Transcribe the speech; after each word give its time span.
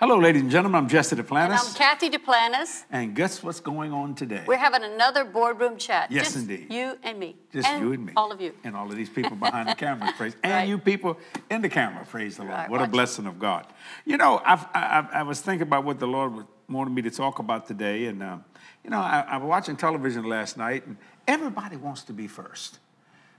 Hello, 0.00 0.16
ladies 0.16 0.40
and 0.40 0.50
gentlemen. 0.50 0.78
I'm 0.84 0.88
Jesse 0.88 1.14
Duplantis. 1.14 1.44
And 1.44 1.52
I'm 1.52 1.58
Duplantis. 1.58 1.76
Kathy 1.76 2.08
Duplantis. 2.08 2.84
And 2.90 3.14
guess 3.14 3.42
what's 3.42 3.60
going 3.60 3.92
on 3.92 4.14
today? 4.14 4.42
We're 4.46 4.56
having 4.56 4.82
another 4.82 5.26
boardroom 5.26 5.76
chat. 5.76 6.10
Yes, 6.10 6.24
Just 6.32 6.36
indeed. 6.36 6.72
You 6.72 6.96
and 7.02 7.18
me. 7.18 7.36
Just 7.52 7.68
you 7.78 7.92
and 7.92 8.06
me. 8.06 8.14
All 8.16 8.32
of 8.32 8.40
you. 8.40 8.54
And 8.64 8.74
all 8.74 8.86
of 8.88 8.96
these 8.96 9.10
people 9.10 9.36
behind 9.36 9.68
the 9.68 9.74
camera, 9.74 10.10
praise. 10.16 10.34
And 10.42 10.52
Right. 10.54 10.68
you 10.68 10.78
people 10.78 11.18
in 11.50 11.60
the 11.60 11.68
camera, 11.68 12.02
praise 12.06 12.38
the 12.38 12.44
Lord. 12.44 12.54
Right, 12.54 12.70
what 12.70 12.80
a 12.80 12.86
blessing 12.86 13.26
of 13.26 13.38
God. 13.38 13.66
You 14.06 14.16
know, 14.16 14.40
I've, 14.42 14.64
I, 14.72 15.06
I, 15.12 15.18
I 15.18 15.22
was 15.22 15.42
thinking 15.42 15.66
about 15.68 15.84
what 15.84 15.98
the 15.98 16.06
Lord 16.06 16.32
was- 16.34 16.46
wanted 16.70 16.94
me 16.94 17.02
to 17.02 17.10
talk 17.10 17.38
about 17.38 17.66
today. 17.66 18.06
And, 18.06 18.22
um, 18.22 18.42
you 18.82 18.88
know, 18.88 19.00
I, 19.00 19.26
I 19.28 19.36
was 19.36 19.48
watching 19.50 19.76
television 19.76 20.24
last 20.24 20.56
night, 20.56 20.86
and 20.86 20.96
everybody 21.28 21.76
wants 21.76 22.04
to 22.04 22.14
be 22.14 22.26
first. 22.26 22.78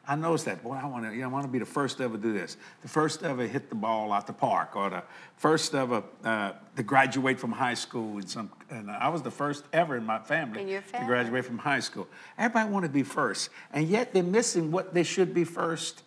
I 0.07 0.15
noticed 0.15 0.45
that. 0.45 0.63
Boy, 0.63 0.73
I 0.81 0.86
want 0.88 1.05
to, 1.05 1.11
you 1.13 1.21
know, 1.21 1.25
I 1.25 1.31
want 1.31 1.45
to 1.45 1.52
be 1.52 1.59
the 1.59 1.65
first 1.65 1.97
to 1.97 2.04
ever 2.04 2.18
do 2.18 2.33
this, 2.33 2.57
the 2.81 2.88
first 2.88 3.20
to 3.20 3.27
ever 3.29 3.45
hit 3.45 3.70
the 3.70 3.75
ball 3.75 4.11
out 4.11 4.25
the 4.25 4.33
park, 4.33 4.75
or 4.75 4.89
the 4.89 5.04
first 5.38 5.75
ever 5.75 6.04
uh, 6.23 6.54
to 6.75 6.83
graduate 6.83 7.39
from 7.39 7.51
high 7.51 7.75
school. 7.75 8.18
And 8.18 8.29
some, 8.29 8.51
and 8.71 8.89
I 8.89 9.09
was 9.09 9.21
the 9.21 9.32
first 9.32 9.64
ever 9.71 9.95
in 9.95 10.06
my 10.06 10.18
family, 10.19 10.61
In 10.64 10.68
your 10.68 10.82
to 10.82 11.06
graduate 11.06 11.45
from 11.45 11.59
high 11.59 11.79
school. 11.82 12.07
Everybody 12.37 12.69
want 12.71 12.86
to 12.86 12.92
be 12.92 13.04
first, 13.04 13.50
and 13.73 13.87
yet 13.87 14.11
they're 14.14 14.23
missing 14.23 14.71
what 14.71 14.93
they 14.93 15.04
should 15.04 15.33
be 15.33 15.43
first 15.43 16.04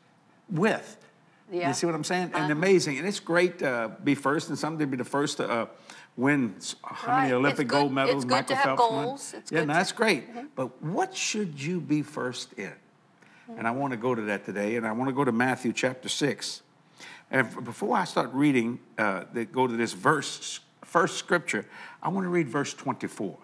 with. 0.51 0.97
Yeah. 1.53 1.69
You 1.69 1.75
see 1.75 1.87
what 1.87 1.95
I'm 1.95 2.05
saying? 2.05 2.25
And 2.35 2.35
Uh-huh. 2.35 2.53
amazing, 2.53 2.99
and 2.99 3.07
it's 3.07 3.21
great 3.21 3.61
to 3.61 3.93
be 4.03 4.15
first, 4.17 4.49
and 4.49 4.59
some 4.59 4.77
to 4.79 4.87
be 4.87 4.97
the 4.97 5.05
first 5.05 5.37
to 5.37 5.49
uh, 5.49 5.67
win 6.17 6.57
how 6.83 7.13
Right. 7.13 7.21
many 7.23 7.33
Olympic 7.35 7.69
gold 7.69 7.93
medals 7.93 8.25
Michael 8.27 8.49
to 8.49 8.55
have 8.57 8.65
Phelps 8.79 8.93
won. 9.33 9.41
It's 9.41 9.53
yeah, 9.53 9.65
no, 9.65 9.75
that's 9.75 9.93
great. 9.93 10.25
But 10.57 10.83
what 10.83 11.15
should 11.15 11.63
you 11.63 11.81
be 11.81 12.03
first 12.03 12.55
in? 12.55 12.73
And 13.57 13.67
I 13.67 13.71
want 13.73 13.93
to 13.93 13.97
go 13.97 14.15
to 14.15 14.23
that 14.23 14.45
today, 14.45 14.77
and 14.77 14.87
I 14.87 14.93
want 14.93 15.09
to 15.09 15.15
go 15.15 15.25
to 15.25 15.33
Matthew 15.33 15.73
chapter 15.73 16.09
6. 16.09 16.63
And 17.31 17.65
before 17.65 17.97
I 17.97 18.05
start 18.05 18.33
reading, 18.33 18.81
uh, 18.99 19.25
go 19.53 19.67
to 19.67 19.77
this 19.77 19.93
verse, 19.93 20.61
first 20.83 21.17
scripture, 21.17 21.67
I 22.03 22.09
want 22.09 22.25
to 22.25 22.29
read 22.31 22.49
verse 22.49 22.73
24 22.75 23.37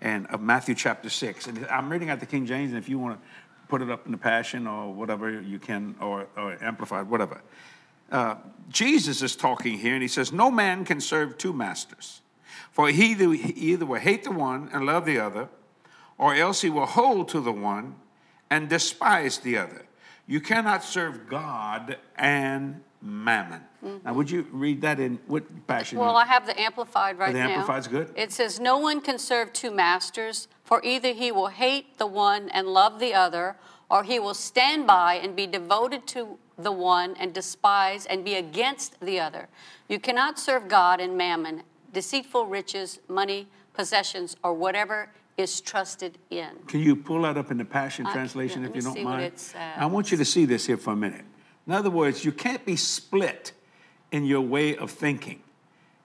and 0.00 0.26
of 0.28 0.40
Matthew 0.40 0.74
chapter 0.74 1.10
6. 1.10 1.46
And 1.46 1.66
I'm 1.66 1.90
reading 1.90 2.10
out 2.10 2.20
the 2.20 2.26
King 2.26 2.46
James, 2.46 2.70
and 2.70 2.78
if 2.78 2.88
you 2.88 2.98
want 2.98 3.20
to 3.20 3.26
put 3.68 3.82
it 3.82 3.90
up 3.90 4.06
in 4.06 4.12
the 4.12 4.18
Passion 4.18 4.66
or 4.66 4.92
whatever 4.92 5.40
you 5.40 5.58
can, 5.58 5.94
or, 6.00 6.26
or 6.36 6.56
Amplified, 6.62 7.08
whatever. 7.08 7.40
Uh, 8.10 8.34
Jesus 8.68 9.22
is 9.22 9.36
talking 9.36 9.78
here, 9.78 9.94
and 9.94 10.02
he 10.02 10.08
says, 10.08 10.32
No 10.32 10.50
man 10.50 10.84
can 10.84 11.00
serve 11.00 11.38
two 11.38 11.52
masters, 11.52 12.20
for 12.72 12.88
he 12.88 13.12
either, 13.12 13.32
he 13.32 13.52
either 13.72 13.86
will 13.86 14.00
hate 14.00 14.24
the 14.24 14.32
one 14.32 14.68
and 14.72 14.84
love 14.84 15.06
the 15.06 15.20
other, 15.20 15.48
or 16.18 16.34
else 16.34 16.62
he 16.62 16.70
will 16.70 16.86
hold 16.86 17.28
to 17.28 17.40
the 17.40 17.52
one 17.52 17.94
and 18.50 18.68
despise 18.68 19.38
the 19.38 19.56
other. 19.56 19.86
You 20.26 20.40
cannot 20.40 20.84
serve 20.84 21.28
God 21.28 21.96
and 22.16 22.80
mammon. 23.02 23.62
Mm-hmm. 23.84 24.06
Now, 24.06 24.14
would 24.14 24.30
you 24.30 24.46
read 24.52 24.82
that 24.82 25.00
in 25.00 25.18
what 25.26 25.66
passion? 25.66 25.98
Well, 25.98 26.16
I 26.16 26.26
have 26.26 26.46
the 26.46 26.60
Amplified 26.60 27.18
right 27.18 27.30
oh, 27.30 27.32
The 27.32 27.38
now. 27.38 27.48
Amplified's 27.48 27.88
good? 27.88 28.12
It 28.14 28.32
says, 28.32 28.60
No 28.60 28.78
one 28.78 29.00
can 29.00 29.18
serve 29.18 29.52
two 29.52 29.70
masters, 29.70 30.48
for 30.64 30.80
either 30.84 31.12
he 31.12 31.32
will 31.32 31.48
hate 31.48 31.98
the 31.98 32.06
one 32.06 32.48
and 32.50 32.68
love 32.68 33.00
the 33.00 33.14
other, 33.14 33.56
or 33.90 34.04
he 34.04 34.18
will 34.18 34.34
stand 34.34 34.86
by 34.86 35.14
and 35.14 35.34
be 35.34 35.46
devoted 35.46 36.06
to 36.08 36.38
the 36.58 36.72
one 36.72 37.16
and 37.18 37.32
despise 37.32 38.06
and 38.06 38.24
be 38.24 38.34
against 38.34 39.00
the 39.00 39.18
other. 39.18 39.48
You 39.88 39.98
cannot 39.98 40.38
serve 40.38 40.68
God 40.68 41.00
and 41.00 41.16
mammon, 41.16 41.62
deceitful 41.92 42.46
riches, 42.46 43.00
money, 43.08 43.48
possessions, 43.72 44.36
or 44.44 44.52
whatever 44.52 45.10
is 45.36 45.60
trusted 45.60 46.18
in. 46.30 46.50
Can 46.66 46.80
you 46.80 46.96
pull 46.96 47.22
that 47.22 47.36
up 47.36 47.50
in 47.50 47.58
the 47.58 47.64
Passion 47.64 48.06
I- 48.06 48.12
Translation 48.12 48.64
if 48.64 48.74
you 48.74 48.82
don't 48.82 49.02
mind? 49.02 49.32
I 49.76 49.86
want 49.86 50.10
you 50.10 50.18
to 50.18 50.24
see 50.24 50.44
this 50.44 50.66
here 50.66 50.76
for 50.76 50.92
a 50.92 50.96
minute. 50.96 51.24
In 51.66 51.72
other 51.72 51.90
words, 51.90 52.24
you 52.24 52.32
can't 52.32 52.64
be 52.64 52.76
split 52.76 53.52
in 54.12 54.24
your 54.24 54.40
way 54.40 54.76
of 54.76 54.90
thinking. 54.90 55.42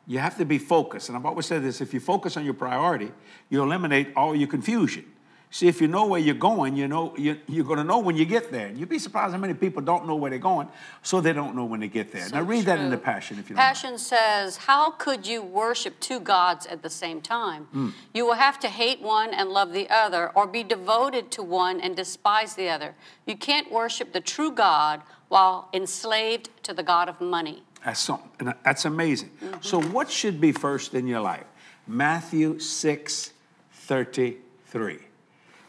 You 0.07 0.19
have 0.19 0.37
to 0.37 0.45
be 0.45 0.57
focused. 0.59 1.09
And 1.09 1.17
I've 1.17 1.25
always 1.25 1.47
said 1.47 1.63
this 1.63 1.81
if 1.81 1.93
you 1.93 1.99
focus 1.99 2.37
on 2.37 2.45
your 2.45 2.53
priority, 2.53 3.11
you 3.49 3.63
eliminate 3.63 4.13
all 4.15 4.35
your 4.35 4.47
confusion. 4.47 5.05
See, 5.51 5.67
if 5.67 5.79
you 5.79 5.87
know 5.87 6.05
where 6.05 6.19
you're 6.19 6.35
going, 6.35 6.75
you 6.75 6.87
know 6.87 7.15
you, 7.17 7.39
you're 7.47 7.63
going 7.63 7.77
to 7.77 7.83
know 7.83 7.99
when 7.99 8.17
you 8.17 8.25
get 8.25 8.51
there. 8.51 8.71
You'd 8.71 8.89
be 8.89 8.99
surprised 8.99 9.33
how 9.33 9.39
many 9.39 9.53
people 9.53 9.81
don't 9.81 10.05
know 10.05 10.15
where 10.15 10.29
they're 10.29 10.39
going, 10.39 10.67
so 11.01 11.21
they 11.21 11.31
don't 11.31 11.55
know 11.55 11.63
when 11.63 11.79
they 11.79 11.87
get 11.87 12.11
there. 12.11 12.27
So 12.27 12.35
now, 12.35 12.41
read 12.41 12.65
that 12.65 12.79
in 12.79 12.89
the. 12.89 12.97
Passion 13.05 13.37
if 13.37 13.49
you 13.49 13.55
don't 13.55 13.63
mind. 13.63 13.75
Passion 13.75 13.97
says, 13.97 14.57
How 14.57 14.91
could 14.91 15.27
you 15.27 15.43
worship 15.43 15.99
two 15.99 16.19
gods 16.19 16.65
at 16.65 16.81
the 16.81 16.89
same 16.89 17.21
time? 17.21 17.65
Hmm. 17.65 17.89
You 18.13 18.25
will 18.25 18.33
have 18.33 18.59
to 18.61 18.67
hate 18.67 19.01
one 19.01 19.33
and 19.33 19.49
love 19.49 19.73
the 19.73 19.89
other, 19.89 20.29
or 20.29 20.47
be 20.47 20.63
devoted 20.63 21.29
to 21.31 21.43
one 21.43 21.79
and 21.79 21.95
despise 21.95 22.55
the 22.55 22.67
other. 22.69 22.95
You 23.25 23.37
can't 23.37 23.71
worship 23.71 24.11
the 24.11 24.21
true 24.21 24.51
God 24.51 25.01
while 25.27 25.69
enslaved 25.73 26.49
to 26.63 26.73
the 26.73 26.83
God 26.83 27.07
of 27.07 27.21
money. 27.21 27.63
That's 27.85 27.99
something. 27.99 28.53
That's 28.63 28.85
amazing. 28.85 29.29
Mm-hmm. 29.41 29.61
So, 29.61 29.81
what 29.81 30.09
should 30.09 30.41
be 30.41 30.51
first 30.51 30.95
in 30.95 31.05
your 31.05 31.21
life? 31.21 31.45
Matthew 31.87 32.59
6 32.59 33.31
33. 33.71 35.04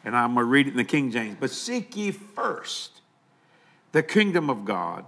And 0.06 0.16
I'm 0.16 0.34
going 0.34 0.46
to 0.46 0.48
read 0.48 0.68
it 0.68 0.70
in 0.70 0.76
the 0.76 0.84
King 0.84 1.10
James. 1.10 1.36
But 1.38 1.50
seek 1.50 1.96
ye 1.96 2.12
first 2.12 3.02
the 3.90 4.04
kingdom 4.04 4.48
of 4.48 4.64
God 4.64 5.04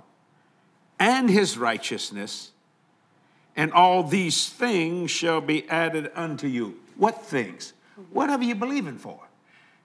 and 0.99 1.31
his 1.31 1.57
righteousness, 1.57 2.51
and 3.57 3.73
all 3.73 4.03
these 4.03 4.49
things 4.49 5.13
shall 5.13 5.41
be 5.41 5.69
added 5.69 6.11
unto 6.17 6.49
you. 6.49 6.81
What 6.97 7.25
things? 7.25 7.75
Whatever 8.11 8.43
you're 8.43 8.57
believing 8.57 8.99
for. 8.99 9.21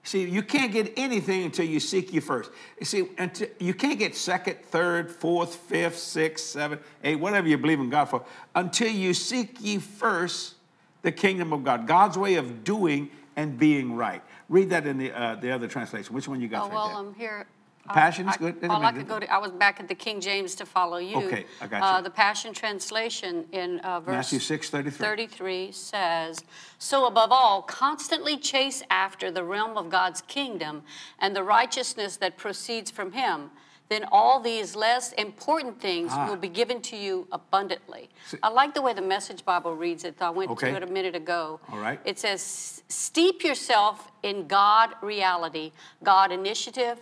See, 0.02 0.28
you 0.28 0.42
can't 0.42 0.72
get 0.72 0.92
anything 0.96 1.44
until 1.44 1.64
you 1.64 1.78
seek 1.78 2.12
you 2.12 2.20
first. 2.20 2.50
You 2.80 2.84
see, 2.84 3.08
until, 3.16 3.48
you 3.60 3.72
can't 3.72 3.98
get 3.98 4.16
second, 4.16 4.58
third, 4.64 5.10
fourth, 5.10 5.54
fifth, 5.54 5.96
sixth, 5.96 6.44
seventh, 6.44 6.82
eighth, 7.04 7.20
whatever 7.20 7.48
you 7.48 7.56
believe 7.56 7.78
in 7.78 7.88
God 7.88 8.06
for, 8.06 8.24
until 8.54 8.90
you 8.90 9.14
seek 9.14 9.56
ye 9.60 9.78
first 9.78 10.54
the 11.02 11.12
kingdom 11.12 11.52
of 11.52 11.62
God, 11.62 11.86
God's 11.86 12.18
way 12.18 12.34
of 12.34 12.64
doing 12.64 13.10
and 13.36 13.58
being 13.58 13.94
right. 13.94 14.22
Read 14.48 14.70
that 14.70 14.86
in 14.86 14.98
the 14.98 15.12
uh, 15.12 15.34
the 15.36 15.50
other 15.50 15.66
translation. 15.68 16.14
Which 16.14 16.28
one 16.28 16.40
you 16.40 16.48
got? 16.48 16.70
Oh, 16.70 16.74
well? 16.74 16.96
I'm 16.96 17.14
here. 17.14 17.46
Passion 17.88 18.26
is 18.28 18.34
I- 18.36 18.38
good. 18.38 18.64
All 18.64 18.82
I 18.82 18.92
could 18.92 19.06
go 19.06 19.20
to, 19.20 19.30
I 19.30 19.36
was 19.36 19.50
back 19.50 19.78
at 19.78 19.88
the 19.88 19.94
King 19.94 20.18
James 20.18 20.54
to 20.54 20.64
follow 20.64 20.96
you. 20.96 21.16
Okay, 21.18 21.44
I 21.60 21.66
got 21.66 21.82
Uh, 21.82 21.96
you. 21.98 22.04
the 22.04 22.10
Passion 22.10 22.54
Translation 22.54 23.46
in 23.52 23.78
uh, 23.80 24.00
verse 24.00 24.12
Matthew 24.12 24.38
6, 24.38 24.70
33. 24.70 25.04
33 25.06 25.72
says, 25.72 26.42
So 26.78 27.06
above 27.06 27.30
all, 27.30 27.60
constantly 27.60 28.38
chase 28.38 28.82
after 28.88 29.30
the 29.30 29.44
realm 29.44 29.76
of 29.76 29.90
God's 29.90 30.22
kingdom 30.22 30.82
and 31.18 31.36
the 31.36 31.42
righteousness 31.42 32.16
that 32.16 32.38
proceeds 32.38 32.90
from 32.90 33.12
him. 33.12 33.50
Then 33.90 34.06
all 34.10 34.40
these 34.40 34.74
less 34.74 35.12
important 35.12 35.80
things 35.80 36.10
Ah. 36.14 36.26
will 36.28 36.36
be 36.36 36.48
given 36.48 36.80
to 36.82 36.96
you 36.96 37.28
abundantly. 37.30 38.08
See- 38.26 38.38
I 38.42 38.48
like 38.48 38.72
the 38.74 38.80
way 38.80 38.94
the 38.94 39.02
Message 39.02 39.44
Bible 39.44 39.74
reads 39.76 40.04
it. 40.04 40.20
I 40.22 40.30
went 40.30 40.50
Okay. 40.52 40.70
to 40.70 40.76
it 40.78 40.82
a 40.82 40.86
minute 40.86 41.14
ago. 41.14 41.60
All 41.70 41.78
right. 41.78 42.00
It 42.04 42.18
says, 42.18 42.82
Steep 42.88 43.44
yourself 43.44 44.10
in 44.22 44.46
God 44.46 44.94
reality, 45.02 45.72
God 46.02 46.32
initiative, 46.32 47.00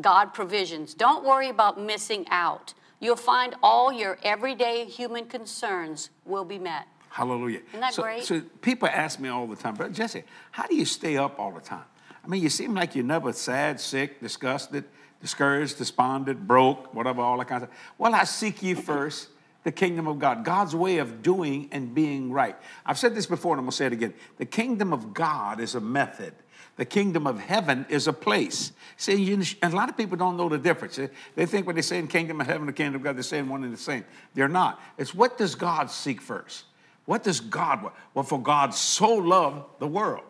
God 0.00 0.32
provisions. 0.32 0.94
Don't 0.94 1.24
worry 1.24 1.48
about 1.48 1.78
missing 1.80 2.26
out. 2.30 2.74
You'll 3.00 3.16
find 3.16 3.54
all 3.62 3.90
your 3.92 4.18
everyday 4.22 4.84
human 4.84 5.26
concerns 5.26 6.10
will 6.24 6.44
be 6.44 6.58
met. 6.58 6.86
Hallelujah. 7.08 7.60
Isn't 7.70 7.80
that 7.80 7.94
so, 7.94 8.02
great? 8.02 8.24
So 8.24 8.40
people 8.60 8.86
ask 8.88 9.18
me 9.18 9.28
all 9.28 9.46
the 9.48 9.56
time, 9.56 9.74
but 9.74 9.92
Jesse, 9.92 10.22
how 10.52 10.66
do 10.66 10.76
you 10.76 10.84
stay 10.84 11.16
up 11.16 11.38
all 11.40 11.50
the 11.50 11.60
time? 11.60 11.84
I 12.24 12.28
mean, 12.28 12.40
you 12.42 12.50
seem 12.50 12.74
like 12.74 12.94
you're 12.94 13.04
never 13.04 13.32
sad, 13.32 13.80
sick, 13.80 14.20
disgusted, 14.20 14.84
discouraged, 15.20 15.78
despondent, 15.78 16.46
broke, 16.46 16.94
whatever, 16.94 17.20
all 17.20 17.38
that 17.38 17.48
kind 17.48 17.62
of 17.62 17.68
stuff. 17.68 17.94
Well, 17.98 18.14
I 18.14 18.24
seek 18.24 18.62
ye 18.62 18.74
first 18.74 19.28
the 19.64 19.72
kingdom 19.72 20.06
of 20.08 20.18
God, 20.18 20.44
God's 20.44 20.74
way 20.74 20.98
of 20.98 21.22
doing 21.22 21.68
and 21.72 21.94
being 21.94 22.32
right. 22.32 22.56
I've 22.86 22.98
said 22.98 23.14
this 23.14 23.26
before, 23.26 23.52
and 23.52 23.58
I'm 23.60 23.64
going 23.64 23.72
to 23.72 23.76
say 23.76 23.86
it 23.86 23.92
again. 23.92 24.14
The 24.38 24.46
kingdom 24.46 24.92
of 24.92 25.12
God 25.12 25.60
is 25.60 25.74
a 25.74 25.80
method. 25.80 26.32
The 26.76 26.86
kingdom 26.86 27.26
of 27.26 27.38
heaven 27.38 27.84
is 27.90 28.06
a 28.06 28.12
place. 28.12 28.72
See, 28.96 29.16
you, 29.22 29.34
and 29.34 29.72
a 29.74 29.76
lot 29.76 29.90
of 29.90 29.98
people 29.98 30.16
don't 30.16 30.38
know 30.38 30.48
the 30.48 30.56
difference. 30.56 30.96
They- 30.96 31.10
They 31.34 31.44
think 31.44 31.66
when 31.66 31.76
they 31.76 31.82
say 31.82 31.98
in 31.98 32.08
kingdom 32.08 32.40
of 32.40 32.46
heaven, 32.46 32.66
the 32.66 32.72
kingdom 32.72 32.94
of 32.96 33.02
God, 33.02 33.16
they're 33.16 33.22
saying 33.22 33.48
one 33.50 33.62
and 33.64 33.72
the 33.72 33.76
same. 33.76 34.04
They're 34.32 34.48
not. 34.48 34.80
It's 34.96 35.14
what 35.14 35.36
does 35.36 35.54
God 35.54 35.90
seek 35.90 36.22
first? 36.22 36.64
What 37.04 37.22
does 37.22 37.40
God 37.40 37.82
want? 37.82 37.94
Well, 38.14 38.24
for 38.24 38.40
God 38.40 38.74
so 38.74 39.12
loved 39.14 39.64
the 39.78 39.86
world. 39.86 40.24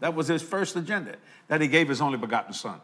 That 0.00 0.14
was 0.14 0.28
his 0.28 0.42
first 0.42 0.76
agenda, 0.76 1.16
that 1.48 1.60
he 1.62 1.68
gave 1.68 1.88
his 1.88 2.02
only 2.02 2.18
begotten 2.18 2.52
son. 2.52 2.80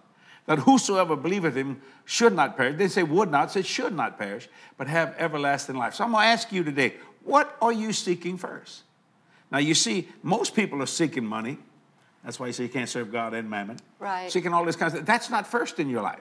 That 0.47 0.61
whosoever 0.61 1.17
believeth 1.17 1.55
him 1.55 1.81
should 2.05 2.35
not 2.35 2.57
perish. 2.57 2.77
They 2.77 2.89
say 2.89 3.03
would 3.03 3.31
not, 3.31 3.53
say 3.53 3.63
should 3.63 3.95
not 3.95 4.19
perish, 4.19 4.49
but 4.77 4.89
have 4.89 5.15
everlasting 5.19 5.77
life. 5.77 5.95
So 5.95 6.05
I'm 6.05 6.13
going 6.13 6.23
to 6.23 6.29
ask 6.29 6.51
you 6.51 6.65
today, 6.65 6.95
what 7.25 7.57
are 7.61 7.73
you 7.73 7.93
seeking 7.93 8.37
first? 8.37 8.83
Now, 9.51 9.59
you 9.59 9.75
see, 9.75 10.09
most 10.23 10.55
people 10.55 10.83
are 10.83 10.87
seeking 10.87 11.25
money. 11.25 11.59
That's 12.25 12.39
why 12.39 12.49
you 12.49 12.53
say 12.53 12.65
you 12.65 12.69
can't 12.69 12.89
serve 12.89 13.13
God 13.13 13.35
and 13.35 13.49
mammon. 13.49 13.79
Right. 13.99 14.31
Seeking 14.31 14.53
all 14.53 14.65
this 14.65 14.77
kind 14.77 14.89
of 14.89 14.99
stuff. 14.99 15.07
That's 15.07 15.31
not 15.31 15.47
first 15.47 15.79
in 15.79 15.89
your 15.89 16.03
life. 16.03 16.21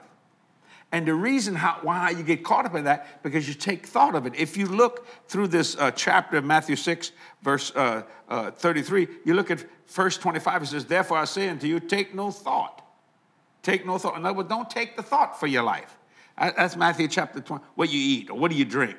And 0.92 1.06
the 1.06 1.14
reason 1.14 1.54
how, 1.54 1.78
why 1.82 2.10
you 2.10 2.24
get 2.24 2.42
caught 2.42 2.66
up 2.66 2.74
in 2.74 2.84
that, 2.84 3.22
because 3.22 3.46
you 3.46 3.54
take 3.54 3.86
thought 3.86 4.16
of 4.16 4.26
it. 4.26 4.34
If 4.36 4.56
you 4.56 4.66
look 4.66 5.06
through 5.28 5.48
this 5.48 5.76
uh, 5.76 5.92
chapter 5.92 6.36
of 6.36 6.44
Matthew 6.44 6.74
6, 6.74 7.12
verse 7.42 7.70
uh, 7.76 8.02
uh, 8.28 8.50
33, 8.50 9.06
you 9.24 9.34
look 9.34 9.52
at 9.52 9.64
verse 9.86 10.18
25, 10.18 10.62
it 10.62 10.66
says, 10.66 10.84
Therefore 10.84 11.18
I 11.18 11.26
say 11.26 11.48
unto 11.48 11.68
you, 11.68 11.78
take 11.78 12.14
no 12.14 12.32
thought. 12.32 12.84
Take 13.62 13.86
no 13.86 13.98
thought. 13.98 14.16
In 14.16 14.24
other 14.24 14.34
words, 14.36 14.48
don't 14.48 14.70
take 14.70 14.96
the 14.96 15.02
thought 15.02 15.38
for 15.38 15.46
your 15.46 15.62
life. 15.62 15.98
That's 16.38 16.76
Matthew 16.76 17.08
chapter 17.08 17.40
20. 17.40 17.64
What 17.74 17.90
you 17.90 18.00
eat 18.00 18.30
or 18.30 18.38
what 18.38 18.50
do 18.50 18.56
you 18.56 18.64
drink? 18.64 18.96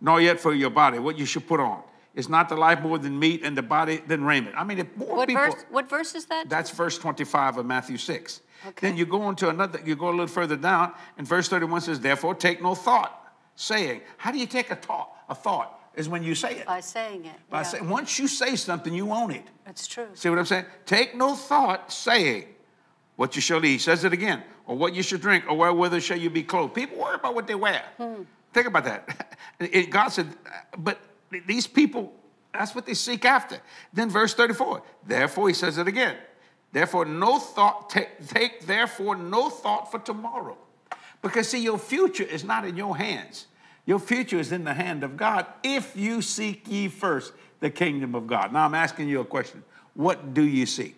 Nor 0.00 0.20
yet 0.20 0.40
for 0.40 0.54
your 0.54 0.70
body, 0.70 0.98
what 0.98 1.18
you 1.18 1.26
should 1.26 1.46
put 1.46 1.60
on. 1.60 1.82
Is 2.14 2.28
not 2.28 2.48
the 2.48 2.56
life 2.56 2.80
more 2.80 2.98
than 2.98 3.16
meat 3.16 3.42
and 3.44 3.56
the 3.56 3.62
body 3.62 3.98
than 3.98 4.24
raiment? 4.24 4.56
I 4.58 4.64
mean, 4.64 4.80
if 4.80 4.96
more 4.96 5.18
What 5.18 5.28
people. 5.28 5.44
verse, 5.44 5.64
what 5.70 5.88
verse 5.88 6.14
is 6.16 6.26
that? 6.26 6.48
That's 6.48 6.70
verse 6.70 6.98
25 6.98 7.58
of 7.58 7.66
Matthew 7.66 7.96
6. 7.96 8.40
Okay. 8.66 8.88
Then 8.88 8.96
you 8.96 9.06
go 9.06 9.22
on 9.22 9.36
to 9.36 9.48
another, 9.48 9.80
you 9.84 9.94
go 9.94 10.08
a 10.08 10.10
little 10.10 10.26
further 10.26 10.56
down, 10.56 10.92
and 11.16 11.26
verse 11.26 11.48
31 11.48 11.82
says, 11.82 12.00
Therefore 12.00 12.34
take 12.34 12.60
no 12.60 12.74
thought, 12.74 13.32
saying, 13.54 14.00
How 14.16 14.32
do 14.32 14.38
you 14.38 14.46
take 14.46 14.72
a 14.72 14.76
thought? 14.76 15.16
A 15.28 15.34
thought 15.36 15.80
is 15.94 16.08
when 16.08 16.24
you 16.24 16.34
say 16.34 16.58
it. 16.58 16.66
By 16.66 16.80
saying 16.80 17.26
it. 17.26 17.36
By 17.48 17.58
yeah. 17.58 17.62
saying, 17.62 17.88
once 17.88 18.18
you 18.18 18.26
say 18.26 18.56
something, 18.56 18.92
you 18.92 19.12
own 19.12 19.30
it. 19.30 19.44
That's 19.64 19.86
true. 19.86 20.08
See 20.14 20.28
what 20.28 20.38
I'm 20.38 20.46
saying? 20.46 20.64
Take 20.86 21.14
no 21.14 21.36
thought, 21.36 21.92
saying, 21.92 22.46
What 23.20 23.36
you 23.36 23.42
shall 23.42 23.62
eat. 23.66 23.72
He 23.72 23.78
says 23.78 24.02
it 24.04 24.14
again. 24.14 24.42
Or 24.64 24.78
what 24.78 24.94
you 24.94 25.02
should 25.02 25.20
drink, 25.20 25.44
or 25.46 25.54
wherewithal 25.54 26.00
shall 26.00 26.16
you 26.16 26.30
be 26.30 26.42
clothed. 26.42 26.72
People 26.72 26.96
worry 26.96 27.16
about 27.16 27.34
what 27.34 27.46
they 27.46 27.54
wear. 27.54 27.82
Hmm. 27.98 28.22
Think 28.54 28.66
about 28.66 28.84
that. 28.84 29.36
It- 29.60 29.90
God 29.90 30.08
said, 30.08 30.26
uh, 30.46 30.78
But 30.78 30.98
these 31.46 31.66
people, 31.66 32.14
that's 32.50 32.74
what 32.74 32.86
they 32.86 32.94
seek 32.94 33.26
after. 33.26 33.58
Then 33.92 34.08
verse 34.08 34.32
34. 34.32 34.82
Therefore, 35.06 35.48
he 35.48 35.54
says 35.54 35.76
it 35.76 35.86
again. 35.86 36.16
Therefore, 36.72 37.04
no 37.04 37.38
thought, 37.38 37.90
take, 37.90 38.26
take 38.26 38.64
therefore 38.64 39.16
no 39.16 39.50
thought 39.50 39.90
for 39.90 39.98
tomorrow. 39.98 40.56
Because 41.20 41.46
see, 41.46 41.62
your 41.62 41.78
future 41.78 42.24
is 42.24 42.42
not 42.42 42.64
in 42.64 42.74
your 42.74 42.96
hands. 42.96 43.48
Your 43.84 43.98
future 43.98 44.38
is 44.38 44.50
in 44.50 44.64
the 44.64 44.72
hand 44.72 45.04
of 45.04 45.18
God 45.18 45.44
if 45.62 45.94
you 45.94 46.22
seek 46.22 46.66
ye 46.66 46.88
first 46.88 47.34
the 47.60 47.68
kingdom 47.68 48.14
of 48.14 48.26
God. 48.26 48.50
Now 48.50 48.64
I'm 48.64 48.74
asking 48.74 49.10
you 49.10 49.20
a 49.20 49.26
question. 49.26 49.62
What 49.92 50.32
do 50.32 50.42
you 50.42 50.64
seek? 50.64 50.96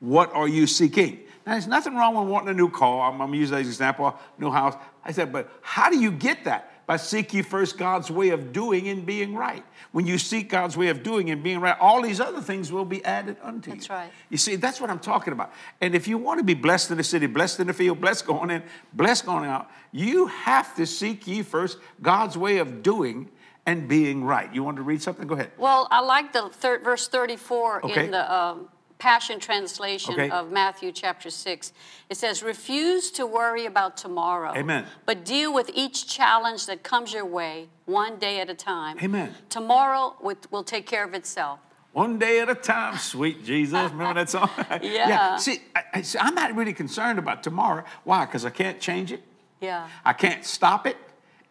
What 0.00 0.32
are 0.32 0.48
you 0.48 0.66
seeking? 0.66 1.20
Now, 1.46 1.52
there's 1.52 1.68
nothing 1.68 1.94
wrong 1.94 2.16
with 2.16 2.26
wanting 2.26 2.48
a 2.48 2.54
new 2.54 2.68
car. 2.68 3.08
I'm, 3.10 3.20
I'm 3.22 3.32
using 3.32 3.54
that 3.54 3.60
as 3.60 3.66
an 3.66 3.72
example, 3.72 4.18
new 4.36 4.50
house. 4.50 4.74
I 5.04 5.12
said, 5.12 5.32
but 5.32 5.48
how 5.62 5.88
do 5.88 5.98
you 5.98 6.10
get 6.10 6.44
that? 6.44 6.72
By 6.86 6.96
seek 6.98 7.34
ye 7.34 7.42
first 7.42 7.78
God's 7.78 8.12
way 8.12 8.28
of 8.30 8.52
doing 8.52 8.86
and 8.88 9.04
being 9.04 9.34
right. 9.34 9.64
When 9.90 10.06
you 10.06 10.18
seek 10.18 10.48
God's 10.48 10.76
way 10.76 10.86
of 10.88 11.02
doing 11.02 11.30
and 11.30 11.42
being 11.42 11.58
right, 11.60 11.76
all 11.80 12.00
these 12.00 12.20
other 12.20 12.40
things 12.40 12.70
will 12.70 12.84
be 12.84 13.04
added 13.04 13.36
unto 13.42 13.70
you. 13.70 13.76
That's 13.76 13.90
right. 13.90 14.10
You 14.28 14.36
see, 14.36 14.54
that's 14.54 14.80
what 14.80 14.88
I'm 14.88 15.00
talking 15.00 15.32
about. 15.32 15.52
And 15.80 15.96
if 15.96 16.06
you 16.06 16.16
want 16.16 16.38
to 16.38 16.44
be 16.44 16.54
blessed 16.54 16.92
in 16.92 16.96
the 16.96 17.02
city, 17.04 17.26
blessed 17.26 17.58
in 17.58 17.66
the 17.66 17.72
field, 17.72 18.00
blessed 18.00 18.26
going 18.26 18.50
in, 18.50 18.62
blessed 18.92 19.26
going 19.26 19.46
out, 19.48 19.68
you 19.90 20.26
have 20.28 20.76
to 20.76 20.86
seek 20.86 21.26
ye 21.26 21.42
first 21.42 21.78
God's 22.02 22.38
way 22.38 22.58
of 22.58 22.84
doing 22.84 23.30
and 23.66 23.88
being 23.88 24.22
right. 24.22 24.52
You 24.54 24.62
want 24.62 24.76
to 24.76 24.84
read 24.84 25.02
something? 25.02 25.26
Go 25.26 25.34
ahead. 25.34 25.50
Well, 25.58 25.88
I 25.90 26.00
like 26.00 26.32
the 26.32 26.48
third, 26.50 26.84
verse 26.84 27.08
34 27.08 27.84
Okay. 27.86 28.04
in 28.04 28.10
the 28.12 28.32
um, 28.32 28.68
Passion 28.98 29.38
Translation 29.38 30.14
Okay. 30.14 30.30
of 30.30 30.50
Matthew 30.50 30.90
chapter 30.90 31.28
6. 31.28 31.72
It 32.08 32.16
says, 32.16 32.42
Refuse 32.42 33.10
to 33.12 33.26
worry 33.26 33.66
about 33.66 33.96
tomorrow. 33.96 34.52
Amen. 34.56 34.86
But 35.04 35.24
deal 35.24 35.52
with 35.52 35.70
each 35.74 36.06
challenge 36.08 36.66
that 36.66 36.82
comes 36.82 37.12
your 37.12 37.26
way 37.26 37.68
one 37.84 38.18
day 38.18 38.40
at 38.40 38.48
a 38.48 38.54
time. 38.54 38.98
Amen. 39.02 39.34
Tomorrow 39.50 40.16
will, 40.20 40.64
take 40.64 40.86
care 40.86 41.04
of 41.04 41.14
itself. 41.14 41.60
One 41.92 42.18
day 42.18 42.40
at 42.40 42.48
a 42.48 42.54
time, 42.54 42.98
sweet 42.98 43.44
Jesus. 43.44 43.90
Remember 43.90 44.14
that 44.14 44.30
song? 44.30 44.50
Yeah. 44.82 45.36
See, 45.36 45.60
I, 45.74 45.82
I, 45.94 46.02
see, 46.02 46.18
I'm 46.18 46.34
not 46.34 46.54
really 46.54 46.74
concerned 46.74 47.18
about 47.18 47.42
tomorrow. 47.42 47.84
Why? 48.04 48.24
Because 48.24 48.44
I 48.44 48.50
can't 48.50 48.80
change 48.80 49.12
it. 49.12 49.22
Yeah. 49.60 49.88
I 50.04 50.12
can't 50.12 50.44
stop 50.44 50.86
it. 50.86 50.96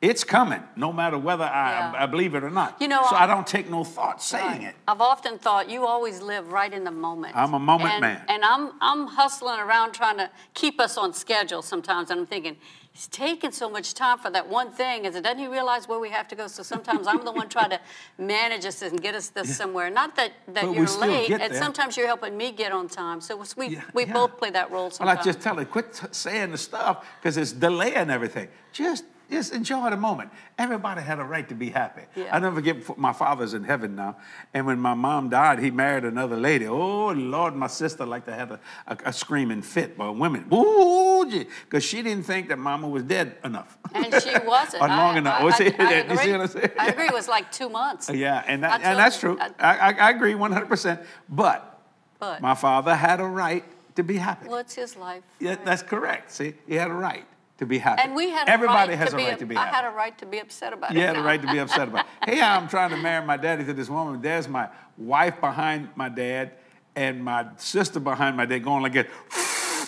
It's 0.09 0.23
coming, 0.23 0.61
no 0.75 0.93
matter 0.93 1.17
whether 1.17 1.43
I, 1.45 1.69
Yeah. 1.71 2.03
I 2.03 2.05
believe 2.05 2.35
it 2.35 2.43
or 2.43 2.49
not. 2.51 2.79
You 2.79 2.87
know, 2.87 3.03
so 3.09 3.15
I, 3.15 3.23
I- 3.23 3.27
don't 3.27 3.47
take 3.47 3.69
no 3.69 3.83
thought 3.83 4.21
saying 4.21 4.61
it. 4.61 4.75
I've 4.87 5.01
often 5.01 5.39
thought 5.39 5.69
you 5.69 5.85
always 5.87 6.21
live 6.21 6.51
right 6.51 6.71
in 6.71 6.83
the 6.83 6.91
moment. 6.91 7.35
I'm 7.35 7.53
a 7.55 7.59
moment 7.59 7.91
and, 7.93 8.01
man. 8.01 8.21
And 8.27 8.43
I'm 8.45 8.71
I'm 8.81 9.07
hustling 9.07 9.59
around 9.59 9.93
trying 9.93 10.17
to 10.17 10.29
keep 10.53 10.79
us 10.79 10.97
on 10.97 11.13
schedule 11.13 11.61
sometimes, 11.61 12.11
and 12.11 12.19
I'm 12.21 12.27
thinking. 12.27 12.57
He's 12.97 13.07
taking 13.09 13.51
so 13.51 13.69
much 13.69 13.93
time 13.93 14.17
for 14.19 14.29
that 14.31 14.47
one 14.47 14.71
thing. 14.71 15.03
Is 15.03 15.17
it 15.17 15.23
doesn't 15.25 15.39
he 15.39 15.47
realize 15.47 15.85
where 15.85 15.99
we 15.99 16.09
have 16.11 16.29
to 16.29 16.35
go? 16.41 16.47
So 16.47 16.63
sometimes 16.63 17.07
I'm 17.07 17.25
the 17.25 17.31
one 17.33 17.49
trying 17.49 17.71
to 17.71 17.79
manage 18.17 18.63
us 18.65 18.81
and 18.83 19.01
get 19.01 19.13
us 19.15 19.27
this 19.37 19.57
somewhere. 19.57 19.89
Not 19.89 20.15
that, 20.15 20.31
that 20.55 20.63
But 20.63 20.71
you're 20.75 20.97
late, 20.99 21.29
and 21.29 21.41
there. 21.51 21.61
sometimes 21.61 21.97
you're 21.97 22.07
helping 22.07 22.37
me 22.37 22.53
get 22.53 22.71
on 22.71 22.87
time. 22.87 23.19
So 23.19 23.31
we 23.57 23.67
Yeah, 23.67 23.81
we 23.93 24.05
yeah. 24.05 24.13
both 24.13 24.37
play 24.37 24.49
that 24.51 24.71
role 24.71 24.89
Well. 24.97 25.09
I 25.09 25.17
just 25.21 25.41
tell 25.41 25.55
her, 25.57 25.65
quit 25.65 25.91
t- 25.93 26.07
saying 26.11 26.51
the 26.51 26.57
stuff 26.57 27.05
because 27.19 27.35
it's 27.35 27.51
delaying 27.51 28.09
everything. 28.09 28.47
Just, 28.71 29.03
just 29.35 29.53
enjoy 29.53 29.89
the 29.89 29.97
moment. 29.97 30.29
Everybody 30.57 31.01
had 31.01 31.19
a 31.19 31.23
right 31.23 31.47
to 31.49 31.55
be 31.55 31.69
happy. 31.69 32.03
Yeah. 32.15 32.35
I 32.35 32.39
never 32.39 32.55
forget, 32.55 32.97
my 32.97 33.11
father's 33.13 33.53
in 33.53 33.63
heaven 33.65 33.95
now, 33.95 34.15
and 34.53 34.65
when 34.65 34.79
my 34.79 34.93
mom 34.93 35.29
died, 35.29 35.59
he 35.59 35.71
married 35.71 36.05
another 36.05 36.37
lady. 36.37 36.65
Oh 36.67 37.07
Lord, 37.09 37.53
my 37.55 37.67
sister 37.67 38.05
liked 38.05 38.27
to 38.27 38.33
have 38.33 38.51
a, 38.51 38.59
a, 38.87 38.97
a 39.05 39.13
screaming 39.13 39.61
fit 39.61 39.97
by 39.97 40.09
women. 40.09 40.45
Ooh, 40.53 41.25
because 41.25 41.83
she 41.83 42.01
didn't 42.01 42.23
think 42.25 42.47
that 42.49 42.57
mama 42.59 42.87
was 42.87 43.03
dead 43.03 43.35
enough. 43.43 43.77
and 43.93 44.05
she 44.23 44.31
wasn't. 44.45 44.81
Or 44.83 44.87
long 44.87 45.15
I, 45.15 45.17
enough. 45.17 45.41
I, 45.41 45.43
Oh, 45.45 45.51
see- 45.51 45.73
I, 45.77 45.83
I 45.83 45.93
you 45.97 46.01
agree. 46.03 46.17
see 46.17 46.31
what 46.31 46.41
I'm 46.41 46.47
saying? 46.47 46.71
I 46.79 46.87
agree. 46.87 47.07
It 47.07 47.13
was 47.13 47.27
like 47.27 47.51
two 47.51 47.69
months. 47.69 48.09
Yeah, 48.09 48.43
and, 48.47 48.63
that, 48.63 48.81
and 48.81 48.97
that's 48.97 49.19
true. 49.19 49.37
I- 49.39 49.51
I, 49.59 49.77
I, 49.77 49.91
I 50.07 50.09
agree 50.11 50.33
100%. 50.33 51.05
But, 51.29 51.81
But- 52.19 52.41
my 52.41 52.55
father 52.55 52.95
had 52.95 53.19
a 53.19 53.25
right 53.25 53.63
to 53.95 54.03
be 54.03 54.17
happy. 54.17 54.47
Well, 54.47 54.57
it's 54.59 54.75
his 54.75 54.95
life. 54.95 55.23
Yeah, 55.39 55.55
that's 55.63 55.81
correct. 55.83 56.31
See, 56.31 56.53
he 56.67 56.75
had 56.75 56.89
a 56.91 56.93
right 56.93 57.25
to 57.57 57.65
be 57.65 57.77
happy. 57.77 58.01
And 58.01 58.15
we 58.15 58.29
had 58.29 58.47
a 58.47 58.51
Everybody 58.51 58.91
right 58.91 58.97
has 58.97 59.09
to 59.11 59.17
a 59.17 59.23
right 59.29 59.39
to 59.39 59.45
be 59.45 59.55
happy. 59.55 59.69
I 59.69 59.73
had 59.75 59.85
a 59.85 59.95
right 59.95 60.17
to 60.17 60.25
be 60.25 60.39
upset 60.39 60.73
about 60.73 60.91
it. 60.91 60.95
you 60.97 61.01
had 61.01 61.15
a 61.15 61.21
right 61.21 61.41
to 61.41 61.47
be 61.51 61.57
upset 61.59 61.87
about 61.87 62.05
it. 62.23 62.29
Hey, 62.35 62.41
I'm 62.41 62.67
trying 62.67 62.89
to 62.91 62.97
marry 62.97 63.25
my 63.25 63.37
daddy 63.37 63.63
to 63.65 63.73
this 63.73 63.89
woman. 63.89 64.21
There's 64.21 64.47
my 64.47 64.69
wife 64.97 65.39
behind 65.39 65.89
my 65.95 66.09
dad 66.09 66.51
and 66.95 67.23
my 67.23 67.47
sister 67.57 67.99
behind 67.99 68.35
my 68.37 68.45
dad 68.45 68.59
going 68.63 68.83
like 68.83 68.95
it. 68.95 69.09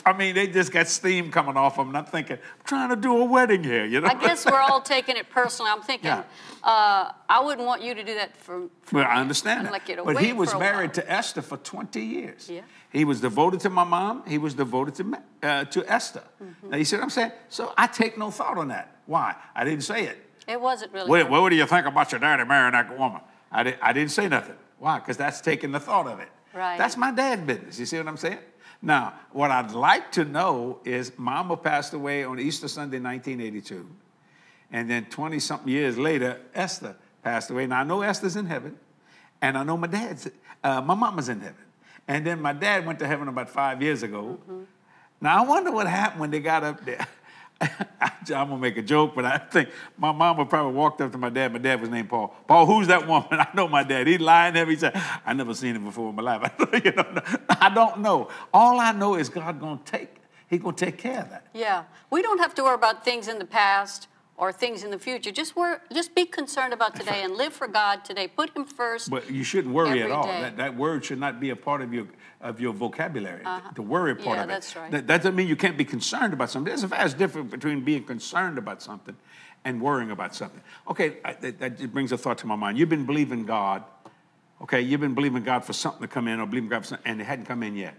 I 0.06 0.14
mean, 0.14 0.36
they 0.36 0.48
just 0.48 0.72
got 0.72 0.88
steam 0.88 1.32
coming 1.32 1.58
off 1.58 1.76
them. 1.76 1.90
And 1.90 1.98
I'm 1.98 2.06
thinking, 2.06 2.38
I'm 2.38 2.64
trying 2.66 2.90
to 2.90 2.96
do 2.96 3.18
a 3.18 3.26
wedding 3.26 3.62
here, 3.62 3.84
you 3.86 4.00
know? 4.00 4.08
I 4.08 4.14
guess 4.14 4.46
we're 4.46 4.58
all 4.62 4.80
taking 4.80 5.18
it 5.18 5.30
personally. 5.30 5.70
I'm 5.70 5.82
thinking, 5.82 6.08
Yeah. 6.08 6.24
uh, 6.64 7.12
I 7.28 7.42
wouldn't 7.44 7.68
want 7.68 7.82
you 7.82 7.94
to 7.94 8.04
do 8.06 8.14
that 8.16 8.38
for. 8.38 8.70
for 8.84 8.96
Well, 8.96 9.06
I 9.06 9.16
me. 9.16 9.22
understand 9.22 9.60
I'd 9.62 9.66
that. 9.66 9.72
like 9.74 9.90
you 9.90 9.98
to 9.98 10.04
but 10.06 10.20
he 10.20 10.32
was 10.32 10.54
married 10.56 10.92
while. 10.92 11.06
to 11.06 11.12
Esther 11.12 11.42
for 11.42 11.58
20 11.58 12.00
years. 12.00 12.50
Yeah. 12.50 12.62
He 12.98 13.06
was 13.06 13.22
devoted 13.22 13.60
to 13.60 13.70
my 13.70 13.84
mom. 13.84 14.24
He 14.28 14.40
was 14.40 14.56
devoted 14.56 14.96
to, 14.96 15.22
uh, 15.44 15.66
to 15.66 15.86
Esther. 15.88 16.24
Mm-hmm. 16.44 16.70
Now, 16.72 16.78
you 16.78 16.84
see 16.84 16.96
what 16.96 17.04
I'm 17.04 17.12
saying? 17.12 17.32
So 17.48 17.72
I 17.78 17.86
take 17.86 18.18
no 18.18 18.32
thought 18.32 18.58
on 18.58 18.70
that. 18.70 19.02
Why? 19.06 19.36
I 19.54 19.64
didn't 19.64 19.84
say 19.84 20.08
it. 20.08 20.18
It 20.48 20.60
wasn't 20.60 20.92
really. 20.94 21.08
What, 21.08 21.30
what 21.30 21.50
do 21.50 21.58
you 21.58 21.68
think 21.68 21.86
about 21.86 22.12
your 22.12 22.18
daddy 22.20 22.44
marrying 22.44 22.72
that 22.72 22.98
woman? 22.98 23.22
I, 23.52 23.62
di- 23.62 23.78
I 23.84 23.94
didn't 23.94 24.10
say 24.10 24.28
nothing. 24.28 24.56
Why? 24.80 24.98
Because 24.98 25.16
that's 25.16 25.42
taking 25.42 25.72
the 25.72 25.80
thought 25.80 26.08
of 26.08 26.20
it. 26.20 26.30
Right. 26.56 26.80
That's 26.80 26.98
my 26.98 27.12
dad's 27.12 27.44
business. 27.44 27.80
You 27.80 27.86
see 27.86 28.00
what 28.00 28.08
I'm 28.08 28.18
saying? 28.18 28.40
Now, 28.82 29.14
what 29.32 29.52
I'd 29.52 29.74
like 29.74 30.12
to 30.14 30.26
know 30.26 30.80
is 30.84 31.12
Mama 31.18 31.56
passed 31.56 31.94
away 31.94 32.24
on 32.24 32.40
Easter 32.40 32.68
Sunday, 32.68 33.00
1982. 33.00 33.88
And 34.72 34.90
then 34.90 35.06
20 35.06 35.38
something 35.38 35.70
years 35.72 36.00
later, 36.00 36.42
Esther 36.56 36.96
passed 37.22 37.52
away. 37.52 37.68
Now, 37.68 37.82
I 37.82 37.84
know 37.84 38.02
Esther's 38.02 38.36
in 38.36 38.48
heaven, 38.48 38.76
and 39.40 39.56
I 39.56 39.64
know 39.64 39.78
my 39.78 39.86
dad's, 39.86 40.28
uh, 40.64 40.82
my 40.82 40.96
mama's 40.96 41.30
in 41.30 41.42
heaven. 41.42 41.67
And 42.08 42.26
then 42.26 42.42
my 42.42 42.54
dad 42.54 42.86
went 42.86 43.00
to 43.00 43.08
heaven 43.08 43.28
about 43.28 43.50
five 43.50 43.82
years 43.82 44.04
ago. 44.04 44.40
Now, 45.20 45.44
I 45.44 45.48
wonder 45.48 45.72
what 45.72 45.88
happened 45.88 46.22
when 46.22 46.32
they 46.32 46.40
got 46.40 46.64
up 46.64 46.86
there. 46.86 47.06
I'm 47.62 48.50
gonna 48.50 48.58
make 48.58 48.78
a 48.78 48.82
joke, 48.82 49.16
but 49.16 49.26
I 49.26 49.38
think 49.38 49.70
my 49.98 50.12
mama 50.12 50.46
probably 50.46 50.74
walked 50.74 51.02
up 51.02 51.12
to 51.12 51.18
my 51.18 51.30
dad. 51.30 51.54
My 51.54 51.60
dad 51.60 51.82
was 51.82 51.90
named 51.90 52.10
Paul. 52.10 52.36
Paul, 52.48 52.66
who's 52.66 52.88
that 52.88 53.08
woman? 53.08 53.28
I 53.32 53.48
know 53.54 53.68
my 53.68 53.84
dad. 53.84 54.06
He's 54.06 54.20
lying. 54.20 54.56
He 54.68 54.76
said, 54.76 54.94
I 55.26 55.34
never 55.34 55.54
seen 55.54 55.76
him 55.76 55.86
before 55.86 56.10
in 56.10 56.16
my 56.16 56.22
life. 56.22 56.52
you 56.84 56.92
know, 56.92 57.22
I 57.50 57.72
don't 57.74 58.00
know. 58.00 58.30
All 58.54 58.80
I 58.80 58.92
know 58.92 59.16
is 59.16 59.30
God 59.30 59.60
gonna 59.60 59.80
take. 59.86 60.16
He 60.48 60.58
gonna 60.58 60.76
take 60.76 60.98
care 60.98 61.22
of 61.22 61.30
that. 61.32 61.48
Yeah, 61.54 61.84
we 62.10 62.22
don't 62.22 62.40
have 62.40 62.54
to 62.56 62.64
worry 62.64 62.76
about 62.76 63.04
things 63.04 63.28
in 63.28 63.40
the 63.40 63.46
past 63.46 64.08
or 64.38 64.52
things 64.54 64.84
in 64.84 64.92
the 64.92 65.00
future. 65.00 65.32
Just 65.32 65.56
worry, 65.56 65.78
just 65.92 66.14
be 66.14 66.24
concerned 66.26 66.72
about 66.72 66.96
today 66.96 67.24
and 67.24 67.36
live 67.36 67.54
for 67.54 67.68
God 67.68 68.06
today. 68.06 68.28
Put 68.28 68.56
Him 68.56 68.66
first. 68.66 69.10
But 69.10 69.30
you 69.32 69.44
shouldn't 69.44 69.74
worry 69.74 70.04
at 70.04 70.12
all. 70.12 70.24
day. 70.28 70.42
That, 70.42 70.58
that 70.58 70.76
word 70.78 71.04
should 71.04 71.20
not 71.20 71.40
be 71.40 71.50
a 71.50 71.56
part 71.56 71.82
of 71.82 71.94
your 71.94 72.08
of 72.40 72.60
your 72.62 72.72
vocabulary. 72.72 73.44
The 73.76 73.82
worry 73.82 74.14
part 74.16 74.28
Uh-huh. 74.28 74.36
Yeah, 74.36 74.44
of 74.44 74.50
it. 74.50 74.54
that's 74.54 74.76
right. 74.76 74.92
That, 74.92 75.08
that 75.08 75.18
doesn't 75.24 75.36
mean 75.36 75.48
you 75.48 75.56
can't 75.56 75.78
be 75.78 75.86
concerned 75.86 76.34
about 76.34 76.52
something. 76.52 76.70
There's 76.70 76.84
a 76.84 76.88
vast 76.88 77.18
difference 77.18 77.50
between 77.50 77.84
being 77.84 78.04
concerned 78.04 78.60
about 78.60 78.82
something 78.84 79.16
and 79.66 79.82
worrying 79.82 80.12
about 80.12 80.36
something. 80.36 80.62
Okay, 80.88 81.18
I, 81.26 81.34
that, 81.34 81.60
that 81.60 81.92
brings 81.92 82.12
a 82.12 82.18
thought 82.18 82.38
to 82.40 82.48
my 82.48 82.56
mind. 82.56 82.78
You've 82.78 82.90
been 82.90 83.08
believing 83.08 83.44
God. 83.46 83.84
Okay, 84.62 84.82
you've 84.82 85.02
been 85.02 85.16
believing 85.16 85.44
God 85.44 85.66
for 85.66 85.74
something 85.74 86.02
to 86.02 86.08
come 86.08 86.28
in, 86.28 86.40
or 86.40 86.46
believing 86.46 86.70
God 86.70 86.82
for 86.82 86.88
something, 86.90 87.12
and 87.12 87.20
it 87.22 87.26
hadn't 87.26 87.46
come 87.46 87.64
in 87.64 87.76
yet. 87.76 87.96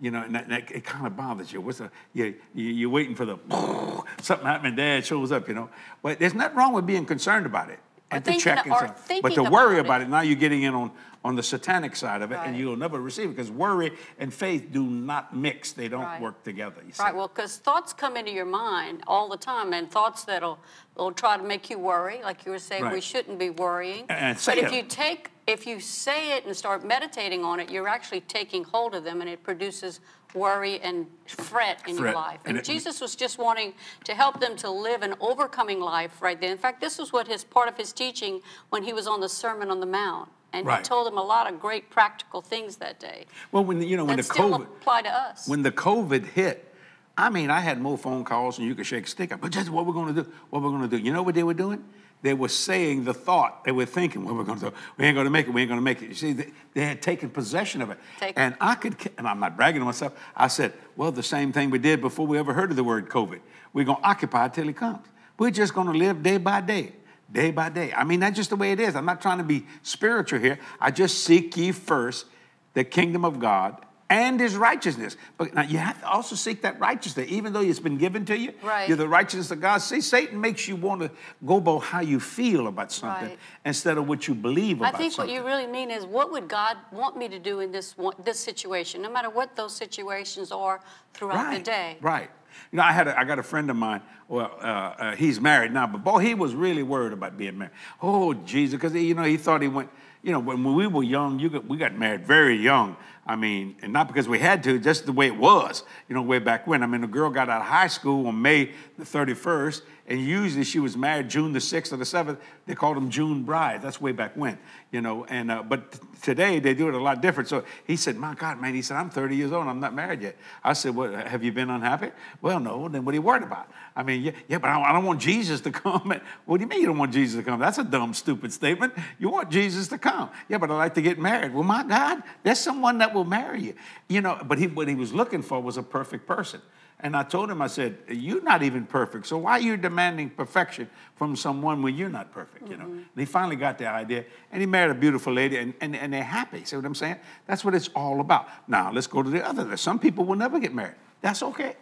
You 0.00 0.10
know, 0.10 0.22
and 0.22 0.34
that, 0.34 0.48
that- 0.48 0.70
it 0.70 0.84
kind 0.84 1.06
of 1.06 1.16
bothers 1.16 1.52
you. 1.52 1.60
What's 1.60 1.78
the, 1.78 1.90
you, 2.14 2.34
you, 2.54 2.64
you're 2.64 2.90
waiting 2.90 3.14
for 3.14 3.26
the 3.26 3.36
something 4.22 4.46
happening, 4.46 4.76
dad 4.76 5.04
shows 5.04 5.30
up, 5.32 5.46
you 5.48 5.54
know. 5.54 5.68
But 6.02 6.18
there's 6.18 6.34
nothing 6.34 6.56
wrong 6.56 6.72
with 6.72 6.86
being 6.86 7.04
concerned 7.04 7.46
about 7.46 7.70
it 7.70 7.78
and 8.10 8.24
to 8.24 8.36
check 8.36 8.66
and 8.66 8.74
stuff. 8.74 9.08
But 9.22 9.34
to 9.34 9.44
worry 9.44 9.78
about 9.78 10.00
it. 10.00 10.04
it, 10.04 10.10
now 10.10 10.20
you're 10.20 10.36
getting 10.36 10.62
in 10.62 10.74
on, 10.74 10.90
on 11.24 11.36
the 11.36 11.42
satanic 11.42 11.94
side 11.96 12.22
of 12.22 12.32
it, 12.32 12.38
and 12.44 12.56
you'll 12.56 12.76
never 12.76 13.00
receive 13.00 13.26
it 13.26 13.36
because 13.36 13.50
worry 13.50 13.92
and 14.18 14.32
faith 14.32 14.68
do 14.72 14.84
not 14.84 15.36
mix. 15.36 15.72
They 15.72 15.88
don't 15.88 16.02
Right. 16.02 16.20
work 16.20 16.42
together. 16.42 16.82
Right. 16.98 17.14
Well, 17.14 17.28
because 17.28 17.58
thoughts 17.58 17.92
come 17.92 18.16
into 18.16 18.32
your 18.32 18.46
mind 18.46 19.02
all 19.06 19.28
the 19.28 19.36
time, 19.36 19.72
and 19.72 19.90
thoughts 19.90 20.24
that'll 20.24 20.58
will 20.96 21.12
try 21.12 21.36
to 21.36 21.42
make 21.42 21.70
you 21.70 21.78
worry, 21.78 22.20
like 22.22 22.44
you 22.44 22.52
were 22.52 22.58
saying, 22.58 22.90
we 22.90 23.00
shouldn't 23.00 23.38
be 23.38 23.50
worrying. 23.50 24.06
And 24.08 24.36
but 24.36 24.42
say 24.42 24.58
if 24.58 24.72
it. 24.72 24.74
you 24.74 24.82
take 24.82 25.30
if 25.46 25.66
you 25.66 25.80
say 25.80 26.36
it 26.36 26.46
and 26.46 26.56
start 26.56 26.84
meditating 26.84 27.44
on 27.44 27.58
it, 27.58 27.70
you're 27.70 27.88
actually 27.88 28.20
taking 28.22 28.62
hold 28.62 28.94
of 28.94 29.04
them 29.04 29.20
and 29.20 29.28
it 29.28 29.42
produces 29.42 30.00
worry 30.34 30.80
and 30.80 31.06
fret 31.26 31.82
in 31.88 31.96
your 31.96 32.12
life. 32.12 32.40
And 32.44 32.56
And 32.56 32.58
it- 32.58 32.64
Jesus 32.64 33.00
was 33.00 33.14
just 33.16 33.38
wanting 33.38 33.74
to 34.04 34.14
help 34.14 34.40
them 34.40 34.56
to 34.56 34.70
live 34.70 35.02
an 35.02 35.14
overcoming 35.20 35.80
life 35.80 36.20
right 36.22 36.40
there. 36.40 36.50
In 36.52 36.58
fact, 36.58 36.80
this 36.80 36.98
was 36.98 37.12
what 37.12 37.26
his 37.28 37.44
part 37.44 37.68
of 37.68 37.76
his 37.76 37.92
teaching 37.92 38.40
when 38.70 38.82
he 38.84 38.92
was 38.92 39.06
on 39.06 39.20
the 39.20 39.28
Sermon 39.28 39.70
on 39.70 39.80
the 39.80 39.86
Mount. 39.86 40.28
And 40.52 40.66
Right. 40.66 40.78
he 40.78 40.82
told 40.84 41.06
them 41.06 41.16
a 41.16 41.22
lot 41.22 41.48
of 41.52 41.60
great 41.60 41.90
practical 41.90 42.40
things 42.42 42.76
that 42.76 42.98
day 42.98 43.26
Well, 43.52 43.64
when 43.64 43.78
the- 43.78 43.86
you 43.86 43.96
know 43.96 44.04
when 44.04 44.16
the 44.16 44.22
COVID 44.24 44.62
apply 44.62 45.02
to 45.02 45.08
us. 45.08 45.46
when 45.46 45.62
the 45.62 45.70
COVID 45.70 46.26
hit, 46.26 46.74
I 47.16 47.28
mean, 47.30 47.50
I 47.50 47.60
had 47.60 47.80
more 47.80 47.96
phone 47.98 48.24
calls 48.24 48.56
than 48.56 48.66
you 48.66 48.74
could 48.74 48.86
shake 48.86 49.04
a 49.04 49.08
stick 49.08 49.30
at. 49.30 49.40
But 49.40 49.52
just 49.52 49.70
what 49.70 49.86
we're 49.86 49.92
going 49.92 50.12
to 50.14 50.22
do? 50.24 50.32
What 50.50 50.62
we're 50.62 50.70
going 50.70 50.88
to 50.88 50.88
do? 50.88 50.98
You 51.02 51.12
know 51.12 51.22
what 51.22 51.34
they 51.36 51.42
were 51.44 51.54
doing? 51.54 51.84
They 52.22 52.34
were 52.34 52.48
saying 52.48 53.04
the 53.04 53.14
thought. 53.14 53.64
They 53.64 53.72
were 53.72 53.86
thinking, 53.86 54.24
"What 54.24 54.34
we're 54.34 54.44
going 54.44 54.58
to 54.60 54.70
do? 54.70 54.76
We 54.98 55.06
ain't 55.06 55.14
going 55.14 55.24
to 55.24 55.30
make 55.30 55.46
it. 55.46 55.54
We 55.54 55.62
ain't 55.62 55.70
going 55.70 55.78
to 55.78 55.84
make 55.84 56.02
it." 56.02 56.08
You 56.08 56.14
see, 56.14 56.32
they, 56.32 56.50
they 56.74 56.84
had 56.84 57.00
taken 57.00 57.30
possession 57.30 57.80
of 57.80 57.90
it. 57.90 57.98
Take- 58.18 58.38
and 58.38 58.56
I 58.60 58.74
could, 58.74 58.96
and 59.16 59.26
I'm 59.26 59.40
not 59.40 59.56
bragging 59.56 59.80
on 59.80 59.86
myself. 59.86 60.12
I 60.36 60.48
said, 60.48 60.72
"Well, 60.96 61.12
the 61.12 61.22
same 61.22 61.52
thing 61.52 61.70
we 61.70 61.78
did 61.78 62.00
before 62.00 62.26
we 62.26 62.38
ever 62.38 62.52
heard 62.52 62.70
of 62.70 62.76
the 62.76 62.84
word 62.84 63.08
COVID. 63.08 63.40
We're 63.72 63.84
going 63.84 63.98
to 63.98 64.06
occupy 64.06 64.48
till 64.48 64.68
it 64.68 64.76
comes. 64.76 65.06
We're 65.38 65.50
just 65.50 65.74
going 65.74 65.86
to 65.86 65.94
live 65.94 66.22
day 66.22 66.38
by 66.38 66.60
day." 66.60 66.92
Day 67.32 67.52
by 67.52 67.68
day. 67.68 67.92
I 67.92 68.02
mean, 68.02 68.18
that's 68.18 68.34
just 68.34 68.50
the 68.50 68.56
way 68.56 68.72
it 68.72 68.80
is. 68.80 68.96
I'm 68.96 69.04
not 69.04 69.22
trying 69.22 69.38
to 69.38 69.44
be 69.44 69.64
spiritual 69.82 70.40
here. 70.40 70.58
I 70.80 70.90
just 70.90 71.22
seek 71.22 71.56
ye 71.56 71.70
first 71.70 72.26
the 72.74 72.82
kingdom 72.82 73.24
of 73.24 73.38
God 73.38 73.86
and 74.10 74.40
his 74.40 74.56
righteousness. 74.56 75.16
But 75.38 75.54
now 75.54 75.62
you 75.62 75.78
have 75.78 76.00
to 76.00 76.08
also 76.08 76.34
seek 76.34 76.62
that 76.62 76.78
righteousness, 76.80 77.30
even 77.30 77.52
though 77.52 77.60
it's 77.60 77.78
been 77.78 77.96
given 77.96 78.24
to 78.26 78.36
you. 78.36 78.52
Right. 78.62 78.88
You're 78.88 78.96
the 78.96 79.08
righteousness 79.08 79.52
of 79.52 79.60
God. 79.60 79.78
See, 79.78 80.00
Satan 80.00 80.40
makes 80.40 80.66
you 80.66 80.74
want 80.74 81.00
to 81.00 81.10
go 81.46 81.60
by 81.60 81.78
how 81.78 82.00
you 82.00 82.18
feel 82.18 82.66
about 82.66 82.90
something 82.90 83.28
Right. 83.28 83.38
instead 83.64 83.96
of 83.98 84.08
what 84.08 84.26
you 84.26 84.34
believe 84.34 84.82
I 84.82 84.88
about 84.88 85.00
think 85.00 85.12
something. 85.12 85.32
what 85.34 85.42
you 85.42 85.46
really 85.46 85.66
mean 85.66 85.90
is, 85.90 86.04
what 86.04 86.32
would 86.32 86.48
God 86.48 86.76
want 86.90 87.16
me 87.16 87.28
to 87.28 87.38
do 87.38 87.60
in 87.60 87.70
this 87.70 87.96
one, 87.96 88.14
this 88.24 88.40
situation, 88.40 89.00
no 89.00 89.10
matter 89.10 89.30
what 89.30 89.54
those 89.54 89.74
situations 89.74 90.50
are 90.50 90.80
throughout 91.14 91.46
right, 91.46 91.58
the 91.58 91.62
day? 91.62 91.96
Right. 92.00 92.30
You 92.72 92.78
know, 92.78 92.82
I 92.82 92.92
had 92.92 93.06
a, 93.06 93.18
I 93.18 93.24
got 93.24 93.38
a 93.38 93.44
friend 93.44 93.70
of 93.70 93.76
mine. 93.76 94.02
Well, 94.26 94.50
uh, 94.60 94.64
uh, 94.64 95.16
he's 95.16 95.40
married 95.40 95.72
now, 95.72 95.86
but 95.86 96.02
boy, 96.02 96.18
he 96.18 96.34
was 96.34 96.54
really 96.54 96.82
worried 96.82 97.12
about 97.12 97.36
being 97.36 97.58
married. 97.58 97.72
Oh, 98.02 98.34
Jesus, 98.34 98.74
because 98.74 98.92
you 98.94 99.14
know 99.14 99.22
he 99.22 99.36
thought 99.36 99.62
he 99.62 99.68
went. 99.68 99.90
You 100.22 100.32
know, 100.32 100.38
when 100.38 100.74
we 100.74 100.86
were 100.86 101.02
young, 101.02 101.38
you 101.38 101.48
got, 101.48 101.66
we 101.66 101.78
got 101.78 101.96
married 101.96 102.26
very 102.26 102.56
young. 102.56 102.96
I 103.26 103.36
mean, 103.36 103.76
and 103.80 103.92
not 103.92 104.08
because 104.08 104.28
we 104.28 104.38
had 104.38 104.62
to, 104.64 104.78
just 104.78 105.06
the 105.06 105.12
way 105.12 105.26
it 105.28 105.36
was. 105.36 105.84
You 106.08 106.14
know, 106.14 106.22
way 106.22 106.40
back 106.40 106.66
when. 106.66 106.82
I 106.82 106.86
mean, 106.86 107.00
the 107.00 107.06
girl 107.06 107.30
got 107.30 107.48
out 107.48 107.60
of 107.60 107.66
high 107.66 107.86
school 107.86 108.26
on 108.26 108.40
May 108.40 108.72
the 108.98 109.04
31st, 109.04 109.82
and 110.10 110.20
usually 110.20 110.64
she 110.64 110.80
was 110.80 110.96
married 110.96 111.28
June 111.30 111.52
the 111.52 111.60
6th 111.60 111.92
or 111.92 111.96
the 111.96 112.04
7th. 112.04 112.36
They 112.66 112.74
called 112.74 112.96
them 112.96 113.10
June 113.10 113.44
brides. 113.44 113.84
That's 113.84 114.00
way 114.00 114.10
back 114.10 114.36
when. 114.36 114.58
You 114.90 115.00
know, 115.00 115.24
and 115.26 115.52
uh, 115.52 115.62
but 115.62 115.92
t- 115.92 115.98
today 116.20 116.58
they 116.58 116.74
do 116.74 116.88
it 116.88 116.94
a 116.94 116.98
lot 116.98 117.22
different. 117.22 117.48
So 117.48 117.64
he 117.86 117.94
said, 117.94 118.16
"My 118.16 118.34
God, 118.34 118.60
man," 118.60 118.74
he 118.74 118.82
said, 118.82 118.96
"I'm 118.96 119.08
30 119.08 119.36
years 119.36 119.52
old. 119.52 119.68
I'm 119.68 119.78
not 119.78 119.94
married 119.94 120.20
yet." 120.20 120.36
I 120.64 120.72
said, 120.72 120.96
"Well, 120.96 121.12
have 121.12 121.44
you 121.44 121.52
been 121.52 121.70
unhappy?" 121.70 122.10
Well, 122.42 122.58
no. 122.58 122.88
Then 122.88 123.04
what 123.04 123.12
are 123.12 123.14
you 123.14 123.22
worried 123.22 123.44
about? 123.44 123.70
I 123.94 124.02
mean, 124.02 124.22
yeah, 124.22 124.32
yeah 124.48 124.58
but 124.58 124.68
I, 124.68 124.82
I 124.82 124.92
don't 124.92 125.04
want 125.04 125.20
Jesus 125.20 125.60
to 125.60 125.70
come. 125.70 126.12
What 126.44 126.58
do 126.58 126.64
you 126.64 126.68
mean 126.68 126.80
you 126.80 126.86
don't 126.86 126.98
want 126.98 127.12
Jesus 127.12 127.38
to 127.38 127.48
come? 127.48 127.60
That's 127.60 127.78
a 127.78 127.84
dumb, 127.84 128.12
stupid 128.12 128.52
statement. 128.52 128.94
You 129.20 129.30
want 129.30 129.48
Jesus 129.48 129.86
to 129.88 129.98
come. 129.98 130.30
Yeah, 130.48 130.58
but 130.58 130.72
I 130.72 130.74
like 130.74 130.94
to 130.94 131.02
get 131.02 131.20
married. 131.20 131.54
Well, 131.54 131.62
my 131.62 131.84
God, 131.84 132.24
there's 132.42 132.58
someone 132.58 132.98
that 132.98 133.14
will 133.14 133.24
marry 133.24 133.62
you. 133.62 133.74
You 134.08 134.22
know, 134.22 134.40
but 134.44 134.58
he, 134.58 134.66
what 134.66 134.88
he 134.88 134.96
was 134.96 135.12
looking 135.12 135.42
for 135.42 135.60
was 135.60 135.76
a 135.76 135.84
perfect 135.84 136.26
person. 136.26 136.60
And 137.02 137.16
I 137.16 137.22
told 137.22 137.50
him, 137.50 137.62
I 137.62 137.66
said, 137.66 137.98
You're 138.08 138.42
not 138.42 138.62
even 138.62 138.84
perfect. 138.84 139.26
So 139.26 139.38
why 139.38 139.52
are 139.52 139.60
you 139.60 139.76
demanding 139.76 140.30
perfection 140.30 140.88
from 141.16 141.34
someone 141.34 141.82
when 141.82 141.96
you're 141.96 142.10
not 142.10 142.30
perfect? 142.32 142.68
You 142.68 142.76
know? 142.76 142.84
Mm-hmm. 142.84 142.92
And 142.98 143.16
he 143.16 143.24
finally 143.24 143.56
got 143.56 143.78
the 143.78 143.86
idea. 143.86 144.24
And 144.52 144.60
he 144.60 144.66
married 144.66 144.90
a 144.90 144.98
beautiful 144.98 145.32
lady, 145.32 145.56
and, 145.56 145.74
and, 145.80 145.96
and 145.96 146.12
they're 146.12 146.22
happy. 146.22 146.64
See 146.64 146.76
what 146.76 146.84
I'm 146.84 146.94
saying? 146.94 147.16
That's 147.46 147.64
what 147.64 147.74
it's 147.74 147.88
all 147.94 148.20
about. 148.20 148.48
Now, 148.68 148.92
let's 148.92 149.06
go 149.06 149.22
to 149.22 149.30
the 149.30 149.46
other. 149.46 149.76
Some 149.76 149.98
people 149.98 150.24
will 150.24 150.36
never 150.36 150.58
get 150.58 150.74
married. 150.74 150.96
That's 151.22 151.42
okay. 151.42 151.76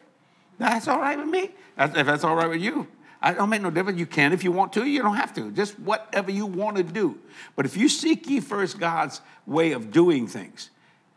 That's 0.58 0.88
all 0.88 1.00
right 1.00 1.18
with 1.18 1.28
me. 1.28 1.50
That's, 1.76 1.96
if 1.96 2.06
that's 2.06 2.24
all 2.24 2.36
right 2.36 2.48
with 2.48 2.60
you. 2.60 2.86
I 3.20 3.32
don't 3.32 3.48
make 3.48 3.62
no 3.62 3.70
difference. 3.70 3.98
You 3.98 4.06
can 4.06 4.32
if 4.32 4.44
you 4.44 4.52
want 4.52 4.72
to. 4.74 4.84
You 4.86 5.02
don't 5.02 5.16
have 5.16 5.34
to. 5.34 5.50
Just 5.50 5.78
whatever 5.80 6.30
you 6.30 6.46
want 6.46 6.76
to 6.76 6.84
do. 6.84 7.18
But 7.56 7.66
if 7.66 7.76
you 7.76 7.88
seek 7.88 8.28
ye 8.30 8.38
first 8.40 8.78
God's 8.78 9.20
way 9.46 9.72
of 9.72 9.90
doing 9.90 10.28
things, 10.28 10.70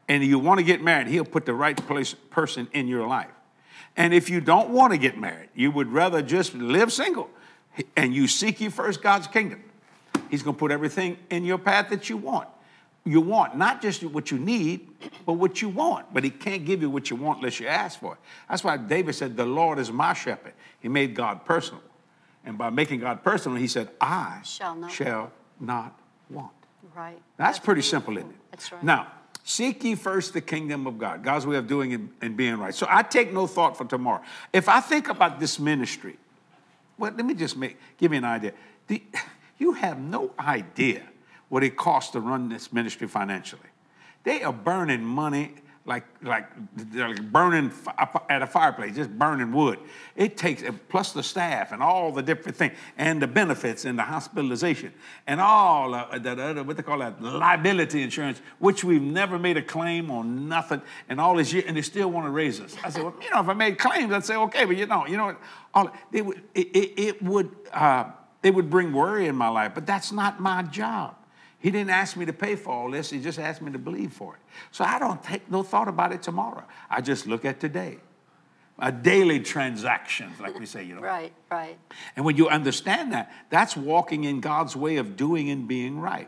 and 0.08 0.24
you 0.24 0.40
want 0.40 0.60
to 0.60 0.64
get 0.64 0.82
married, 0.82 1.08
He'll 1.08 1.24
put 1.24 1.46
the 1.46 1.54
right 1.54 1.78
place, 1.88 2.14
person 2.14 2.68
in 2.74 2.88
your 2.88 3.08
life. 3.08 3.30
And 3.96 4.14
if 4.14 4.30
you 4.30 4.42
don't 4.42 4.70
want 4.70 4.94
to 4.94 4.98
get 4.98 5.18
married, 5.18 5.50
you 5.56 5.72
would 5.72 5.92
rather 5.92 6.22
just 6.22 6.54
live 6.54 6.92
single, 6.92 7.30
and 7.96 8.14
you 8.14 8.28
seek 8.28 8.62
ye 8.62 8.70
first 8.70 9.02
God's 9.02 9.28
kingdom, 9.28 9.64
He's 10.30 10.44
going 10.44 10.56
to 10.56 10.60
put 10.60 10.72
everything 10.72 11.18
in 11.30 11.44
your 11.46 11.58
path 11.58 11.90
that 11.90 12.10
you 12.10 12.18
want. 12.18 12.48
You 13.04 13.20
want 13.20 13.58
not 13.58 13.82
just 13.82 14.04
what 14.04 14.30
you 14.30 14.38
need, 14.38 14.88
but 15.26 15.34
what 15.34 15.62
you 15.62 15.70
want. 15.70 16.14
But 16.14 16.24
He 16.24 16.30
can't 16.30 16.66
give 16.66 16.82
you 16.82 16.90
what 16.90 17.10
you 17.10 17.16
want 17.16 17.40
unless 17.40 17.60
you 17.60 17.68
ask 17.68 18.00
for 18.00 18.14
it. 18.14 18.20
That's 18.50 18.64
why 18.64 18.78
David 18.78 19.16
said, 19.16 19.36
"The 19.36 19.46
Lord 19.46 19.80
is 19.80 19.92
my 19.92 20.14
shepherd." 20.14 20.54
He 20.80 20.88
made 20.88 21.16
God 21.16 21.44
personal, 21.46 21.82
and 22.46 22.58
by 22.58 22.70
making 22.70 23.00
God 23.00 23.24
personal, 23.24 23.58
He 23.58 23.68
said, 23.68 23.90
"I 24.00 24.42
Shall 24.44 24.76
not. 24.76 24.92
shall 24.92 25.32
not 25.60 26.00
want." 26.30 26.52
Right. 26.96 27.22
That's, 27.38 27.58
pretty 27.58 27.82
beautiful. 27.82 28.00
simple, 28.00 28.18
isn't 28.18 28.30
it? 28.30 28.36
That's 28.52 28.72
right. 28.72 28.84
Now, 28.84 29.08
seek 29.44 29.84
ye 29.84 29.96
first 29.96 30.34
the 30.34 30.42
kingdom 30.42 30.88
of 30.88 30.98
God, 30.98 31.24
God's 31.24 31.46
way 31.46 31.56
of 31.56 31.68
doing 31.68 32.12
and 32.22 32.38
being 32.38 32.58
right. 32.58 32.74
So 32.74 32.88
I 32.90 33.04
take 33.04 33.34
no 33.34 33.48
thought 33.48 33.78
for 33.78 33.86
tomorrow. 33.86 34.22
If 34.54 34.70
I 34.70 34.80
think 34.80 35.10
about 35.10 35.40
this 35.40 35.60
ministry, 35.60 36.18
well, 36.98 37.12
let 37.16 37.26
me 37.26 37.34
just 37.34 37.58
make 37.58 37.78
give 37.98 38.12
you 38.12 38.20
an 38.20 38.26
idea. 38.26 38.54
The- 38.88 39.04
you 39.58 39.74
have 39.74 40.00
no 40.00 40.32
idea 40.40 41.04
what 41.50 41.64
it 41.64 41.76
costs 41.76 42.12
to 42.12 42.20
run 42.20 42.50
this 42.50 42.72
ministry 42.72 43.08
financially. 43.08 43.62
They 44.24 44.44
are 44.44 44.54
burning 44.54 45.04
money 45.04 45.56
like 45.92 46.06
like 46.24 46.46
they're 46.94 47.10
like 47.10 47.32
burning 47.32 47.70
at 48.30 48.42
a 48.42 48.48
fireplace, 48.48 48.96
just 48.96 49.12
burning 49.18 49.52
wood. 49.52 49.78
It 50.16 50.38
takes 50.38 50.64
plus 50.88 51.12
the 51.12 51.22
staff 51.24 51.74
and 51.74 51.84
all 51.84 52.14
the 52.14 52.24
different 52.24 52.58
things 52.58 52.74
and 52.98 53.22
the 53.22 53.28
benefits 53.28 53.84
and 53.84 54.00
the 54.00 54.04
hospitalization 54.04 54.94
and 55.28 55.42
all 55.42 55.94
uh, 55.94 56.18
the, 56.18 56.64
what 56.66 56.78
they 56.78 56.84
call 56.84 57.00
that 57.00 57.22
liability 57.22 58.02
insurance, 58.04 58.40
which 58.60 58.86
we've 58.86 59.02
never 59.02 59.38
made 59.38 59.58
a 59.58 59.62
claim 59.62 60.10
on 60.10 60.48
nothing 60.48 60.82
and 61.10 61.20
all 61.20 61.36
this 61.36 61.52
year, 61.52 61.64
and 61.68 61.76
they 61.76 61.82
still 61.82 62.10
want 62.10 62.26
to 62.26 62.32
raise 62.32 62.62
us. 62.62 62.76
I 62.86 62.90
said, 62.90 63.04
well, 63.04 63.16
you 63.22 63.30
know, 63.32 63.42
if 63.42 63.50
I 63.50 63.54
made 63.54 63.78
claims, 63.78 64.14
I'd 64.14 64.24
say 64.24 64.38
okay, 64.38 64.64
but 64.64 64.78
you 64.78 64.86
know, 64.86 65.06
you 65.06 65.18
know, 65.18 65.36
all 65.74 65.92
they 66.12 66.22
would 66.22 66.42
it, 66.56 66.68
it, 66.68 67.00
it 67.08 67.22
would 67.22 67.50
uh, 67.74 68.06
it 68.44 68.54
would 68.56 68.70
bring 68.70 68.94
worry 68.94 69.28
in 69.28 69.36
my 69.36 69.50
life, 69.50 69.74
but 69.76 69.86
that's 69.86 70.14
not 70.14 70.40
my 70.40 70.64
job. 70.64 71.16
He 71.62 71.70
didn't 71.70 71.92
ask 71.92 72.18
me 72.18 72.26
to 72.26 72.34
pay 72.34 72.56
for 72.56 72.74
all 72.74 72.90
this. 72.92 73.12
He 73.12 73.20
just 73.22 73.38
asked 73.40 73.62
me 73.62 73.72
to 73.72 73.78
believe 73.78 74.12
for 74.12 74.36
it. 74.36 74.42
So 74.72 74.84
I 74.84 74.98
don't 75.00 75.22
take 75.24 75.50
no 75.50 75.62
thought 75.64 75.88
about 75.88 76.12
it 76.12 76.24
tomorrow. 76.24 76.64
I 76.90 77.02
just 77.02 77.28
look 77.28 77.46
at 77.46 77.60
today. 77.60 78.00
A 78.80 78.92
daily 78.92 79.40
transactions, 79.40 80.40
like 80.40 80.58
we 80.60 80.66
say, 80.66 80.84
you 80.84 80.96
know. 80.96 81.02
Right, 81.02 81.32
right. 81.52 81.78
And 82.16 82.26
when 82.26 82.36
you 82.36 82.50
understand 82.50 83.12
that, 83.14 83.32
that's 83.52 83.78
walking 83.78 84.24
in 84.24 84.40
God's 84.40 84.76
way 84.76 84.98
of 84.98 85.16
doing 85.16 85.52
and 85.52 85.68
being 85.68 86.00
right. 86.00 86.28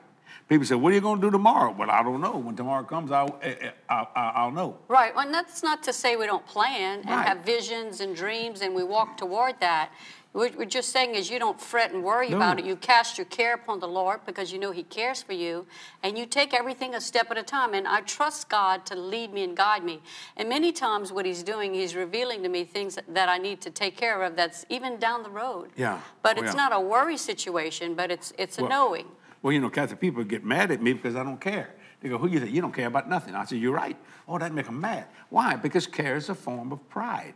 People 0.50 0.66
say, 0.66 0.75
"What 0.75 0.92
are 0.92 0.96
you 0.96 1.02
going 1.02 1.20
to 1.22 1.28
do 1.28 1.32
tomorrow?" 1.32 1.72
Well, 1.72 1.90
I 1.90 2.04
don't 2.04 2.22
know. 2.22 2.38
When 2.38 2.56
tomorrow 2.56 2.84
comes, 2.84 3.12
I'll, 3.12 3.40
eh, 3.42 3.56
eh, 3.60 3.72
I'll, 3.90 4.10
I'll, 4.16 4.32
I'll 4.36 4.52
know. 4.52 4.78
Right. 4.88 5.16
Well, 5.16 5.25
and 5.25 5.34
that's 5.34 5.63
not 5.63 5.82
to 5.84 5.94
say 5.94 6.16
we 6.16 6.28
don't 6.28 6.46
plan 6.46 7.00
and 7.00 7.10
Right. 7.10 7.25
have 7.28 7.40
visions 7.40 8.02
and 8.02 8.16
dreams 8.16 8.62
and 8.62 8.75
we 8.75 8.84
walk 8.84 9.18
toward 9.18 9.60
that. 9.62 9.90
What 10.34 10.56
we're 10.58 10.66
just 10.66 10.90
saying 10.90 11.13
is 11.13 11.30
you 11.30 11.38
don't 11.38 11.62
fret 11.62 11.92
and 11.94 12.04
worry 12.04 12.30
No. 12.30 12.38
about 12.38 12.58
it. 12.58 12.66
You 12.66 12.75
cast 12.75 13.20
your 13.20 13.25
care 13.25 13.54
upon 13.54 13.80
the 13.80 13.88
Lord 13.88 14.22
because 14.25 14.52
you 14.52 14.58
know 14.58 14.72
He 14.72 14.82
cares 14.82 15.22
for 15.22 15.34
you, 15.34 15.68
and 16.02 16.18
you 16.18 16.25
take 16.25 16.56
everything 16.56 16.96
a 16.96 17.02
step 17.02 17.30
at 17.30 17.38
a 17.38 17.44
time. 17.44 17.75
And 17.75 17.88
I 17.88 18.02
trust 18.02 18.50
God 18.50 18.84
to 18.88 18.96
lead 18.96 19.32
me 19.32 19.44
and 19.44 19.56
guide 19.56 19.84
me. 19.84 20.02
And 20.36 20.50
many 20.50 20.72
times, 20.72 21.12
what 21.13 21.25
He's 21.28 21.44
doing, 21.44 21.75
He's 21.75 21.96
revealing 21.96 22.42
to 22.42 22.50
me 22.50 22.63
things 22.63 22.98
that, 23.08 23.30
I 23.30 23.38
need 23.38 23.62
to 23.62 23.70
take 23.70 23.96
care 23.96 24.24
of. 24.24 24.36
That's 24.36 24.66
even 24.70 24.98
down 24.98 25.22
the 25.22 25.30
road. 25.30 25.70
Yeah. 25.75 26.00
But 26.24 26.38
Oh, 26.40 26.42
it's 26.42 26.56
yeah. 26.56 26.68
not 26.70 26.74
a 26.74 26.80
worry 26.80 27.18
situation, 27.18 27.94
but 27.94 28.10
it's 28.12 28.34
it's 28.40 28.58
a 28.58 28.62
Well- 28.63 28.70
knowing. 28.70 29.08
Well, 29.44 29.54
you 29.54 29.60
know, 29.60 29.70
Catholic 29.70 30.00
people 30.00 30.24
get 30.24 30.44
mad 30.44 30.72
at 30.72 30.82
me 30.82 30.94
because 30.94 31.16
I 31.16 31.24
don't 31.24 31.40
care. 31.40 31.75
They 32.02 32.10
go, 32.10 32.18
"Who 32.18 32.28
you 32.28 32.40
think? 32.40 32.52
You 32.52 32.62
don't 32.62 32.74
care 32.74 32.88
about 32.88 33.08
nothing." 33.08 33.36
I 33.36 33.46
said, 33.46 33.60
"You're 33.60 33.75
right." 33.75 33.98
Oh, 34.28 34.40
that 34.40 34.52
make 34.52 34.66
them 34.66 34.82
mad. 34.82 35.06
Why? 35.30 35.56
Because 35.58 35.86
care 35.86 36.16
is 36.16 36.30
a 36.30 36.36
form 36.36 36.72
of 36.72 36.80
pride. 36.90 37.36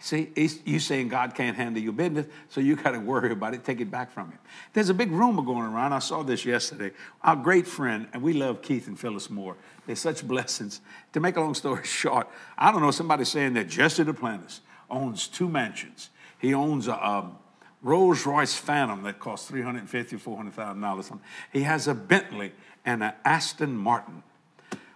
See, 0.00 0.30
you 0.64 0.78
saying 0.78 1.08
God 1.08 1.34
can't 1.34 1.56
handle 1.56 1.82
your 1.82 1.92
business, 1.92 2.26
so 2.48 2.60
you 2.60 2.76
got 2.76 2.92
to 2.92 3.00
worry 3.00 3.32
about 3.32 3.54
it, 3.54 3.64
take 3.64 3.80
it 3.80 3.90
back 3.90 4.12
from 4.12 4.30
him. 4.30 4.38
There's 4.72 4.90
a 4.90 4.94
big 4.94 5.10
rumor 5.10 5.42
going 5.42 5.64
around. 5.64 5.92
I 5.92 5.98
saw 5.98 6.22
this 6.22 6.44
yesterday. 6.44 6.92
Our 7.22 7.34
great 7.34 7.66
friend, 7.66 8.06
and 8.12 8.22
we 8.22 8.32
love 8.32 8.62
Keith 8.62 8.86
and 8.86 8.98
Phyllis 8.98 9.28
Moore. 9.28 9.56
They're 9.86 9.96
such 9.96 10.26
blessings. 10.26 10.80
To 11.14 11.20
make 11.20 11.36
a 11.36 11.40
long 11.40 11.54
story 11.54 11.84
short, 11.84 12.28
I 12.56 12.70
don't 12.70 12.80
know, 12.80 12.92
somebody's 12.92 13.28
saying 13.28 13.54
that 13.54 13.68
Jesse 13.68 14.04
Duplantis 14.04 14.60
owns 14.88 15.26
two 15.26 15.48
mansions. 15.48 16.10
He 16.38 16.54
owns 16.54 16.86
a 16.86 17.06
um, 17.06 17.36
Rolls 17.82 18.24
Royce 18.24 18.54
Phantom 18.54 19.02
that 19.02 19.18
costs 19.18 19.50
$350,000, 19.50 20.20
$400,000. 20.20 21.18
He 21.52 21.62
has 21.62 21.88
a 21.88 21.94
Bentley 21.94 22.52
and 22.84 23.02
an 23.02 23.14
Aston 23.24 23.76
Martin. 23.76 24.22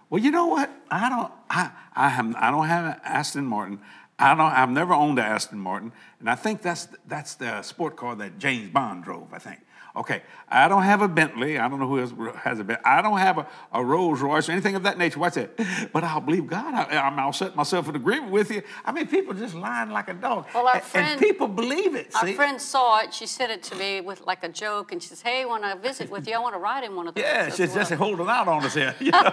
Well, 0.09 0.21
you 0.21 0.29
know 0.29 0.45
what? 0.45 0.69
I 0.91 1.09
don't. 1.09 1.31
I 1.49 1.71
I 1.95 2.09
have. 2.09 2.35
I 2.35 2.51
don't 2.51 2.67
have 2.67 2.85
an 2.85 3.01
Aston 3.03 3.45
Martin. 3.45 3.79
I 4.23 4.35
don't. 4.35 4.53
I've 4.53 4.69
never 4.69 4.93
owned 4.93 5.19
an 5.19 5.25
Aston 5.25 5.59
Martin, 5.59 5.91
and 6.21 6.29
I 6.29 6.35
think 6.35 6.61
that's 6.61 6.87
that's 7.07 7.35
the 7.35 7.61
sport 7.61 7.97
car 7.97 8.15
that 8.15 8.39
James 8.39 8.69
Bond 8.69 9.03
drove. 9.03 9.27
I 9.33 9.39
think. 9.39 9.59
Okay, 9.95 10.23
I 10.49 10.67
don't 10.67 10.81
have 10.81 11.03
a 11.03 11.07
Bentley. 11.07 11.59
I 11.59 11.67
don't 11.67 11.79
know 11.79 11.87
who 11.87 11.99
else 11.99 12.13
has 12.37 12.59
a 12.59 12.63
Bentley. 12.63 12.83
I 12.83 13.03
don't 13.03 13.19
have 13.19 13.37
a, 13.37 13.47
a 13.71 13.83
Rolls 13.85 14.21
Royce 14.21 14.49
or 14.49 14.51
anything 14.53 14.73
of 14.75 14.81
that 14.83 14.97
nature. 14.97 15.19
What's 15.19 15.35
that? 15.35 15.51
But 15.93 16.03
I'll 16.03 16.19
believe 16.19 16.47
God. 16.47 16.73
I, 16.73 16.97
I'm, 16.97 17.19
I'll 17.19 17.31
set 17.31 17.55
myself 17.55 17.87
in 17.89 17.95
agreement 17.95 18.31
with 18.31 18.49
you. 18.49 18.63
I 18.83 18.91
mean, 18.91 19.05
people 19.05 19.35
just 19.35 19.53
lying 19.53 19.91
like 19.91 20.09
a 20.09 20.15
dog. 20.15 20.47
Well, 20.51 20.67
our 20.67 20.79
friend- 20.81 21.11
and 21.11 21.19
people 21.21 21.47
believe 21.47 21.93
it. 21.93 22.09
Our 22.15 22.25
see? 22.25 22.33
friend 22.33 22.59
saw 22.59 23.01
it. 23.01 23.13
She 23.13 23.27
said 23.27 23.51
it 23.51 23.61
to 23.63 23.75
me 23.75 24.01
with 24.01 24.21
like 24.25 24.43
a 24.43 24.49
joke, 24.49 24.91
and 24.91 25.01
she 25.01 25.09
says, 25.09 25.21
"Hey, 25.21 25.45
when 25.45 25.63
I 25.63 25.75
visit 25.75 26.09
with 26.09 26.27
you, 26.27 26.33
I 26.33 26.39
want 26.39 26.55
to 26.55 26.59
ride 26.59 26.83
in 26.83 26.95
one 26.95 27.07
of 27.07 27.13
those." 27.13 27.23
Yeah, 27.23 27.49
she's 27.51 27.75
just 27.75 27.91
holding 27.93 28.27
out 28.27 28.47
on 28.47 28.65
us 28.65 28.73
here. 28.73 28.95
You 28.99 29.11
know? 29.11 29.31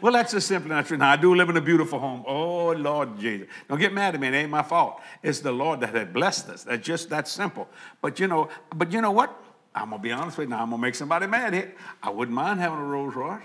well, 0.00 0.12
that's 0.12 0.32
just 0.32 0.46
simply 0.46 0.70
not 0.70 0.86
true. 0.86 0.98
Now, 0.98 1.10
I 1.10 1.16
do 1.16 1.34
live 1.34 1.48
in 1.48 1.56
a 1.56 1.60
beautiful 1.60 1.98
home. 1.98 2.22
Oh, 2.28 2.70
Lord 2.72 3.18
Jesus. 3.18 3.48
Don't 3.68 3.80
get 3.80 3.92
mad 3.92 4.14
at 4.14 4.20
me. 4.20 4.28
It 4.28 4.34
ain't 4.34 4.50
my 4.50 4.62
fault. 4.62 5.00
It's 5.20 5.40
the 5.40 5.50
Lord 5.52 5.80
that 5.80 5.94
had 5.94 6.12
blessed 6.12 6.48
us. 6.50 6.62
That's 6.62 6.86
just 6.86 7.10
that 7.10 7.26
simple. 7.26 7.68
But 8.00 8.20
you 8.20 8.28
know, 8.28 8.48
but 8.76 8.92
you 8.92 9.00
know 9.00 9.10
what? 9.10 9.34
I'm 9.82 9.90
to 9.90 9.98
be 9.98 10.12
honest 10.12 10.38
with 10.38 10.48
you. 10.48 10.50
Now, 10.50 10.62
I'm 10.62 10.70
to 10.70 10.78
make 10.78 10.94
somebody 10.94 11.26
mad 11.26 11.54
here. 11.54 11.74
I 12.02 12.10
wouldn't 12.10 12.34
mind 12.34 12.60
having 12.60 12.78
a 12.78 12.84
Rolls 12.84 13.14
Royce. 13.14 13.42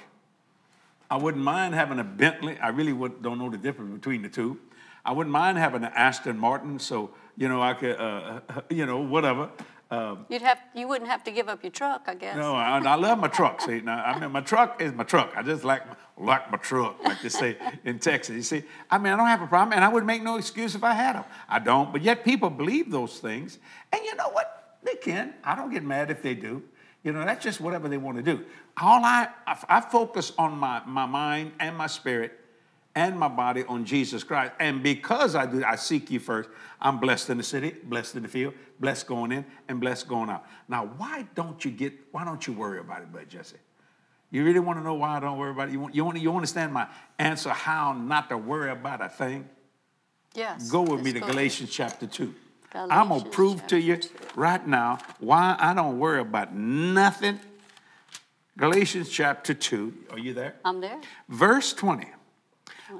I 1.09 1.17
wouldn't 1.17 1.43
mind 1.43 1.75
having 1.75 1.99
a 1.99 2.03
Bentley. 2.03 2.57
I 2.59 2.69
really 2.69 2.93
would, 2.93 3.21
don't 3.21 3.37
know 3.37 3.49
the 3.49 3.57
difference 3.57 3.93
between 3.93 4.23
the 4.23 4.29
two. 4.29 4.59
I 5.05 5.11
wouldn't 5.11 5.31
mind 5.31 5.57
having 5.57 5.83
an 5.83 5.91
Aston 5.93 6.37
Martin, 6.37 6.79
so 6.79 7.11
you 7.37 7.49
know 7.49 7.61
I 7.61 7.73
could, 7.73 7.97
uh, 7.97 8.39
you 8.69 8.85
know, 8.85 8.99
whatever. 8.99 9.49
Um, 9.91 10.25
You'd 10.27 10.41
have, 10.41 10.57
you 10.73 10.87
wouldn't 10.87 11.11
have 11.11 11.23
to 11.25 11.31
give 11.31 11.49
up 11.49 11.61
your 11.61 11.71
truck, 11.71 12.05
I 12.07 12.15
guess. 12.15 12.35
no, 12.35 12.55
I, 12.55 12.79
I 12.79 12.95
love 12.95 13.19
my 13.19 13.27
truck. 13.27 13.61
See, 13.61 13.81
now 13.81 14.03
I 14.03 14.17
mean, 14.19 14.31
my 14.31 14.41
truck 14.41 14.81
is 14.81 14.91
my 14.91 15.03
truck. 15.03 15.33
I 15.35 15.43
just 15.43 15.63
like 15.63 15.87
my, 15.87 15.95
like 16.17 16.51
my 16.51 16.57
truck, 16.57 17.03
like 17.03 17.21
they 17.21 17.29
say 17.29 17.57
in 17.83 17.99
Texas. 17.99 18.35
You 18.35 18.41
see, 18.41 18.63
I 18.89 18.97
mean, 18.97 19.13
I 19.13 19.17
don't 19.17 19.27
have 19.27 19.41
a 19.43 19.47
problem, 19.47 19.73
and 19.73 19.83
I 19.83 19.89
would 19.89 20.05
make 20.05 20.23
no 20.23 20.37
excuse 20.37 20.73
if 20.73 20.83
I 20.83 20.93
had 20.93 21.15
them. 21.15 21.25
I 21.47 21.59
don't, 21.59 21.91
but 21.91 22.01
yet 22.01 22.23
people 22.23 22.49
believe 22.49 22.89
those 22.89 23.19
things, 23.19 23.59
and 23.91 24.03
you 24.03 24.15
know 24.15 24.29
what? 24.29 24.52
They 24.83 24.95
can. 24.95 25.33
I 25.43 25.55
don't 25.55 25.71
get 25.71 25.83
mad 25.83 26.11
if 26.11 26.21
they 26.21 26.35
do. 26.35 26.63
You 27.03 27.11
know, 27.11 27.25
that's 27.25 27.43
just 27.43 27.59
whatever 27.59 27.89
they 27.89 27.97
want 27.97 28.17
to 28.17 28.23
do. 28.23 28.43
All 28.77 29.03
I, 29.03 29.27
I, 29.45 29.63
I 29.69 29.81
focus 29.81 30.31
on 30.37 30.57
my 30.57 30.81
my 30.85 31.05
mind 31.05 31.51
and 31.59 31.77
my 31.77 31.87
spirit 31.87 32.39
and 32.95 33.17
my 33.17 33.27
body 33.27 33.63
on 33.67 33.85
Jesus 33.85 34.23
Christ. 34.23 34.53
And 34.59 34.83
because 34.83 35.35
I 35.35 35.45
do, 35.45 35.63
I 35.63 35.75
seek 35.75 36.11
you 36.11 36.19
first. 36.19 36.49
I'm 36.79 36.99
blessed 36.99 37.29
in 37.29 37.37
the 37.37 37.43
city, 37.43 37.75
blessed 37.83 38.15
in 38.15 38.23
the 38.23 38.29
field, 38.29 38.53
blessed 38.79 39.07
going 39.07 39.31
in, 39.31 39.45
and 39.67 39.79
blessed 39.79 40.07
going 40.07 40.29
out. 40.29 40.45
Now, 40.67 40.89
why 40.97 41.27
don't 41.35 41.63
you 41.65 41.71
get? 41.71 41.93
Why 42.11 42.23
don't 42.23 42.45
you 42.45 42.53
worry 42.53 42.79
about 42.79 43.01
it, 43.01 43.11
Brother 43.11 43.27
Jesse? 43.27 43.57
You 44.31 44.43
really 44.43 44.59
want 44.59 44.79
to 44.79 44.83
know 44.83 44.95
why 44.95 45.17
I 45.17 45.19
don't 45.19 45.37
worry 45.37 45.51
about 45.51 45.69
it? 45.69 45.73
You 45.73 45.79
want, 45.79 45.93
you 45.93 46.03
want, 46.03 46.19
you 46.19 46.33
understand 46.33 46.73
my 46.73 46.87
answer 47.19 47.51
how 47.51 47.93
not 47.93 48.29
to 48.29 48.37
worry 48.37 48.71
about 48.71 48.99
a 48.99 49.09
thing? 49.09 49.47
Yes. 50.33 50.71
Go 50.71 50.81
with 50.81 51.03
me 51.03 51.13
to. 51.13 51.19
Galatians 51.19 51.69
chapter 51.69 52.07
2. 52.07 52.33
I'm 52.75 53.09
going 53.09 53.23
to 53.23 53.29
prove 53.29 53.67
to 53.67 53.79
you 53.79 53.97
2. 53.97 54.09
right 54.35 54.65
now 54.67 54.99
why 55.19 55.55
I 55.59 55.73
don't 55.73 55.99
worry 55.99 56.19
about 56.19 56.53
nothing. 56.55 57.39
Galatians 58.57 59.09
chapter 59.09 59.53
2. 59.53 59.93
Are 60.11 60.19
you 60.19 60.33
there? 60.33 60.55
I'm 60.63 60.81
there. 60.81 60.99
Verse 61.29 61.73
20. 61.73 62.07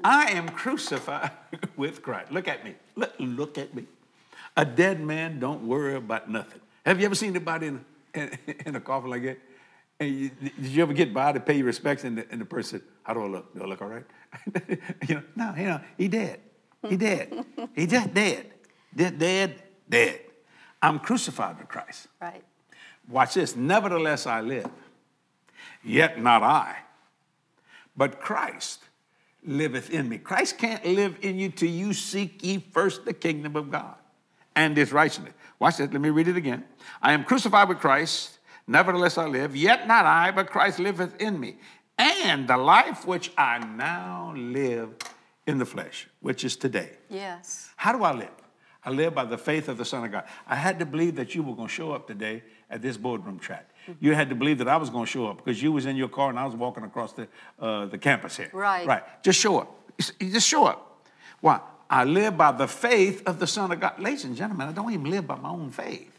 I 0.02 0.32
am 0.32 0.48
crucified 0.48 1.30
with 1.76 2.02
Christ. 2.02 2.32
Look 2.32 2.48
at 2.48 2.64
me. 2.64 2.74
Look, 2.96 3.12
look 3.18 3.58
at 3.58 3.74
me. 3.74 3.86
A 4.56 4.64
dead 4.64 5.00
man 5.00 5.38
don't 5.38 5.66
worry 5.66 5.94
about 5.94 6.30
nothing. 6.30 6.60
Have 6.86 7.00
you 7.00 7.06
ever 7.06 7.14
seen 7.14 7.30
anybody 7.30 7.68
in, 7.68 7.84
in, 8.14 8.38
in 8.66 8.76
a 8.76 8.80
coffin 8.80 9.10
like 9.10 9.22
that? 9.22 9.38
And 10.00 10.10
you, 10.14 10.30
did 10.30 10.66
you 10.66 10.82
ever 10.82 10.92
get 10.92 11.14
by 11.14 11.32
to 11.32 11.40
pay 11.40 11.56
your 11.56 11.66
respects 11.66 12.02
and 12.04 12.18
the, 12.18 12.26
and 12.30 12.40
the 12.40 12.44
person 12.44 12.80
said, 12.80 12.88
how 13.04 13.14
do 13.14 13.22
I 13.22 13.26
look? 13.26 13.54
Do 13.54 13.62
I 13.62 13.66
look 13.66 13.82
all 13.82 13.88
right? 13.88 14.04
you 15.08 15.14
know, 15.16 15.22
no, 15.36 15.54
you 15.56 15.64
know, 15.64 15.80
he 15.96 16.08
dead. 16.08 16.40
He 16.88 16.96
dead. 16.96 17.44
he 17.74 17.86
just 17.86 18.12
dead. 18.12 18.50
Dead, 18.94 19.18
dead, 19.18 19.62
dead. 19.88 20.20
I'm 20.82 20.98
crucified 20.98 21.58
with 21.58 21.68
Christ. 21.68 22.08
Right. 22.20 22.44
Watch 23.08 23.34
this. 23.34 23.56
Nevertheless, 23.56 24.26
I 24.26 24.40
live. 24.40 24.68
Yet 25.82 26.20
not 26.20 26.42
I, 26.42 26.76
but 27.96 28.20
Christ 28.20 28.80
liveth 29.44 29.90
in 29.90 30.08
me. 30.08 30.18
Christ 30.18 30.58
can't 30.58 30.84
live 30.84 31.18
in 31.22 31.38
you 31.38 31.50
till 31.50 31.68
you 31.68 31.92
seek 31.92 32.42
ye 32.42 32.58
first 32.58 33.04
the 33.04 33.12
kingdom 33.12 33.56
of 33.56 33.70
God 33.70 33.96
and 34.56 34.76
his 34.76 34.92
righteousness. 34.92 35.34
Watch 35.58 35.76
this. 35.78 35.92
Let 35.92 36.00
me 36.00 36.10
read 36.10 36.28
it 36.28 36.36
again. 36.36 36.64
I 37.02 37.12
am 37.12 37.24
crucified 37.24 37.68
with 37.68 37.78
Christ. 37.78 38.38
Nevertheless, 38.66 39.18
I 39.18 39.26
live. 39.26 39.54
Yet 39.54 39.86
not 39.86 40.06
I, 40.06 40.30
but 40.30 40.50
Christ 40.50 40.78
liveth 40.78 41.20
in 41.20 41.38
me. 41.38 41.56
And 41.98 42.48
the 42.48 42.56
life 42.56 43.06
which 43.06 43.30
I 43.36 43.58
now 43.58 44.32
live 44.36 44.94
in 45.46 45.58
the 45.58 45.66
flesh, 45.66 46.08
which 46.20 46.44
is 46.44 46.56
today. 46.56 46.92
Yes. 47.10 47.70
How 47.76 47.92
do 47.92 48.02
I 48.02 48.12
live? 48.12 48.30
I 48.84 48.90
live 48.90 49.14
by 49.14 49.24
the 49.24 49.38
faith 49.38 49.68
of 49.68 49.78
the 49.78 49.84
Son 49.84 50.04
of 50.04 50.12
God. 50.12 50.24
I 50.46 50.56
had 50.56 50.78
to 50.78 50.86
believe 50.86 51.16
that 51.16 51.34
you 51.34 51.42
were 51.42 51.54
going 51.54 51.68
to 51.68 51.74
show 51.74 51.92
up 51.92 52.06
today 52.06 52.42
at 52.70 52.82
this 52.82 52.96
boardroom 52.96 53.38
chat. 53.40 53.70
You 54.00 54.14
had 54.14 54.28
to 54.30 54.34
believe 54.34 54.58
that 54.58 54.68
I 54.68 54.76
was 54.76 54.90
going 54.90 55.04
to 55.04 55.10
show 55.10 55.26
up 55.26 55.38
because 55.38 55.62
you 55.62 55.72
was 55.72 55.86
in 55.86 55.96
your 55.96 56.08
car 56.08 56.30
and 56.30 56.38
I 56.38 56.46
was 56.46 56.54
walking 56.54 56.84
across 56.84 57.12
the, 57.12 57.28
uh, 57.60 57.86
the 57.86 57.98
campus 57.98 58.36
here. 58.36 58.50
Right. 58.52 58.86
Right. 58.86 59.02
Just 59.22 59.38
show 59.40 59.58
up. 59.58 59.74
Just 60.20 60.48
show 60.48 60.66
up. 60.66 61.02
Why? 61.40 61.60
I 61.88 62.04
live 62.04 62.36
by 62.36 62.52
the 62.52 62.66
faith 62.66 63.22
of 63.26 63.38
the 63.38 63.46
Son 63.46 63.70
of 63.70 63.80
God. 63.80 64.00
Ladies 64.00 64.24
and 64.24 64.34
gentlemen, 64.34 64.68
I 64.68 64.72
don't 64.72 64.90
even 64.90 65.10
live 65.10 65.26
by 65.26 65.36
my 65.36 65.50
own 65.50 65.70
faith. 65.70 66.10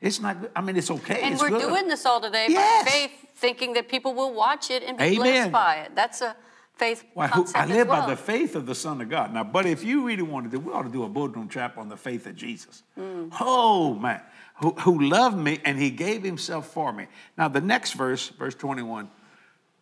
It's 0.00 0.18
not 0.20 0.40
good. 0.40 0.50
I 0.56 0.60
mean, 0.60 0.76
it's 0.76 0.90
okay. 0.90 1.14
Mm-hmm. 1.14 1.24
And 1.24 1.34
it's 1.34 1.42
we're 1.42 1.50
good. 1.50 1.60
doing 1.68 1.88
this 1.88 2.04
all 2.06 2.20
today 2.20 2.46
Yes. 2.48 2.84
by 2.84 2.90
faith, 2.90 3.10
thinking 3.36 3.74
that 3.74 3.88
people 3.88 4.14
will 4.14 4.32
watch 4.34 4.70
it 4.70 4.82
and 4.82 4.98
be 4.98 5.04
Amen. 5.04 5.16
blessed 5.20 5.52
by 5.52 5.74
it. 5.76 5.94
That's 5.94 6.20
a 6.22 6.34
faith 6.74 7.04
who, 7.14 7.46
I 7.54 7.66
live 7.66 7.88
well. 7.88 8.02
by 8.02 8.10
the 8.10 8.16
faith 8.16 8.56
of 8.56 8.66
the 8.66 8.74
Son 8.74 9.00
of 9.00 9.08
God. 9.08 9.32
Now, 9.32 9.44
but 9.44 9.66
if 9.66 9.84
you 9.84 10.06
really 10.06 10.22
want 10.22 10.50
to 10.50 10.56
do, 10.56 10.62
we 10.62 10.72
ought 10.72 10.82
to 10.82 10.90
do 10.90 11.04
a 11.04 11.08
boardroom 11.08 11.48
trap 11.48 11.78
on 11.78 11.88
the 11.88 11.96
faith 11.96 12.26
of 12.26 12.36
Jesus. 12.36 12.82
Mm. 12.98 13.32
Oh 13.40 13.94
man, 13.94 14.20
who, 14.60 14.70
who 14.72 15.08
loved 15.08 15.36
me 15.36 15.60
and 15.64 15.78
he 15.78 15.90
gave 15.90 16.22
himself 16.22 16.68
for 16.68 16.92
me. 16.92 17.06
Now, 17.36 17.48
the 17.48 17.60
next 17.60 17.92
verse, 17.92 18.28
verse 18.28 18.54
21, 18.54 19.10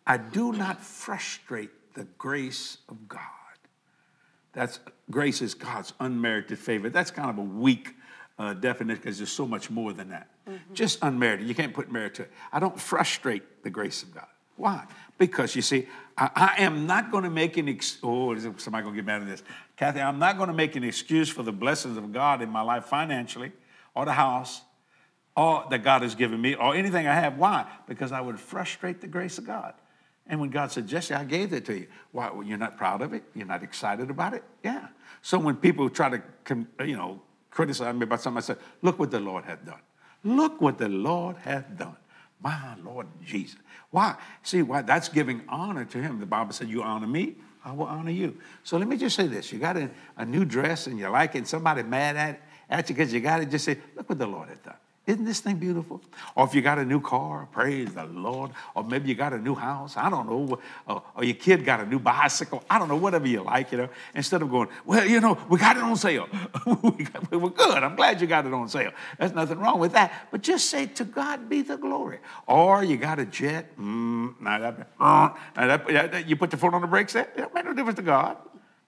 I 0.05 0.17
do 0.17 0.51
not 0.51 0.81
frustrate 0.81 1.69
the 1.93 2.05
grace 2.17 2.77
of 2.89 3.07
God. 3.07 3.21
That's 4.53 4.79
grace 5.09 5.41
is 5.41 5.53
God's 5.53 5.93
unmerited 5.99 6.59
favor. 6.59 6.89
That's 6.89 7.11
kind 7.11 7.29
of 7.29 7.37
a 7.37 7.41
weak 7.41 7.95
uh, 8.37 8.53
definition 8.53 9.01
because 9.01 9.17
there's 9.17 9.31
so 9.31 9.47
much 9.47 9.69
more 9.69 9.93
than 9.93 10.09
that. 10.09 10.27
Just 10.73 10.99
unmerited. 11.01 11.47
You 11.47 11.55
can't 11.55 11.73
put 11.73 11.91
merit 11.91 12.15
to 12.15 12.23
it. 12.23 12.31
I 12.51 12.59
don't 12.59 12.79
frustrate 12.79 13.63
the 13.63 13.69
grace 13.69 14.03
of 14.03 14.13
God. 14.13 14.27
Why? 14.57 14.85
Because 15.17 15.55
you 15.55 15.61
see, 15.61 15.87
I, 16.21 16.55
am 16.59 16.85
not 16.85 17.11
going 17.11 17.23
to 17.23 17.31
make 17.31 17.57
an 17.57 17.67
ex- 17.67 17.97
oh, 18.03 18.35
somebody 18.57 18.83
going 18.83 18.95
to 18.95 19.01
get 19.01 19.05
mad 19.05 19.21
at 19.23 19.27
this? 19.27 19.41
Kathy, 19.75 20.01
I'm 20.01 20.19
not 20.19 20.37
going 20.37 20.49
to 20.49 20.53
make 20.53 20.75
an 20.75 20.83
excuse 20.83 21.29
for 21.29 21.41
the 21.41 21.51
blessings 21.51 21.97
of 21.97 22.13
God 22.13 22.43
in 22.43 22.49
my 22.49 22.61
life 22.61 22.85
financially, 22.85 23.51
or 23.95 24.05
the 24.05 24.13
house, 24.13 24.61
or 25.35 25.65
that 25.71 25.83
God 25.83 26.03
has 26.03 26.13
given 26.13 26.39
me, 26.39 26.53
or 26.53 26.75
anything 26.75 27.07
I 27.07 27.15
have. 27.15 27.37
Why? 27.37 27.65
Because 27.87 28.11
I 28.11 28.21
would 28.21 28.39
frustrate 28.39 29.01
the 29.01 29.07
grace 29.07 29.39
of 29.39 29.47
God. 29.47 29.73
And 30.27 30.39
when 30.39 30.51
God 30.51 30.71
said, 30.71 30.87
Jesse, 30.87 31.15
I 31.15 31.23
gave 31.23 31.49
that 31.49 31.65
to 31.65 31.73
you. 31.73 31.87
Why? 32.11 32.29
Well, 32.29 32.43
you're 32.43 32.59
not 32.59 32.77
proud 32.77 33.01
of 33.01 33.13
it? 33.13 33.23
You're 33.33 33.47
not 33.47 33.63
excited 33.63 34.11
about 34.11 34.35
it? 34.35 34.43
Yeah. 34.63 34.89
So 35.23 35.39
when 35.39 35.55
people 35.55 35.89
try 35.89 36.09
to, 36.09 36.21
you 36.85 36.95
know, 36.95 37.19
criticize 37.49 37.95
me 37.95 38.03
about 38.03 38.21
something, 38.21 38.37
I 38.37 38.41
said, 38.41 38.57
look 38.83 38.99
what 38.99 39.09
the 39.09 39.19
Lord 39.19 39.45
hath 39.45 39.65
done. 39.65 39.81
Look 40.23 40.61
what 40.61 40.77
the 40.77 40.87
Lord 40.87 41.37
hath 41.37 41.75
done. 41.75 41.97
My 42.43 42.75
Lord 42.83 43.07
Jesus. 43.23 43.59
Why? 43.91 44.15
See, 44.43 44.61
why? 44.61 44.81
That's 44.81 45.09
giving 45.09 45.41
honor 45.47 45.85
to 45.85 45.97
him. 46.01 46.19
The 46.19 46.25
Bible 46.25 46.53
said, 46.53 46.69
you 46.69 46.81
honor 46.81 47.07
me, 47.07 47.35
I 47.63 47.71
will 47.71 47.85
honor 47.85 48.11
you. 48.11 48.37
So 48.63 48.77
let 48.77 48.87
me 48.87 48.97
just 48.97 49.15
say 49.15 49.27
this. 49.27 49.51
You 49.51 49.59
got 49.59 49.77
a, 49.77 49.89
a 50.17 50.25
new 50.25 50.45
dress 50.45 50.87
and 50.87 50.97
you 50.97 51.07
like 51.09 51.35
it, 51.35 51.39
and 51.39 51.47
somebody 51.47 51.83
mad 51.83 52.15
at, 52.15 52.41
at 52.69 52.89
you 52.89 52.95
because 52.95 53.13
you 53.13 53.19
got 53.19 53.41
it, 53.41 53.49
just 53.49 53.65
say, 53.65 53.77
look 53.95 54.09
what 54.09 54.17
the 54.17 54.27
Lord 54.27 54.49
hath 54.49 54.63
done. 54.63 54.75
Isn't 55.07 55.25
this 55.25 55.39
thing 55.39 55.55
beautiful? 55.57 55.99
Or 56.35 56.45
if 56.45 56.53
you 56.53 56.61
got 56.61 56.77
a 56.77 56.85
new 56.85 57.01
car, 57.01 57.47
praise 57.51 57.91
the 57.93 58.05
Lord. 58.05 58.51
Or 58.75 58.83
maybe 58.83 59.09
you 59.09 59.15
got 59.15 59.33
a 59.33 59.39
new 59.39 59.55
house, 59.55 59.97
I 59.97 60.11
don't 60.11 60.29
know. 60.29 60.59
Or, 60.87 61.01
or 61.15 61.23
your 61.23 61.33
kid 61.33 61.65
got 61.65 61.79
a 61.79 61.87
new 61.87 61.97
bicycle, 61.97 62.63
I 62.69 62.77
don't 62.77 62.87
know, 62.87 62.95
whatever 62.97 63.27
you 63.27 63.41
like, 63.41 63.71
you 63.71 63.79
know. 63.79 63.89
Instead 64.13 64.43
of 64.43 64.51
going, 64.51 64.69
well, 64.85 65.03
you 65.03 65.19
know, 65.19 65.39
we 65.49 65.57
got 65.57 65.75
it 65.75 65.81
on 65.83 65.95
sale. 65.97 66.27
we 66.83 67.03
got- 67.05 67.31
We're 67.31 67.49
good. 67.49 67.83
I'm 67.83 67.95
glad 67.95 68.21
you 68.21 68.27
got 68.27 68.45
it 68.45 68.53
on 68.53 68.69
sale. 68.69 68.91
There's 69.17 69.33
nothing 69.33 69.57
wrong 69.57 69.79
with 69.79 69.93
that. 69.93 70.27
But 70.29 70.41
just 70.43 70.69
say, 70.69 70.85
to 70.85 71.03
God 71.03 71.49
be 71.49 71.63
the 71.63 71.77
glory. 71.77 72.19
Or 72.45 72.83
you 72.83 72.97
got 72.97 73.17
a 73.17 73.25
jet. 73.25 73.75
Mm, 73.79 74.39
now 74.39 74.59
that, 74.59 74.87
uh, 74.99 75.29
now 75.57 75.67
that- 75.67 75.87
that- 75.87 76.29
you 76.29 76.35
put 76.35 76.51
your 76.51 76.59
foot 76.59 76.75
on 76.75 76.81
the 76.81 76.87
brakes. 76.87 77.15
It 77.15 77.35
don't 77.35 77.53
make 77.55 77.65
no 77.65 77.73
difference 77.73 77.97
to 77.97 78.03
God. 78.03 78.37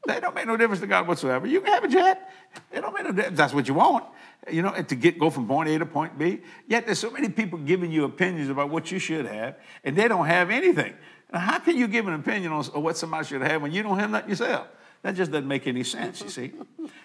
That 0.05 0.21
don't 0.21 0.35
make 0.35 0.47
no 0.47 0.57
difference 0.57 0.81
to 0.81 0.87
God 0.87 1.07
whatsoever. 1.07 1.47
You 1.47 1.61
can 1.61 1.73
have 1.73 1.83
a 1.83 1.87
jet. 1.87 2.29
It 2.71 2.81
don't 2.81 2.93
make 2.93 3.05
no 3.05 3.11
difference. 3.11 3.37
That's 3.37 3.53
what 3.53 3.67
you 3.67 3.73
want. 3.73 4.05
You 4.51 4.61
know, 4.61 4.71
to 4.73 4.95
get 4.95 5.17
go 5.17 5.29
from 5.29 5.47
point 5.47 5.69
A 5.69 5.79
to 5.79 5.85
point 5.85 6.17
B. 6.17 6.41
Yet 6.67 6.85
there's 6.85 6.99
so 6.99 7.09
many 7.09 7.29
people 7.29 7.57
giving 7.59 7.91
you 7.91 8.03
opinions 8.03 8.49
about 8.49 8.69
what 8.69 8.91
you 8.91 8.99
should 8.99 9.25
have, 9.25 9.55
and 9.83 9.95
they 9.95 10.09
don't 10.09 10.25
have 10.25 10.49
anything. 10.49 10.93
Now, 11.31 11.39
how 11.39 11.59
can 11.59 11.77
you 11.77 11.87
give 11.87 12.07
an 12.07 12.13
opinion 12.15 12.51
on 12.51 12.63
what 12.83 12.97
somebody 12.97 13.25
should 13.25 13.41
have 13.41 13.61
when 13.61 13.71
you 13.71 13.81
don't 13.81 13.97
have 13.97 14.09
nothing 14.09 14.29
yourself? 14.29 14.67
That 15.03 15.15
just 15.15 15.31
doesn't 15.31 15.47
make 15.47 15.67
any 15.67 15.83
sense, 15.83 16.21
you 16.21 16.29
see. 16.29 16.53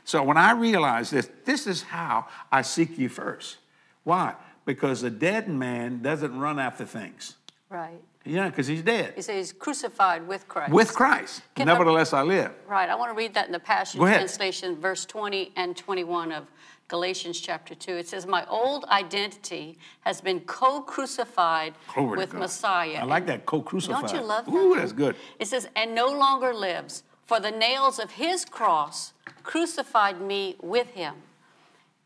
So 0.04 0.22
when 0.22 0.36
I 0.36 0.52
realized 0.52 1.12
this, 1.12 1.28
this 1.44 1.66
is 1.66 1.82
how 1.82 2.26
I 2.50 2.62
seek 2.62 2.98
you 2.98 3.08
first. 3.08 3.58
Why? 4.04 4.34
Because 4.64 5.02
a 5.02 5.10
dead 5.10 5.48
man 5.48 6.02
doesn't 6.02 6.38
run 6.38 6.58
after 6.58 6.84
things. 6.84 7.36
Right. 7.70 8.00
Yeah, 8.28 8.48
because 8.48 8.66
he's 8.66 8.82
dead. 8.82 9.14
He 9.16 9.22
says 9.22 9.36
he's 9.36 9.52
crucified 9.52 10.26
with 10.28 10.46
Christ. 10.48 10.72
With 10.72 10.94
Christ. 10.94 11.42
Can 11.54 11.68
I- 11.68 11.72
Nevertheless, 11.72 12.12
I 12.12 12.22
live. 12.22 12.52
Right. 12.66 12.88
I 12.88 12.94
want 12.94 13.10
to 13.10 13.16
read 13.16 13.34
that 13.34 13.46
in 13.46 13.52
the 13.52 13.58
Passion 13.60 14.00
Translation, 14.00 14.76
verse 14.76 15.04
20 15.06 15.52
and 15.56 15.76
21 15.76 16.32
of 16.32 16.46
Galatians 16.88 17.40
chapter 17.40 17.74
2. 17.74 17.92
It 17.92 18.08
says, 18.08 18.26
My 18.26 18.46
old 18.46 18.84
identity 18.86 19.78
has 20.00 20.20
been 20.20 20.40
co 20.40 20.80
crucified 20.80 21.74
with 21.96 22.30
God. 22.32 22.38
Messiah. 22.38 22.98
I 23.00 23.04
like 23.04 23.26
that 23.26 23.44
co-crucified. 23.46 24.02
Don't 24.08 24.12
you 24.20 24.26
love 24.26 24.46
that? 24.46 24.54
Ooh, 24.54 24.74
that's 24.76 24.92
good. 24.92 25.16
It 25.38 25.48
says, 25.48 25.68
And 25.76 25.94
no 25.94 26.06
longer 26.08 26.54
lives, 26.54 27.02
for 27.26 27.40
the 27.40 27.50
nails 27.50 27.98
of 27.98 28.12
his 28.12 28.44
cross 28.46 29.12
crucified 29.42 30.20
me 30.20 30.56
with 30.62 30.88
him. 30.88 31.14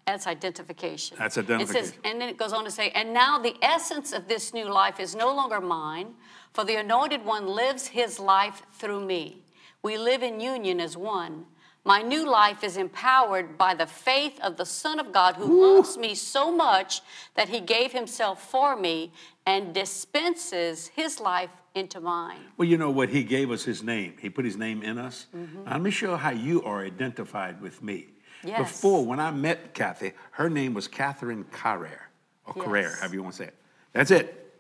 That's 0.07 0.27
identification. 0.27 1.17
That's 1.19 1.37
It 1.37 1.45
identification. 1.45 1.85
says, 1.85 1.99
and 2.05 2.21
then 2.21 2.29
it 2.29 2.37
goes 2.37 2.53
on 2.53 2.65
to 2.65 2.71
say, 2.71 2.91
and 2.91 3.15
now 3.15 3.39
the 3.39 3.55
essence 3.63 4.13
of 4.13 4.27
this 4.29 4.53
new 4.53 4.69
life 4.69 4.99
is 4.99 5.15
no 5.15 5.35
longer 5.35 5.61
mine, 5.61 6.15
for 6.53 6.65
the 6.65 6.77
anointed 6.77 7.25
one 7.25 7.47
lives 7.47 7.87
his 7.87 8.19
life 8.19 8.63
through 8.73 9.05
me. 9.05 9.43
We 9.83 9.99
live 9.99 10.23
in 10.23 10.41
union 10.41 10.81
as 10.81 10.97
one. 10.97 11.47
My 11.85 12.01
new 12.01 12.29
life 12.29 12.63
is 12.63 12.77
empowered 12.77 13.59
by 13.59 13.75
the 13.75 13.87
faith 13.87 14.39
of 14.41 14.57
the 14.57 14.67
Son 14.67 15.01
of 15.01 15.13
God 15.13 15.35
who 15.35 15.77
loves 15.77 15.97
me 15.97 16.15
so 16.15 16.53
much 16.53 17.01
that 17.35 17.49
he 17.49 17.61
gave 17.61 17.93
himself 17.93 18.51
for 18.51 18.77
me 18.77 19.13
and 19.47 19.75
dispenses 19.75 20.89
his 20.89 21.19
life 21.19 21.51
into 21.75 22.01
mine. 22.01 22.39
Well, 22.57 22.69
you 22.69 22.77
know 22.77 22.91
what? 22.91 23.09
He 23.09 23.25
gave 23.25 23.51
us 23.51 23.65
his 23.65 23.83
name. 23.83 24.15
He 24.21 24.31
put 24.31 24.45
his 24.45 24.57
name 24.57 24.83
in 24.83 24.99
us. 24.99 25.27
Mm-hmm. 25.35 25.65
Now, 25.65 25.73
let 25.73 25.81
me 25.81 25.91
show 25.91 26.17
how 26.17 26.31
you 26.31 26.63
are 26.63 26.85
identified 26.85 27.61
with 27.61 27.83
me. 27.83 28.09
Yes. 28.45 28.59
Before, 28.59 29.05
when 29.05 29.21
I 29.21 29.31
met 29.31 29.75
Kathy, 29.75 30.13
her 30.33 30.51
name 30.51 30.75
was 30.75 30.89
Catherine 30.89 31.45
Carrere, 31.53 32.09
or 32.47 32.55
Yes. 32.57 32.65
Carrere, 32.65 32.97
however 32.99 33.15
you 33.15 33.23
want 33.23 33.35
to 33.35 33.43
say 33.43 33.49
it. 33.49 33.55
That's 33.93 34.11
it. 34.11 34.55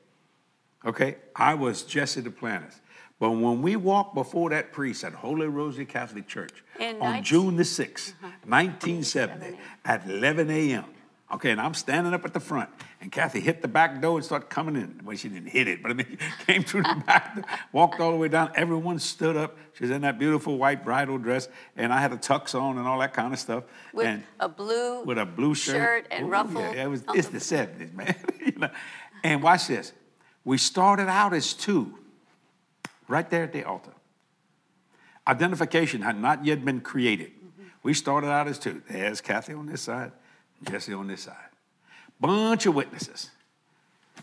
Okay? 0.84 1.16
I 1.34 1.54
was 1.54 1.82
Jesse 1.82 2.22
Duplantis. 2.22 2.80
But 3.18 3.30
when 3.30 3.62
we 3.62 3.76
walked 3.76 4.14
before 4.14 4.50
that 4.50 4.72
priest 4.72 5.04
at 5.04 5.12
Holy 5.12 5.46
Rosary 5.46 5.86
Catholic 5.86 6.26
Church 6.26 6.64
In 6.80 6.96
on 6.96 7.12
19 7.12 7.24
June 7.24 7.56
the 7.56 7.62
6th, 7.62 8.14
1970, 8.44 9.46
uh-huh. 9.46 9.56
at 9.84 10.08
11 10.08 10.50
a.m., 10.50 10.84
okay, 11.32 11.50
and 11.50 11.60
I'm 11.60 11.74
standing 11.74 12.12
up 12.14 12.24
at 12.24 12.34
the 12.34 12.40
front, 12.40 12.68
and 13.00 13.10
Kathy 13.10 13.40
hit 13.40 13.62
the 13.62 13.68
back 13.68 14.00
door 14.00 14.16
and 14.18 14.24
started 14.24 14.48
coming 14.48 14.76
in. 14.76 15.00
Well, 15.04 15.16
she 15.16 15.28
didn't 15.28 15.48
hit 15.48 15.68
it, 15.68 15.82
but 15.82 15.90
I 15.90 15.94
mean, 15.94 16.18
came 16.46 16.62
through 16.62 16.82
the 16.82 17.02
back 17.06 17.34
door, 17.34 17.44
walked 17.72 18.00
all 18.00 18.10
the 18.10 18.16
way 18.16 18.28
down. 18.28 18.52
Everyone 18.54 18.98
stood 18.98 19.36
up. 19.36 19.56
She 19.74 19.84
was 19.84 19.90
in 19.90 20.02
that 20.02 20.18
beautiful 20.18 20.58
white 20.58 20.84
bridal 20.84 21.18
dress, 21.18 21.48
and 21.76 21.92
I 21.92 22.00
had 22.00 22.12
a 22.12 22.16
tux 22.16 22.54
on 22.54 22.78
and 22.78 22.86
all 22.86 22.98
that 23.00 23.14
kind 23.14 23.32
of 23.32 23.38
stuff. 23.38 23.64
With 23.92 24.06
and 24.06 24.24
a 24.40 24.48
blue 24.48 25.02
with 25.04 25.18
a 25.18 25.26
blue 25.26 25.54
shirt, 25.54 25.74
shirt 25.74 26.06
and 26.10 26.26
Ooh, 26.26 26.30
ruffle 26.30 26.60
Yeah, 26.60 26.84
it 26.84 26.90
was. 26.90 27.04
It's 27.14 27.28
the- 27.28 27.34
the 27.34 27.40
seventies, 27.40 27.92
man. 27.92 28.14
you 28.44 28.52
know? 28.52 28.70
And 29.24 29.42
watch 29.42 29.68
this. 29.68 29.92
We 30.44 30.58
started 30.58 31.08
out 31.08 31.32
as 31.32 31.54
two, 31.54 31.98
right 33.08 33.28
there 33.30 33.44
at 33.44 33.52
the 33.52 33.64
altar. 33.64 33.92
Identification 35.26 36.02
had 36.02 36.20
not 36.20 36.44
yet 36.44 36.64
been 36.64 36.80
created. 36.80 37.30
Mm-hmm. 37.30 37.68
We 37.84 37.94
started 37.94 38.26
out 38.28 38.48
as 38.48 38.58
two. 38.58 38.82
There's 38.90 39.20
Kathy 39.20 39.52
on 39.52 39.66
this 39.66 39.82
side, 39.82 40.10
Jesse 40.68 40.92
on 40.92 41.06
this 41.06 41.22
side. 41.22 41.36
Bunch 42.20 42.66
of 42.66 42.74
witnesses. 42.74 43.30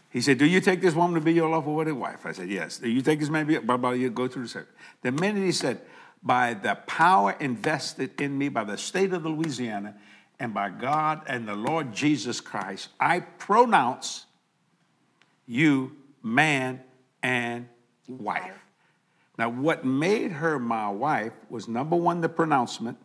He 0.09 0.21
said, 0.21 0.37
Do 0.37 0.45
you 0.45 0.61
take 0.61 0.81
this 0.81 0.95
woman 0.95 1.15
to 1.15 1.21
be 1.21 1.33
your 1.33 1.49
lawful 1.49 1.75
wedded 1.75 1.93
wife? 1.93 2.25
I 2.25 2.31
said, 2.31 2.49
Yes. 2.49 2.77
Do 2.77 2.89
you 2.89 3.01
take 3.01 3.19
this 3.19 3.29
man 3.29 3.45
to 3.45 3.59
be, 3.59 3.65
blah, 3.65 3.77
blah, 3.77 3.91
you 3.91 4.09
go 4.09 4.27
through 4.27 4.43
the 4.43 4.49
service. 4.49 4.69
The 5.01 5.11
minute 5.11 5.43
he 5.43 5.51
said, 5.51 5.81
By 6.23 6.53
the 6.53 6.75
power 6.87 7.35
invested 7.39 8.19
in 8.19 8.37
me 8.37 8.49
by 8.49 8.63
the 8.63 8.77
state 8.77 9.13
of 9.13 9.25
Louisiana 9.25 9.95
and 10.39 10.53
by 10.53 10.69
God 10.69 11.21
and 11.27 11.47
the 11.47 11.55
Lord 11.55 11.93
Jesus 11.93 12.41
Christ, 12.41 12.89
I 12.99 13.19
pronounce 13.19 14.25
you 15.45 15.95
man 16.23 16.81
and 17.21 17.67
wife. 18.07 18.57
Now, 19.37 19.49
what 19.49 19.85
made 19.85 20.31
her 20.33 20.59
my 20.59 20.89
wife 20.89 21.33
was 21.49 21.67
number 21.67 21.95
one, 21.95 22.21
the 22.21 22.29
pronouncement. 22.29 22.97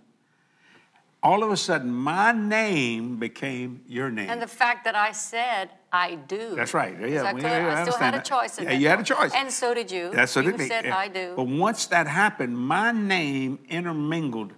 All 1.25 1.43
of 1.43 1.51
a 1.51 1.57
sudden, 1.57 1.91
my 1.91 2.33
name 2.33 3.17
became 3.17 3.81
your 3.89 4.11
name. 4.11 4.29
And 4.29 4.43
the 4.43 4.47
fact 4.47 4.85
that 4.85 4.95
I 4.95 5.13
said 5.13 5.71
I 5.91 6.17
do. 6.17 6.55
That's 6.55 6.75
right. 6.75 6.93
Yeah, 7.01 7.33
we- 7.33 7.41
yeah, 7.41 7.75
I 7.75 7.81
I 7.81 7.85
still 7.85 7.99
had 7.99 8.15
a 8.15 8.21
choice 8.21 8.61
Yeah, 8.61 8.73
you 8.73 8.89
had 8.89 9.01
a 9.01 9.05
choice. 9.05 9.33
And 9.35 9.51
so 9.51 9.73
did 9.73 9.91
you. 9.91 10.11
That's 10.11 10.37
what 10.37 10.45
you 10.45 10.59
said 10.59 10.85
yeah. 10.85 10.97
I 10.97 11.09
do. 11.09 11.33
But 11.35 11.47
once 11.47 11.87
that 11.87 12.07
happened, 12.07 12.59
my 12.59 12.93
name 12.93 13.59
intermingled 13.71 14.53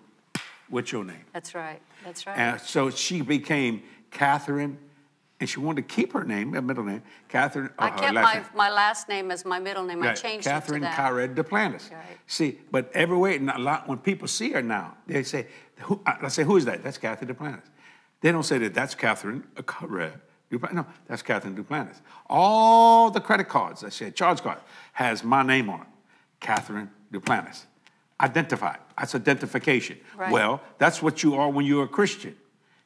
with 0.69 0.91
your 0.91 1.05
name. 1.05 1.25
That's 1.33 1.55
right. 1.55 1.81
That's 2.05 2.27
right. 2.27 2.37
And 2.37 2.61
so 2.61 2.91
she 2.91 3.21
became 3.21 3.83
Catherine, 4.11 4.79
and 5.39 5.49
she 5.49 5.61
wanted 5.61 5.89
to 5.89 5.95
keep 5.95 6.15
her 6.15 6.25
name, 6.25 6.55
her 6.55 6.63
middle 6.63 6.85
name, 6.85 7.03
Catherine. 7.29 7.71
I 7.79 7.89
uh, 7.89 7.91
her 7.91 7.99
kept 7.99 8.15
last 8.15 8.25
my, 8.25 8.35
name. 8.41 8.49
my 8.55 8.71
last 8.71 9.09
name 9.09 9.31
as 9.31 9.45
my 9.45 9.59
middle 9.61 9.85
name. 9.85 10.03
I 10.03 10.15
changed 10.15 10.47
Catherine 10.47 10.83
it 10.83 10.87
to 10.87 10.97
that. 10.97 10.97
Carrera 10.97 11.29
Duplantis. 11.29 11.93
Right. 11.93 12.19
See, 12.27 12.59
but 12.71 12.91
everywhere, 12.93 13.33
and 13.33 13.51
a 13.51 13.59
lot, 13.59 13.87
when 13.87 13.99
people 13.99 14.27
see 14.27 14.51
her 14.53 14.63
now, 14.63 14.97
they 15.07 15.23
say, 15.23 15.47
who, 15.81 16.01
uh, 16.07 16.15
I 16.23 16.29
say, 16.29 16.45
who 16.45 16.57
is 16.57 16.65
that? 16.65 16.83
That's 16.83 16.99
Catherine 16.99 17.35
Duplantis. 17.35 17.69
They 18.21 18.33
don't 18.33 18.43
say 18.43 18.59
that 18.59 18.75
that's 18.75 18.95
Catherine 18.95 19.45
uh, 19.57 19.63
Carrera 19.63 20.13
uh, 20.13 20.55
Duplantis. 20.55 20.75
No, 20.75 20.87
that's 21.07 21.23
Catherine 21.23 21.57
Duplantis. 21.57 22.01
All 22.29 23.11
the 23.11 23.21
credit 23.21 23.49
cards, 23.49 23.85
I 23.85 23.91
said, 23.91 24.15
charge 24.15 24.43
card, 24.43 24.59
has 24.93 25.23
my 25.23 25.43
name 25.43 25.69
on 25.71 25.83
it. 25.83 25.87
Catherine 26.41 26.91
Duplantis. 27.13 27.65
Identified. 28.21 28.79
That's 28.99 29.15
identification. 29.15 29.99
Right. 30.17 30.33
Well, 30.33 30.63
that's 30.79 31.03
what 31.03 31.23
you 31.23 31.35
are 31.35 31.51
when 31.51 31.67
you're 31.67 31.85
a 31.85 31.89
Christian. 31.89 32.35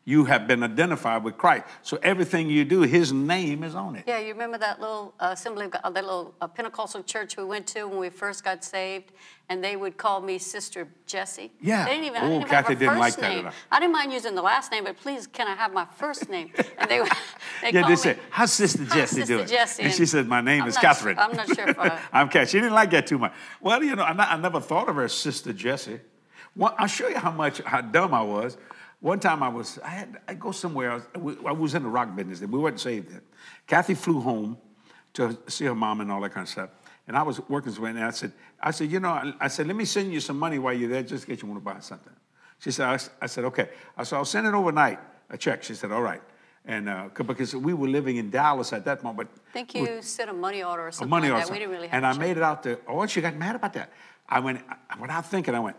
You 0.06 0.24
have 0.24 0.48
been 0.48 0.62
identified 0.62 1.22
with 1.22 1.36
Christ. 1.36 1.64
So 1.82 1.98
everything 2.02 2.48
you 2.48 2.64
do, 2.64 2.80
his 2.80 3.12
name 3.12 3.62
is 3.62 3.74
on 3.74 3.96
it. 3.96 4.04
Yeah, 4.06 4.18
you 4.18 4.32
remember 4.32 4.56
that 4.58 4.80
little 4.80 5.14
uh, 5.20 5.28
assembly, 5.32 5.66
of 5.66 5.72
God, 5.72 5.82
that 5.84 5.94
little 6.04 6.34
uh, 6.40 6.48
Pentecostal 6.48 7.02
church 7.02 7.36
we 7.36 7.44
went 7.44 7.66
to 7.68 7.84
when 7.86 7.98
we 7.98 8.08
first 8.08 8.42
got 8.42 8.64
saved, 8.64 9.12
and 9.50 9.62
they 9.62 9.76
would 9.76 9.98
call 9.98 10.22
me 10.22 10.38
Sister 10.38 10.88
Jessie. 11.06 11.52
Yeah. 11.60 11.84
They 11.84 11.90
didn't 11.92 12.06
even. 12.06 12.22
I 12.22 12.24
Oh, 12.24 12.28
didn't 12.30 12.36
even 12.42 12.48
have 12.48 12.64
Kathy 12.64 12.72
a 12.72 12.76
didn't 12.78 12.98
like 12.98 13.12
first 13.12 13.20
that 13.20 13.30
at 13.30 13.36
name. 13.36 13.46
all. 13.46 13.52
I 13.70 13.78
didn't 13.78 13.92
mind 13.92 14.12
using 14.12 14.34
the 14.34 14.42
last 14.42 14.72
name, 14.72 14.84
but 14.84 14.96
please, 14.96 15.26
can 15.26 15.46
I 15.46 15.54
have 15.54 15.72
my 15.74 15.84
first 15.96 16.30
name? 16.30 16.50
And 16.78 16.90
they 16.90 17.00
would. 17.00 17.12
They 17.62 17.72
Yeah, 17.72 17.82
they 17.82 17.88
me, 17.90 17.96
said, 17.96 18.18
"How's 18.30 18.52
Sister 18.54 18.84
"How's 18.84 18.94
Jessie 18.94 19.16
Sister 19.16 19.34
doing?" 19.36 19.46
Jessie?" 19.48 19.82
And 19.82 19.92
she 19.92 20.06
said, 20.06 20.26
"My 20.26 20.40
name 20.40 20.62
I'm 20.62 20.68
is 20.70 20.78
Catherine." 20.78 21.16
su- 21.16 21.22
I'm 21.22 21.36
not 21.36 21.46
sure 21.54 21.68
if 21.68 21.78
I- 21.78 22.00
I'm 22.12 22.28
Catherine. 22.28 22.46
She 22.46 22.58
didn't 22.58 22.72
like 22.74 22.90
that 22.92 23.06
too 23.06 23.18
much. 23.18 23.34
Well, 23.60 23.84
you 23.84 23.94
know, 23.94 24.02
I, 24.02 24.12
I 24.12 24.36
never 24.38 24.60
thought 24.62 24.88
of 24.88 24.96
her 24.96 25.04
as 25.04 25.12
Sister 25.12 25.52
Jessie. 25.52 26.00
Well, 26.56 26.74
I'll 26.78 26.86
show 26.88 27.06
you 27.08 27.18
how 27.18 27.30
much 27.30 27.60
how 27.60 27.82
dumb 27.82 28.14
I 28.14 28.22
was. 28.22 28.56
One 29.00 29.18
time 29.18 29.42
I 29.42 29.48
was, 29.48 29.78
I 29.82 29.88
had, 29.88 30.20
I 30.28 30.34
go 30.34 30.52
somewhere. 30.52 31.02
I 31.14 31.18
was, 31.18 31.36
I 31.46 31.52
was 31.52 31.74
in 31.74 31.82
the 31.82 31.88
rock 31.88 32.14
business. 32.14 32.40
Then 32.40 32.50
we 32.50 32.58
weren't 32.58 32.80
saved 32.80 33.10
then. 33.10 33.22
Kathy 33.66 33.94
flew 33.94 34.20
home 34.20 34.58
to 35.14 35.36
see 35.48 35.64
her 35.64 35.74
mom 35.74 36.00
and 36.00 36.12
all 36.12 36.20
that 36.20 36.32
kind 36.32 36.44
of 36.44 36.50
stuff. 36.50 36.70
And 37.08 37.16
I 37.16 37.22
was 37.22 37.40
working 37.48 37.72
somewhere, 37.72 37.90
and 37.90 38.04
I 38.04 38.10
said, 38.10 38.32
I 38.62 38.70
said, 38.70 38.92
you 38.92 39.00
know, 39.00 39.34
I, 39.40 39.48
said, 39.48 39.66
let 39.66 39.74
me 39.74 39.84
send 39.84 40.12
you 40.12 40.20
some 40.20 40.38
money 40.38 40.58
while 40.58 40.74
you're 40.74 40.88
there, 40.88 41.02
just 41.02 41.26
in 41.26 41.34
case 41.34 41.42
you 41.42 41.48
want 41.48 41.60
to 41.60 41.64
buy 41.64 41.80
something. 41.80 42.12
She 42.60 42.70
said, 42.70 43.00
I 43.20 43.26
said, 43.26 43.44
okay. 43.46 43.70
I 43.96 44.04
said, 44.04 44.16
I'll 44.16 44.24
send 44.24 44.46
it 44.46 44.54
overnight, 44.54 45.00
a 45.30 45.38
check. 45.38 45.62
She 45.62 45.74
said, 45.74 45.90
all 45.90 46.02
right. 46.02 46.20
And 46.66 46.88
uh, 46.88 47.08
because 47.14 47.56
we 47.56 47.72
were 47.72 47.88
living 47.88 48.16
in 48.16 48.30
Dallas 48.30 48.72
at 48.74 48.84
that 48.84 49.02
moment, 49.02 49.30
I 49.48 49.52
think 49.52 49.74
you 49.74 50.02
sent 50.02 50.28
a 50.28 50.34
money 50.34 50.62
order 50.62 50.86
or 50.86 50.92
something. 50.92 51.08
a 51.08 51.10
money 51.10 51.30
like 51.30 51.44
or 51.44 51.46
that. 51.46 51.52
We 51.52 51.58
didn't 51.58 51.72
really 51.72 51.88
have 51.88 51.96
and 51.96 52.06
I 52.06 52.12
check. 52.12 52.20
made 52.20 52.36
it 52.36 52.42
out 52.42 52.62
to, 52.64 52.78
oh, 52.86 53.06
she 53.06 53.22
got 53.22 53.34
mad 53.34 53.56
about 53.56 53.72
that. 53.72 53.90
I 54.28 54.40
went, 54.40 54.60
I, 54.68 55.00
without 55.00 55.26
thinking, 55.26 55.54
I 55.54 55.60
went, 55.60 55.76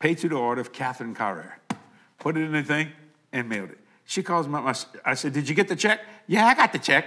paid 0.00 0.18
to 0.18 0.28
the 0.28 0.34
order 0.34 0.60
of 0.60 0.72
Catherine 0.72 1.14
Carrera, 1.14 1.54
put 2.18 2.36
it 2.36 2.42
in 2.42 2.52
the 2.52 2.62
thing, 2.62 2.90
and 3.32 3.48
mailed 3.48 3.70
it. 3.70 3.78
She 4.04 4.22
calls 4.22 4.46
me, 4.46 4.56
up, 4.56 4.76
I 5.04 5.14
said, 5.14 5.32
did 5.32 5.48
you 5.48 5.54
get 5.54 5.68
the 5.68 5.76
check? 5.76 6.00
Yeah, 6.26 6.46
I 6.46 6.54
got 6.54 6.72
the 6.72 6.78
check. 6.78 7.06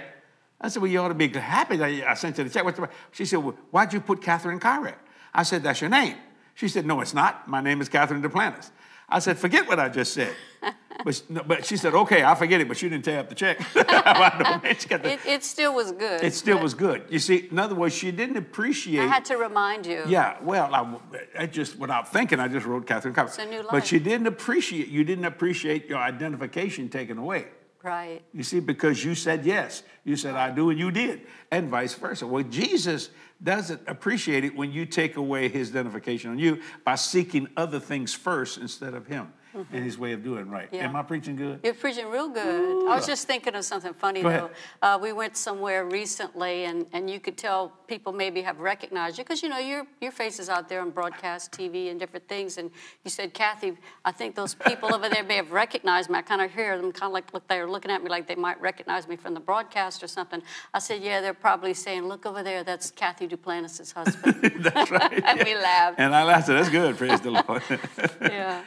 I 0.60 0.68
said, 0.68 0.82
well, 0.82 0.90
you 0.90 0.98
ought 1.00 1.08
to 1.08 1.14
be 1.14 1.28
happy 1.28 1.76
that 1.76 1.88
I 1.88 2.14
sent 2.14 2.38
you 2.38 2.44
the 2.44 2.50
check. 2.50 2.64
What's 2.64 2.78
the, 2.78 2.88
she 3.12 3.24
said, 3.24 3.38
well, 3.38 3.56
why'd 3.70 3.92
you 3.92 4.00
put 4.00 4.20
Catherine 4.20 4.58
Carrera? 4.58 4.96
I 5.32 5.44
said, 5.44 5.62
that's 5.62 5.80
your 5.80 5.90
name. 5.90 6.16
She 6.54 6.66
said, 6.66 6.84
no, 6.84 7.00
it's 7.00 7.14
not. 7.14 7.46
My 7.46 7.60
name 7.60 7.80
is 7.80 7.88
Catherine 7.88 8.20
Duplantis. 8.20 8.70
I 9.08 9.20
said, 9.20 9.38
forget 9.38 9.66
what 9.66 9.80
I 9.80 9.88
just 9.88 10.12
said. 10.12 10.34
but, 11.04 11.14
she, 11.14 11.22
but 11.46 11.64
she 11.64 11.76
said, 11.76 11.94
okay, 11.94 12.22
I'll 12.22 12.34
forget 12.34 12.60
it, 12.60 12.68
but 12.68 12.80
you 12.82 12.90
didn't 12.90 13.04
tear 13.04 13.20
up 13.20 13.28
the 13.28 13.34
check. 13.34 13.58
I 13.74 14.38
know, 14.38 14.60
man, 14.62 14.76
she 14.78 14.88
the- 14.88 15.12
It, 15.12 15.20
it 15.24 15.44
still 15.44 15.74
was 15.74 15.92
good. 15.92 16.22
it 16.22 16.34
still 16.34 16.58
was 16.58 16.74
good. 16.74 17.04
You 17.08 17.18
see, 17.18 17.48
in 17.50 17.58
other 17.58 17.74
words, 17.74 17.94
she 17.94 18.10
didn't 18.10 18.36
appreciate. 18.36 19.00
I 19.02 19.06
had 19.06 19.24
to 19.26 19.36
remind 19.36 19.86
you. 19.86 20.04
yeah, 20.08 20.36
well, 20.42 20.74
I, 20.74 21.42
I 21.42 21.46
just 21.46 21.78
without 21.78 22.12
thinking, 22.12 22.38
I 22.38 22.48
just 22.48 22.66
wrote 22.66 22.86
Catherine. 22.86 23.14
It's 23.16 23.38
a 23.38 23.46
new 23.46 23.64
But 23.70 23.86
she 23.86 23.98
didn't 23.98 24.26
appreciate. 24.26 24.88
You 24.88 25.04
didn't 25.04 25.24
appreciate 25.24 25.86
your 25.88 25.98
identification 25.98 26.88
taken 26.90 27.16
away. 27.16 27.46
Right. 27.82 28.22
You 28.34 28.42
see, 28.42 28.60
because 28.60 29.04
you 29.04 29.14
said 29.14 29.46
yes, 29.46 29.84
you 30.04 30.16
said 30.16 30.34
I 30.34 30.50
do, 30.50 30.70
and 30.70 30.78
you 30.78 30.90
did, 30.90 31.22
and 31.50 31.68
vice 31.70 31.94
versa. 31.94 32.26
Well, 32.26 32.42
Jesus 32.42 33.10
doesn't 33.42 33.80
appreciate 33.86 34.44
it 34.44 34.56
when 34.56 34.72
you 34.72 34.84
take 34.86 35.16
away 35.16 35.48
His 35.48 35.70
identification 35.70 36.30
on 36.30 36.38
you 36.38 36.60
by 36.84 36.96
seeking 36.96 37.48
other 37.56 37.78
things 37.78 38.12
first 38.12 38.58
instead 38.58 38.94
of 38.94 39.06
Him. 39.06 39.32
In 39.72 39.82
his 39.82 39.98
way 39.98 40.12
of 40.12 40.22
doing 40.22 40.48
right. 40.48 40.68
Yeah. 40.72 40.84
Am 40.84 40.96
I 40.96 41.02
preaching 41.02 41.36
good? 41.36 41.60
You're 41.62 41.74
preaching 41.74 42.08
real 42.08 42.28
good. 42.28 42.88
I 42.88 42.94
was 42.94 43.06
just 43.06 43.26
thinking 43.26 43.54
of 43.54 43.64
something 43.64 43.94
funny 43.94 44.22
Go 44.22 44.30
though. 44.30 44.50
Uh, 44.82 44.98
we 45.00 45.12
went 45.12 45.36
somewhere 45.36 45.84
recently, 45.84 46.64
and, 46.64 46.86
and 46.92 47.10
you 47.10 47.20
could 47.20 47.36
tell 47.36 47.72
people 47.86 48.12
maybe 48.12 48.42
have 48.42 48.60
recognized 48.60 49.18
you 49.18 49.24
because 49.24 49.42
you 49.42 49.48
know 49.48 49.58
your 49.58 49.86
your 50.00 50.12
face 50.12 50.38
is 50.38 50.48
out 50.48 50.68
there 50.68 50.80
on 50.80 50.90
broadcast 50.90 51.52
TV 51.52 51.90
and 51.90 51.98
different 51.98 52.28
things. 52.28 52.58
And 52.58 52.70
you 53.04 53.10
said, 53.10 53.34
Kathy, 53.34 53.76
I 54.04 54.12
think 54.12 54.34
those 54.34 54.54
people 54.54 54.94
over 54.94 55.08
there 55.08 55.24
may 55.24 55.36
have 55.36 55.52
recognized 55.52 56.10
me. 56.10 56.18
I 56.18 56.22
kind 56.22 56.42
of 56.42 56.52
hear 56.52 56.76
them 56.76 56.92
kind 56.92 57.10
of 57.10 57.14
like 57.14 57.32
look, 57.32 57.46
they're 57.48 57.68
looking 57.68 57.90
at 57.90 58.02
me 58.02 58.10
like 58.10 58.26
they 58.26 58.34
might 58.34 58.60
recognize 58.60 59.08
me 59.08 59.16
from 59.16 59.34
the 59.34 59.40
broadcast 59.40 60.02
or 60.02 60.08
something. 60.08 60.42
I 60.74 60.78
said, 60.78 61.02
Yeah, 61.02 61.20
they're 61.20 61.34
probably 61.34 61.74
saying, 61.74 62.06
Look 62.06 62.26
over 62.26 62.42
there, 62.42 62.64
that's 62.64 62.90
Kathy 62.90 63.26
Duplantis' 63.26 63.92
husband. 63.92 64.34
That's 64.58 64.90
right. 64.90 65.22
and 65.24 65.42
we 65.44 65.54
laughed. 65.54 65.98
And 65.98 66.14
I 66.14 66.24
laughed. 66.24 66.48
That's 66.48 66.68
good. 66.68 66.96
Praise 66.96 67.20
the 67.20 67.30
Lord. 67.30 67.62
Yeah. 68.20 68.62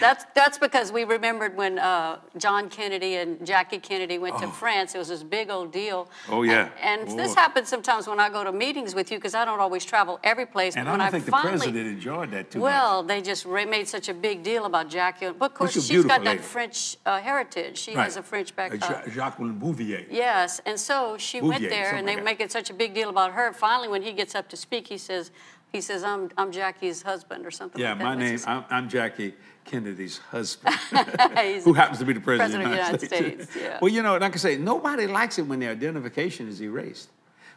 That's, 0.00 0.24
that's 0.34 0.58
because 0.58 0.90
we 0.92 1.04
remembered 1.04 1.56
when 1.56 1.78
uh, 1.78 2.18
John 2.36 2.68
Kennedy 2.68 3.16
and 3.16 3.44
Jackie 3.46 3.78
Kennedy 3.78 4.18
went 4.18 4.38
to 4.38 4.48
France. 4.48 4.94
It 4.94 4.98
was 4.98 5.08
this 5.08 5.22
big 5.22 5.50
old 5.50 5.72
deal. 5.72 6.10
Oh, 6.28 6.42
yeah. 6.42 6.68
And, 6.82 7.02
and 7.08 7.18
this 7.18 7.32
Oh. 7.32 7.34
happens 7.36 7.68
sometimes 7.68 8.06
when 8.08 8.18
I 8.20 8.28
go 8.28 8.42
to 8.44 8.52
meetings 8.52 8.94
with 8.94 9.10
you 9.10 9.18
because 9.18 9.34
I 9.34 9.44
don't 9.44 9.60
always 9.60 9.84
travel 9.84 10.18
every 10.24 10.46
place. 10.46 10.76
And 10.76 10.84
but 10.86 10.88
I 10.88 10.92
when 10.92 10.98
don't 11.00 11.06
I 11.06 11.10
think 11.10 11.24
finally, 11.26 11.52
the 11.52 11.58
president 11.58 11.86
enjoyed 11.88 12.30
that 12.32 12.50
too 12.50 12.58
much. 12.58 12.64
Well, 12.64 13.02
they 13.04 13.22
just 13.22 13.46
made 13.46 13.86
such 13.88 14.08
a 14.08 14.14
big 14.14 14.42
deal 14.42 14.64
about 14.66 14.88
Jackie. 14.88 15.30
But 15.30 15.52
of 15.52 15.54
course, 15.54 15.72
she's 15.72 16.04
got 16.04 16.20
beautiful 16.22 16.24
that. 16.24 16.40
French 16.44 16.96
uh, 17.06 17.20
heritage. 17.20 17.78
She 17.78 17.92
has 17.92 18.16
a 18.16 18.22
French 18.22 18.50
Uh, 18.52 18.56
background. 18.56 19.06
Ja- 19.06 19.12
Jacqueline 19.14 19.58
Bouvier. 19.58 20.06
Yes, 20.10 20.60
and 20.66 20.78
so 20.78 21.16
she 21.18 21.40
went 21.40 21.62
there, 21.68 21.94
and 21.94 22.06
they 22.06 22.16
like 22.16 22.24
make 22.24 22.40
it 22.40 22.50
such 22.52 22.68
a 22.70 22.74
big 22.74 22.94
deal 22.94 23.08
about 23.08 23.32
her. 23.32 23.52
Finally, 23.52 23.88
when 23.88 24.02
he 24.02 24.12
gets 24.12 24.34
up 24.34 24.48
to 24.48 24.56
speak, 24.56 24.88
he 24.88 24.98
says, 24.98 25.30
"He 25.70 25.80
says 25.80 26.02
I'm 26.02 26.30
I'm 26.36 26.50
Jackie's 26.52 27.02
husband 27.02 27.46
or 27.46 27.50
something." 27.50 27.80
Yeah, 27.80 27.90
like 27.90 27.98
that. 27.98 28.04
my 28.04 28.14
name, 28.16 28.38
I'm, 28.46 28.64
I'm 28.70 28.88
Jackie 28.88 29.34
Kennedy's 29.64 30.18
husband, 30.18 30.74
who 31.64 31.72
happens 31.72 31.98
to 31.98 32.04
be 32.04 32.12
the 32.12 32.20
president, 32.20 32.62
President 32.62 32.64
of 32.64 32.70
the 32.70 32.76
United 32.76 33.06
States. 33.06 33.56
yeah. 33.56 33.78
Well, 33.80 33.90
you 33.90 34.02
know, 34.02 34.14
like 34.14 34.22
I 34.22 34.28
can 34.30 34.38
say, 34.38 34.56
nobody 34.56 35.06
likes 35.06 35.38
it 35.38 35.42
when 35.42 35.60
their 35.60 35.70
identification 35.70 36.48
is 36.48 36.60
erased. 36.60 37.08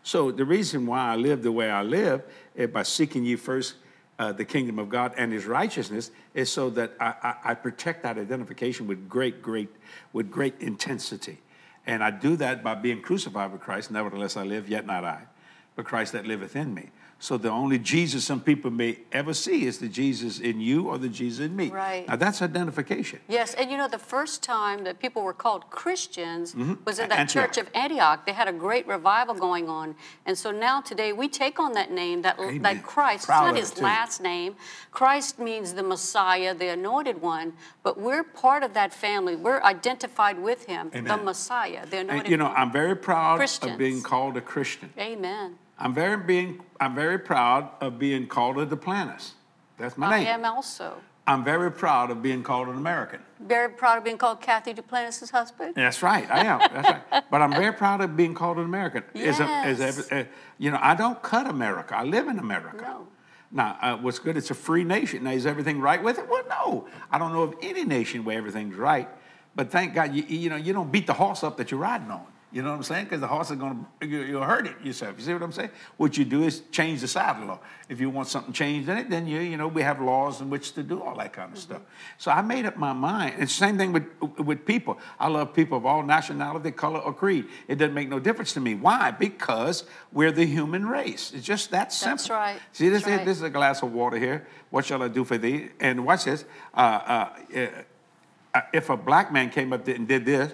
So 0.04 0.32
the 0.32 0.46
reason 0.46 0.86
why 0.86 1.14
I 1.14 1.16
live 1.16 1.42
the 1.42 1.52
way 1.52 1.70
I 1.70 1.82
live 1.82 2.24
is 2.56 2.70
by 2.70 2.84
seeking 2.84 3.26
ye 3.26 3.36
first 3.36 3.76
uh, 4.18 4.32
the 4.32 4.46
kingdom 4.46 4.80
of 4.80 4.90
God 4.90 5.14
and 5.18 5.32
His 5.32 5.46
righteousness, 5.46 6.12
is 6.34 6.52
so 6.52 6.70
that 6.72 6.94
I, 7.00 7.14
I, 7.22 7.36
I 7.52 7.54
protect 7.54 8.04
that 8.04 8.18
identification 8.18 8.88
with 8.88 9.10
great, 9.10 9.42
great, 9.42 9.70
with 10.14 10.32
great 10.32 10.56
intensity, 10.60 11.40
and 11.86 12.04
I 12.04 12.12
do 12.12 12.36
that 12.38 12.64
by 12.64 12.76
being 12.76 13.02
crucified 13.02 13.52
with 13.52 13.62
Christ. 13.62 13.92
Nevertheless, 13.92 14.38
I 14.38 14.44
live, 14.44 14.70
yet 14.70 14.86
not 14.86 15.04
I, 15.04 15.24
but 15.76 15.86
Christ 15.86 16.14
that 16.14 16.26
liveth 16.26 16.56
in 16.56 16.74
me. 16.74 16.90
So 17.18 17.38
the 17.38 17.50
only 17.50 17.80
Jesus 17.80 18.26
some 18.26 18.42
people 18.42 18.70
may 18.70 19.00
ever 19.12 19.34
see 19.34 19.66
is 19.66 19.80
the 19.80 19.88
Jesus 19.88 20.40
in 20.40 20.60
you 20.60 20.90
or 20.90 20.98
the 20.98 21.08
Jesus 21.08 21.46
in 21.46 21.56
me. 21.56 21.70
Right. 21.70 22.08
Now 22.08 22.18
that's 22.18 22.42
identification. 22.42 23.20
Yes, 23.28 23.54
and 23.54 23.72
you 23.72 23.78
know, 23.78 23.88
the 23.88 23.98
first 23.98 24.44
time 24.44 24.84
that 24.84 25.00
people 25.00 25.24
were 25.24 25.34
called 25.34 25.70
Christians 25.70 26.54
mm-hmm. 26.54 26.76
was 26.84 27.00
in 27.00 27.10
that 27.10 27.20
Antioch. 27.20 27.54
church 27.54 27.58
of 27.58 27.70
Antioch. 27.74 28.26
They 28.26 28.34
had 28.34 28.48
a 28.48 28.54
great 28.54 28.86
revival 28.86 29.34
going 29.34 29.70
on. 29.70 29.96
And 30.26 30.38
so 30.38 30.52
now 30.52 30.82
today 30.82 31.14
we 31.14 31.28
take 31.30 31.58
on 31.58 31.72
that 31.74 31.90
name, 31.90 32.22
that, 32.24 32.38
Amen. 32.38 32.62
that 32.62 32.84
Christ. 32.84 33.26
Proud 33.26 33.48
it's 33.48 33.54
not 33.54 33.60
his 33.60 33.72
too. 33.72 33.84
last 33.84 34.22
name. 34.22 34.56
Christ 34.92 35.40
means 35.40 35.74
the 35.74 35.84
Messiah, 35.84 36.54
the 36.54 36.68
anointed 36.68 37.22
one, 37.22 37.54
but 37.82 37.98
we're 38.00 38.24
part 38.24 38.62
of 38.62 38.74
that 38.74 38.94
family. 38.94 39.36
We're 39.36 39.62
identified 39.64 40.38
with 40.38 40.66
him, 40.66 40.90
the 40.92 41.18
Messiah, 41.18 41.86
the 41.86 42.00
anointed 42.00 42.24
And, 42.24 42.30
you 42.30 42.38
know, 42.38 42.46
one. 42.46 42.56
I'm 42.58 42.72
very 42.72 42.96
proud 42.96 43.38
Christians. 43.38 43.72
of 43.72 43.78
being 43.78 44.02
called 44.02 44.36
a 44.38 44.42
Christian. 44.42 44.92
Amen. 45.00 45.56
I'm 45.78 45.94
very 45.94 46.18
being 46.18 46.62
I'm 46.80 46.96
very 46.96 47.20
proud 47.20 47.70
of 47.82 48.00
being 48.00 48.28
called 48.28 48.58
a 48.60 48.66
Duplantis. 48.66 49.32
That's 49.78 49.98
my 49.98 50.08
I 50.08 50.20
name. 50.20 50.28
I 50.28 50.32
am 50.32 50.46
also. 50.46 50.98
I'm 51.28 51.44
very 51.44 51.72
proud 51.72 52.12
of 52.12 52.22
being 52.22 52.44
called 52.44 52.68
an 52.68 52.76
American. 52.78 53.20
Very 53.40 53.70
proud 53.70 53.98
of 53.98 54.04
being 54.04 54.18
called 54.18 54.42
Kathy 54.42 54.74
Duplantis' 54.76 55.32
husband. 55.32 55.74
That's 55.76 56.04
right, 56.04 56.30
I 56.30 56.46
am. 56.46 56.60
That's 56.60 56.90
right. 57.12 57.24
But 57.32 57.42
I'm 57.42 57.52
very 57.52 57.74
proud 57.74 58.02
of 58.02 58.16
being 58.16 58.36
called 58.36 58.58
an 58.58 58.66
American. 58.66 59.04
As 59.16 59.40
a- 59.40 59.44
as 59.44 59.80
Yes. 59.80 60.12
a- 60.12 60.28
you 60.60 60.70
know, 60.70 60.78
I 60.82 60.94
don't 60.96 61.22
cut 61.24 61.48
America. 61.48 61.98
I 61.98 62.04
live 62.04 62.28
in 62.28 62.38
America. 62.38 62.78
No. 62.84 63.08
Now, 63.52 63.78
uh, 63.82 63.98
what's 63.98 64.20
good? 64.20 64.38
It's 64.38 64.52
a 64.52 64.56
free 64.56 64.84
nation. 64.84 65.24
Now, 65.24 65.32
is 65.32 65.46
everything 65.48 65.82
right 65.82 66.02
with 66.02 66.20
it? 66.20 66.30
Well, 66.30 66.44
no. 66.48 66.88
I 67.12 67.18
don't 67.18 67.34
know 67.34 67.42
of 67.44 67.56
any 67.62 67.84
nation 67.86 68.24
where 68.24 68.38
everything's 68.38 68.76
right. 68.76 69.10
But 69.56 69.72
thank 69.72 69.94
God, 69.96 70.14
you, 70.14 70.24
you 70.28 70.50
know, 70.50 70.58
you 70.58 70.74
don't 70.74 70.92
beat 70.92 71.08
the 71.08 71.14
horse 71.14 71.44
up 71.44 71.58
that 71.58 71.72
you're 71.72 71.80
riding 71.80 72.12
on. 72.12 72.26
You 72.56 72.62
know 72.62 72.70
what 72.70 72.78
I'm 72.78 72.84
saying? 72.84 73.04
Because 73.04 73.20
the 73.20 73.28
horse 73.28 73.52
is 73.52 73.58
going 73.58 73.86
to, 74.00 74.08
you'll 74.08 74.42
hurt 74.42 74.66
it 74.66 74.76
yourself. 74.82 75.16
You 75.18 75.26
see 75.26 75.34
what 75.34 75.44
I'm 75.44 75.52
saying? 75.52 75.72
What 75.98 76.18
you 76.18 76.24
do 76.24 76.44
is 76.44 76.62
change 76.72 77.02
the 77.02 77.08
saddle 77.10 77.48
law. 77.48 77.60
If 77.90 78.00
you 78.00 78.10
want 78.10 78.30
something 78.30 78.54
changed 78.54 78.88
in 78.88 78.98
it, 78.98 79.10
then 79.10 79.28
you, 79.28 79.42
you 79.42 79.58
know, 79.58 79.68
we 79.68 79.82
have 79.82 80.00
laws 80.00 80.40
in 80.40 80.50
which 80.50 80.72
to 80.76 80.82
do 80.82 81.04
all 81.04 81.18
that 81.18 81.34
kind 81.34 81.52
of 81.52 81.60
stuff. 81.60 81.82
So 82.18 82.32
I 82.32 82.42
made 82.42 82.66
up 82.66 82.78
my 82.78 82.94
mind. 82.94 83.36
It's 83.40 83.52
the 83.52 83.60
same 83.60 83.78
thing 83.78 83.92
with, 83.92 84.06
with 84.40 84.66
people. 84.66 84.98
I 85.20 85.28
love 85.28 85.54
people 85.54 85.78
of 85.78 85.86
all 85.86 86.02
nationality, 86.02 86.72
color, 86.72 87.00
or 87.00 87.14
creed. 87.14 87.46
It 87.68 87.76
doesn't 87.76 87.94
make 87.94 88.08
no 88.08 88.20
difference 88.20 88.54
to 88.54 88.62
me. 88.62 88.74
Why? 88.74 89.12
Because 89.12 89.84
we're 90.14 90.32
the 90.32 90.46
human 90.46 90.88
race. 90.88 91.34
It's 91.36 91.46
just 91.46 91.72
that 91.72 91.92
simple. 91.92 92.16
That's 92.16 92.30
right. 92.30 92.60
See, 92.72 92.88
this, 92.88 93.06
right. 93.06 93.26
this 93.26 93.36
is 93.36 93.44
a 93.44 93.50
glass 93.50 93.84
of 93.84 93.92
water 93.92 94.16
here. 94.16 94.48
What 94.70 94.86
shall 94.86 95.04
I 95.04 95.10
do 95.10 95.26
for 95.26 95.38
thee? 95.38 95.72
And 95.82 96.06
watch 96.06 96.24
this. 96.24 96.46
Uh, 96.74 96.78
uh, 96.78 97.64
uh, 98.54 98.62
if 98.74 98.90
a 98.90 98.96
black 98.96 99.34
man 99.34 99.50
came 99.50 99.74
up 99.74 99.86
and 99.90 100.08
did 100.08 100.24
this, 100.24 100.54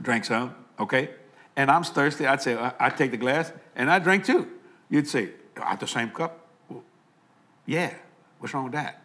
drank 0.00 0.24
some, 0.24 0.54
okay, 0.78 1.10
and 1.56 1.70
I'm 1.70 1.84
thirsty, 1.84 2.26
I'd 2.26 2.42
say, 2.42 2.54
uh, 2.54 2.72
I 2.78 2.90
take 2.90 3.10
the 3.10 3.16
glass 3.16 3.52
and 3.76 3.90
I 3.90 3.98
drink 3.98 4.24
too. 4.24 4.50
You'd 4.90 5.08
say, 5.08 5.30
oh, 5.58 5.62
out 5.62 5.80
the 5.80 5.86
same 5.86 6.10
cup? 6.10 6.46
Well, 6.68 6.82
yeah. 7.66 7.94
What's 8.38 8.52
wrong 8.52 8.64
with 8.64 8.72
that? 8.74 9.00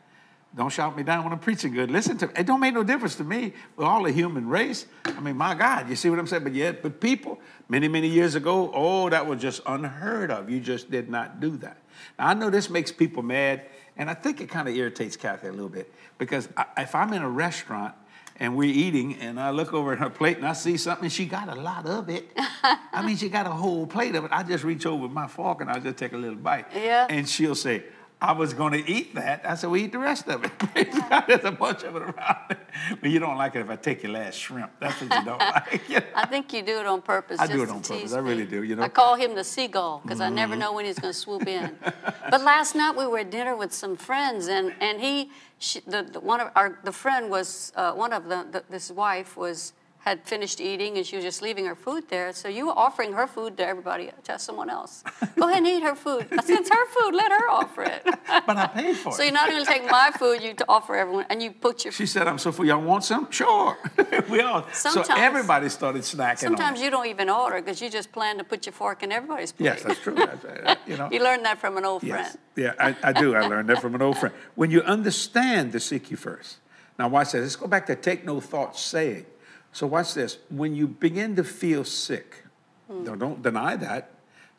Don't 0.56 0.72
shout 0.72 0.98
me 0.98 1.04
down 1.04 1.24
when 1.24 1.32
I'm 1.32 1.40
preaching 1.40 1.74
good. 1.74 1.92
Listen 1.92 2.18
to 2.18 2.28
me. 2.28 2.34
It 2.36 2.48
don't 2.48 2.60
make 2.60 2.74
no 2.74 2.84
difference 2.84 3.16
to 3.16 3.24
me. 3.24 3.54
We're 3.76 3.86
all 3.86 4.06
a 4.08 4.12
human 4.12 4.50
race. 4.50 4.88
I 5.06 5.20
mean, 5.20 5.38
my 5.38 5.54
God, 5.54 5.88
you 5.90 5.96
see 5.96 6.10
what 6.10 6.18
I'm 6.18 6.26
saying? 6.26 6.44
But 6.44 6.56
yet, 6.56 6.82
but 6.82 7.00
people, 7.00 7.40
many, 7.68 7.88
many 7.88 8.08
years 8.08 8.34
ago, 8.34 8.72
oh, 8.74 9.10
that 9.10 9.28
was 9.28 9.40
just 9.40 9.62
unheard 9.68 10.32
of. 10.32 10.50
You 10.50 10.60
just 10.60 10.90
did 10.90 11.08
not 11.08 11.40
do 11.40 11.56
that. 11.58 11.78
Now, 12.18 12.30
I 12.30 12.34
know 12.34 12.50
this 12.50 12.68
makes 12.68 12.92
people 12.92 13.22
mad, 13.22 13.62
and 13.96 14.10
I 14.10 14.16
think 14.16 14.42
it 14.42 14.50
kind 14.50 14.68
of 14.68 14.76
irritates 14.76 15.16
Kathy 15.16 15.48
a 15.48 15.52
little 15.52 15.70
bit 15.70 15.94
because 16.18 16.50
I, 16.58 16.66
if 16.78 16.96
I'm 16.96 17.14
in 17.14 17.22
a 17.22 17.30
restaurant 17.30 17.94
and 18.40 18.56
we're 18.56 18.74
eating, 18.74 19.16
and 19.16 19.40
I 19.40 19.52
look 19.52 19.74
over 19.74 19.92
at 19.92 20.00
her 20.00 20.10
plate 20.10 20.38
and 20.38 20.48
I 20.48 20.54
see 20.54 20.78
something, 20.78 21.10
she 21.10 21.26
got 21.26 21.50
a 21.50 21.60
lot 21.60 21.86
of 21.86 22.10
it. 22.10 22.32
I 22.64 23.04
mean, 23.06 23.18
she 23.18 23.30
got 23.30 23.46
a 23.46 23.52
whole 23.52 23.86
plate 23.86 24.16
of 24.16 24.24
it. 24.24 24.32
I 24.32 24.44
just 24.44 24.64
reach 24.64 24.86
over 24.86 25.04
with 25.04 25.12
my 25.12 25.28
fork 25.28 25.62
and 25.62 25.70
I 25.70 25.80
just 25.80 25.98
take 25.98 26.14
a 26.14 26.18
little 26.18 26.38
bite. 26.38 26.68
Yeah. 26.74 27.08
And 27.10 27.28
she'll 27.28 27.56
say, 27.56 27.84
I 28.22 28.34
was 28.34 28.54
going 28.54 28.74
to 28.74 28.92
eat 28.92 29.16
that. 29.16 29.46
I 29.46 29.56
said, 29.56 29.68
well, 29.68 29.80
eat 29.80 29.94
the 29.94 29.98
rest 30.00 30.28
of 30.28 30.44
it. 30.44 30.52
There's 31.28 31.46
a 31.46 31.52
bunch 31.52 31.84
of 31.84 31.96
it 31.96 32.02
around. 32.02 32.58
But 33.02 33.12
you 33.12 33.18
don't 33.20 33.38
like 33.38 33.56
it 33.56 33.62
if 33.62 33.70
I 33.70 33.78
take 33.78 34.04
your 34.04 34.12
last 34.12 34.38
shrimp. 34.38 34.72
That's 34.82 35.00
what 35.02 35.14
you 35.20 35.26
don't 35.26 35.40
like. 35.40 35.82
You 35.88 36.00
know? 36.02 36.06
I 36.16 36.26
think 36.26 36.52
you 36.52 36.62
do 36.62 36.80
it 36.80 36.86
on 36.86 37.02
purpose. 37.02 37.40
I 37.40 37.48
do 37.48 37.64
it 37.64 37.70
on 37.70 37.76
purpose. 37.82 37.88
tease 37.88 38.14
I 38.14 38.20
really 38.20 38.46
do, 38.46 38.64
you 38.64 38.76
know. 38.76 38.84
I 38.84 38.90
call 38.90 39.16
him 39.16 39.36
the 39.36 39.44
seagull 39.46 40.02
because 40.04 40.20
I 40.20 40.26
Mm-hmm. 40.26 40.36
never 40.36 40.56
know 40.58 40.74
when 40.74 40.84
he's 40.84 41.00
going 41.00 41.14
to 41.14 41.18
swoop 41.20 41.48
in. 41.48 41.78
but 42.30 42.42
last 42.44 42.76
night 42.76 42.96
we 42.98 43.08
were 43.08 43.20
at 43.20 43.32
dinner 43.32 43.56
with 43.56 43.72
some 43.74 43.96
friends, 43.96 44.48
and 44.50 44.74
and 44.82 45.00
he, 45.00 45.32
she, 45.58 45.80
the, 45.88 46.04
the 46.04 46.20
one 46.20 46.42
of 46.42 46.52
our 46.58 46.78
the 46.84 46.92
friend 46.92 47.30
was 47.32 47.72
uh, 47.78 47.94
one 47.94 48.12
of 48.12 48.26
the, 48.28 48.46
the 48.52 48.64
this 48.70 48.92
wife 48.92 49.38
was 49.38 49.72
had 50.00 50.26
finished 50.26 50.62
eating 50.62 50.98
and 50.98 51.06
she 51.06 51.18
was 51.18 51.26
just 51.26 51.42
leaving 51.42 51.66
her 51.66 51.76
food 51.76 52.08
there. 52.08 52.32
So 52.32 52.48
you 52.48 52.68
were 52.68 52.78
offering 52.78 53.14
her 53.14 53.28
food 53.28 53.58
to 53.58 53.68
everybody, 53.68 54.10
to 54.24 54.40
someone 54.40 54.70
else. 54.70 55.04
Go 55.38 55.50
ahead 55.50 55.60
and 55.60 55.68
eat 55.68 55.84
her 55.84 55.96
food. 55.96 56.26
I 56.32 56.42
said, 56.42 56.60
it's 56.60 56.70
her 56.70 56.86
food. 56.88 57.14
Let 57.16 57.32
her 57.32 57.50
offer 57.50 57.84
it. 57.84 58.04
But 58.06 58.58
I 58.58 58.68
paid 58.68 58.96
for 58.96 59.10
it. 59.10 59.16
so 59.16 59.24
you're 59.24 59.34
not 59.34 59.50
going 59.50 59.64
to 59.64 59.70
take 59.70 59.90
my 59.90 60.12
food. 60.18 60.42
You 60.42 60.54
to 60.54 60.66
offer 60.70 60.96
everyone, 60.96 61.26
and 61.30 61.44
you 61.44 61.52
put 61.52 61.84
your. 61.84 61.92
She 61.92 62.06
said, 62.06 62.28
I'm 62.28 62.38
so 62.38 62.52
full. 62.52 62.66
Y'all 62.66 62.82
want 62.82 63.04
some? 63.04 63.30
Sure. 63.30 63.78
we 64.30 64.40
all. 64.42 64.66
so 64.72 65.04
everybody 65.10 65.68
started 65.70 66.04
snacking 66.04 66.40
Sometimes 66.40 66.82
you 66.82 66.90
don't 66.90 67.08
even 67.08 67.30
order 67.30 67.62
because 67.62 67.82
you 67.82 67.90
just 67.90 68.12
plan 68.12 68.38
to 68.38 68.44
put 68.44 68.66
your 68.66 68.74
fork 68.74 69.04
in 69.04 69.12
everybody's 69.12 69.52
plate. 69.52 69.66
Yes, 69.66 69.84
that's 69.84 70.00
true. 70.00 70.16
Uh, 70.30 70.76
you 70.86 70.96
know. 70.96 71.10
You 71.12 71.24
learned 71.24 71.44
that 71.46 71.60
from 71.60 71.78
an 71.78 71.86
old 71.86 72.04
Yes. 72.04 72.32
friend. 72.32 72.40
Yeah, 72.56 72.74
I, 72.80 73.10
I 73.10 73.14
do. 73.14 73.36
I 73.36 73.42
learned 73.48 73.70
that 73.70 73.82
from 73.82 73.96
an 73.96 74.02
old 74.02 74.18
friend. 74.18 74.34
When 74.56 74.72
you 74.72 74.82
understand 74.82 75.72
to 75.74 75.80
seek 75.80 76.12
you 76.12 76.18
first. 76.18 76.58
Now, 76.98 77.08
watch 77.08 77.32
this. 77.32 77.42
Let's 77.42 77.56
go 77.56 77.68
back 77.68 77.86
to 77.88 77.96
take 77.96 78.26
no 78.26 78.40
thought 78.40 78.78
saying. 78.78 79.26
So, 79.72 79.88
watch 79.88 80.14
this. 80.14 80.38
When 80.50 80.76
you 80.76 80.88
begin 80.88 81.36
to 81.36 81.44
feel 81.44 81.84
sick, 81.84 82.44
no, 82.90 83.16
don't 83.16 83.42
deny 83.42 83.76
that. 83.76 84.12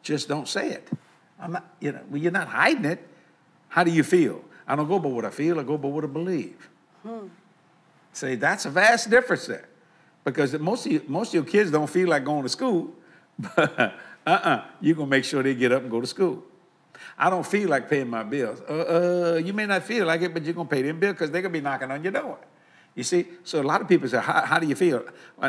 Just 0.03 0.29
don't 0.29 0.49
say 0.49 0.71
it. 0.71 0.89
I'm 1.39 1.53
not, 1.53 1.75
you 1.81 1.93
know, 1.93 2.01
when 2.09 2.23
you're 2.23 2.33
not 2.33 2.49
hiding 2.49 2.85
it, 2.85 3.07
how 3.69 3.85
do 3.85 3.91
you 3.91 4.03
feel? 4.03 4.45
I 4.67 4.77
don't 4.77 4.89
go 4.89 4.99
by 4.99 5.09
what 5.09 5.25
I 5.25 5.31
feel, 5.31 5.59
I 5.59 5.63
go 5.63 5.77
by 5.77 5.89
what 5.89 6.05
I 6.05 6.07
believe. 6.07 6.69
See, 8.13 8.35
that's 8.37 8.67
a 8.67 8.71
vast 8.71 9.11
difference 9.11 9.47
there. 9.47 9.69
Because 10.25 10.57
most 10.59 10.87
of, 10.87 10.93
you, 10.93 11.03
most 11.09 11.29
of 11.29 11.35
your 11.35 11.45
kids 11.45 11.71
don't 11.71 11.89
feel 11.89 12.09
like 12.09 12.25
going 12.25 12.43
to 12.43 12.49
school, 12.49 12.93
but 13.39 13.95
uh-uh, 14.27 14.65
you're 14.81 14.95
going 14.95 15.09
to 15.09 15.11
make 15.11 15.25
sure 15.25 15.43
they 15.43 15.55
get 15.55 15.73
up 15.73 15.83
and 15.83 15.91
go 15.91 16.01
to 16.01 16.07
school. 16.07 16.45
I 17.19 17.31
don't 17.31 17.47
feel 17.47 17.69
like 17.69 17.89
paying 17.89 18.09
my 18.09 18.23
bills. 18.23 18.61
Uh, 18.69 19.35
uh, 19.35 19.41
you 19.43 19.53
may 19.55 19.67
not 19.67 19.83
feel 19.85 20.07
like 20.07 20.21
it, 20.21 20.35
but 20.35 20.45
you're 20.45 20.55
going 20.55 20.69
to 20.69 20.75
pay 20.75 20.83
them 20.83 21.01
bills 21.01 21.15
because 21.15 21.31
they're 21.31 21.43
going 21.43 21.53
to 21.53 21.59
be 21.59 21.63
knocking 21.63 21.91
on 21.91 22.03
your 22.03 22.13
door. 22.13 22.39
You 22.97 23.05
see, 23.05 23.27
so 23.45 23.61
a 23.61 23.63
lot 23.63 23.81
of 23.81 23.89
people 23.89 24.09
say, 24.09 24.19
how, 24.19 24.45
how, 24.45 24.59
do 24.59 24.67
you 24.67 24.75
feel? 24.75 25.05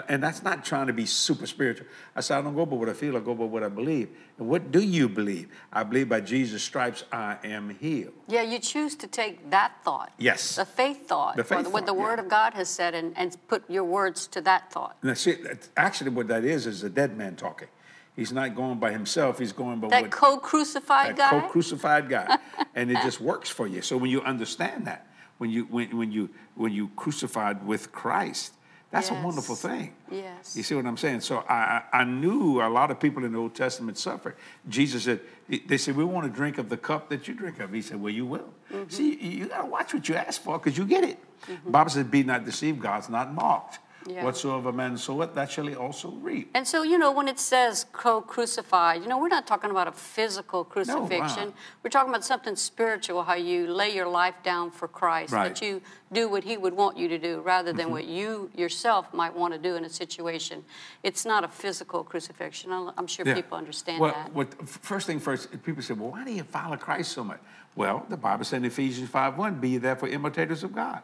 And 0.08 0.22
that's 0.22 0.44
not 0.44 0.64
trying 0.64 0.88
to 0.88 0.94
be 0.94 1.08
super 1.08 1.48
spiritual. 1.48 1.88
I 2.16 2.22
say, 2.22 2.36
I 2.36 2.42
don't 2.42 2.56
go 2.56 2.68
by 2.68 2.76
what 2.76 2.88
I 2.88 2.94
feel, 2.94 3.18
I 3.18 3.20
go 3.20 3.34
by 3.34 3.46
what 3.46 3.64
I 3.64 3.68
believe. 3.68 4.10
And 4.38 4.48
what 4.48 4.72
do 4.72 4.80
you 4.80 5.10
believe? 5.10 5.50
I 5.74 5.84
believe 5.84 6.08
by 6.08 6.22
Jesus' 6.22 6.62
stripes 6.64 7.04
I 7.12 7.38
am 7.44 7.76
healed. 7.80 8.14
Yeah, 8.28 8.44
you 8.44 8.60
choose 8.60 8.96
to 8.98 9.08
take 9.08 9.50
that 9.50 9.74
thought. 9.84 10.14
Yes. 10.20 10.56
The 10.56 10.66
faith 10.66 11.08
thought. 11.08 11.36
The 11.36 11.44
faith 11.44 11.66
what 11.66 11.72
thought, 11.74 11.86
the 11.88 11.94
Word 11.94 12.20
yeah. 12.20 12.24
of 12.24 12.30
God 12.30 12.54
has 12.54 12.70
said 12.70 12.94
and, 12.94 13.18
and 13.18 13.36
put 13.48 13.68
your 13.70 13.86
words 13.86 14.28
to 14.28 14.42
that 14.42 14.72
thought. 14.72 14.98
And 15.02 15.18
see, 15.18 15.38
actually, 15.76 16.12
what 16.12 16.28
that 16.28 16.46
is 16.46 16.68
is 16.68 16.84
a 16.84 16.90
dead 16.90 17.18
man 17.18 17.36
talking. 17.36 17.70
He's 18.16 18.32
not 18.32 18.56
going 18.56 18.78
by 18.78 18.92
himself. 18.92 19.40
He's 19.40 19.54
going 19.54 19.80
by 19.80 19.88
that 19.88 20.04
what 20.04 20.12
co-crucified 20.12 21.16
that 21.16 21.32
guy. 21.32 21.42
co-crucified 21.42 22.10
guy, 22.10 22.38
and 22.76 22.92
it 22.92 23.02
just 23.02 23.20
works 23.22 23.50
for 23.50 23.68
you. 23.68 23.82
So 23.82 23.98
when 23.98 24.12
you 24.12 24.22
understand 24.22 24.86
that, 24.86 25.08
when 25.42 25.50
you 25.50 25.64
when, 25.64 25.98
when 25.98 26.12
you 26.12 26.30
when 26.54 26.72
you 26.72 26.92
crucified 26.96 27.66
with 27.66 27.92
Christ, 27.92 28.54
that's 28.92 29.10
a 29.10 29.16
wonderful 29.16 29.56
thing. 29.56 29.96
Yes. 30.12 30.56
You 30.56 30.62
see 30.62 30.76
what 30.76 30.86
I'm 30.86 30.98
saying? 30.98 31.22
So 31.22 31.44
I 31.50 31.82
I 31.92 32.04
knew 32.04 32.62
a 32.62 32.70
lot 32.70 32.92
of 32.92 33.00
people 33.00 33.26
in 33.26 33.32
the 33.32 33.40
Old 33.40 33.56
Testament 33.56 33.98
suffered. 33.98 34.36
Jesus 34.70 35.06
said, 35.06 35.20
they 35.66 35.80
said, 35.80 35.96
we 35.96 36.04
want 36.04 36.28
to 36.28 36.32
drink 36.32 36.60
of 36.60 36.70
the 36.70 36.78
cup 36.78 37.10
that 37.10 37.28
you 37.28 37.34
drink 37.34 37.60
of. 37.60 37.74
He 37.74 37.82
said, 37.82 38.00
well, 38.00 38.14
you 38.14 38.28
will. 38.28 38.54
Mm-hmm. 38.72 38.90
See, 38.90 39.16
you, 39.16 39.48
got 39.48 39.64
to 39.64 39.66
watch 39.66 39.96
what 39.96 40.08
you 40.08 40.14
ask 40.14 40.40
for 40.40 40.60
because 40.60 40.78
you 40.78 40.86
get 40.86 41.04
it. 41.04 41.18
Bible 41.66 41.90
says, 41.90 42.06
be 42.06 42.22
not 42.22 42.46
deceived, 42.46 42.80
God's 42.80 43.10
not 43.10 43.34
mocked. 43.34 43.80
Yeah. 44.08 44.24
Whatsoever 44.24 44.72
man 44.72 44.98
soweth, 44.98 45.36
that 45.36 45.52
shall 45.52 45.68
he 45.68 45.76
also 45.76 46.10
reap. 46.10 46.50
And 46.56 46.68
so, 46.68 46.82
you 46.84 46.98
know, 46.98 47.12
when 47.12 47.28
it 47.28 47.40
says 47.40 47.86
co-crucified, 47.94 49.02
you 49.02 49.08
know, 49.08 49.20
we're 49.20 49.28
not 49.28 49.46
talking 49.46 49.70
about 49.70 49.88
a 49.88 49.92
physical 49.92 50.64
crucifixion. 50.64 51.50
uh. 51.50 51.52
We're 51.84 51.92
talking 51.92 52.10
about 52.10 52.26
something 52.26 52.56
spiritual, 52.56 53.24
how 53.24 53.36
you 53.36 53.68
lay 53.68 53.94
your 53.94 54.08
life 54.08 54.36
down 54.44 54.72
for 54.72 54.88
Christ, 54.88 55.34
Right. 55.34 55.50
that 55.50 55.62
you 55.66 55.82
do 56.12 56.28
what 56.30 56.44
he 56.44 56.58
would 56.58 56.74
want 56.74 56.98
you 56.98 57.08
to 57.10 57.18
do 57.18 57.42
rather 57.42 57.72
than 57.74 57.92
what 57.92 58.06
you 58.06 58.50
yourself 58.56 59.14
might 59.14 59.36
want 59.36 59.54
to 59.54 59.60
do 59.60 59.76
in 59.76 59.86
a 59.86 59.90
situation. 59.90 60.64
It's 61.04 61.26
not 61.26 61.44
a 61.44 61.48
physical 61.48 62.04
crucifixion. 62.04 62.72
I'm 62.72 63.08
sure 63.08 63.26
Yeah. 63.26 63.36
people 63.36 63.58
understand 63.58 64.00
well, 64.00 64.14
that. 64.14 64.34
What, 64.34 64.68
first 64.68 65.08
thing 65.08 65.20
first, 65.20 65.64
people 65.64 65.84
say, 65.84 65.94
well, 65.94 66.12
why 66.12 66.24
do 66.24 66.32
you 66.32 66.44
follow 66.44 66.76
Christ 66.78 67.12
so 67.12 67.24
much? 67.24 67.40
Well, 67.76 68.06
the 68.10 68.18
Bible 68.18 68.44
said 68.44 68.58
in 68.58 68.66
Ephesians 68.66 69.10
5 69.10 69.38
1, 69.38 69.56
be 69.60 69.70
ye 69.70 69.78
therefore 69.78 70.10
imitators 70.10 70.64
of 70.64 70.74
God. 70.74 71.02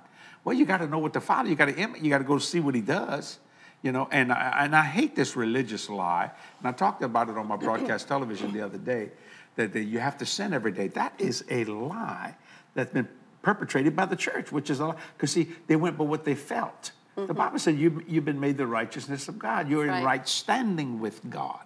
Well, 0.48 0.56
you 0.56 0.66
got 0.66 0.78
to 0.78 0.88
know 0.88 1.00
what 1.00 1.12
to 1.12 1.20
follow. 1.20 1.50
You 1.50 1.58
got 1.58 1.66
to 1.66 2.00
you 2.02 2.10
got 2.10 2.20
to 2.20 2.24
go 2.24 2.38
see 2.38 2.62
what 2.62 2.74
he 2.74 2.80
does. 2.80 3.38
You 3.82 3.92
know, 3.92 4.08
and 4.14 4.32
I, 4.32 4.64
and 4.64 4.78
I 4.78 4.82
hate 4.82 5.14
this 5.14 5.36
religious 5.36 5.90
lie. 5.90 6.32
And 6.60 6.68
I 6.70 6.72
talked 6.72 7.04
about 7.04 7.28
it 7.28 7.38
on 7.38 7.50
my 7.50 7.58
broadcast 7.68 8.08
television 8.08 8.54
the 8.54 8.62
other 8.62 8.78
day 8.78 9.10
that, 9.58 9.74
that 9.74 9.84
you 9.84 10.00
have 10.00 10.18
to 10.20 10.26
sin 10.26 10.54
every 10.54 10.72
day. 10.72 10.88
That 10.88 11.12
is 11.18 11.44
a 11.50 11.66
lie 11.66 12.38
that's 12.76 12.94
been 12.94 13.10
perpetrated 13.42 13.94
by 13.94 14.06
the 14.06 14.16
church, 14.16 14.50
which 14.54 14.70
is 14.70 14.80
a 14.80 14.86
lie. 14.86 14.96
Because 15.18 15.34
see, 15.34 15.50
they 15.68 15.76
went 15.76 15.98
by 15.98 16.06
what 16.06 16.24
they 16.24 16.36
felt. 16.36 16.94
The 17.16 17.24
mm-hmm. 17.24 17.34
Bible 17.34 17.60
said 17.60 17.78
you, 17.78 18.02
you've 18.08 18.24
been 18.24 18.40
made 18.40 18.56
the 18.56 18.68
righteousness 18.68 19.28
of 19.28 19.38
God. 19.38 19.68
You're 19.68 19.84
in 19.84 19.90
Right. 19.90 20.06
right 20.06 20.28
standing 20.30 21.02
with 21.02 21.30
God. 21.30 21.66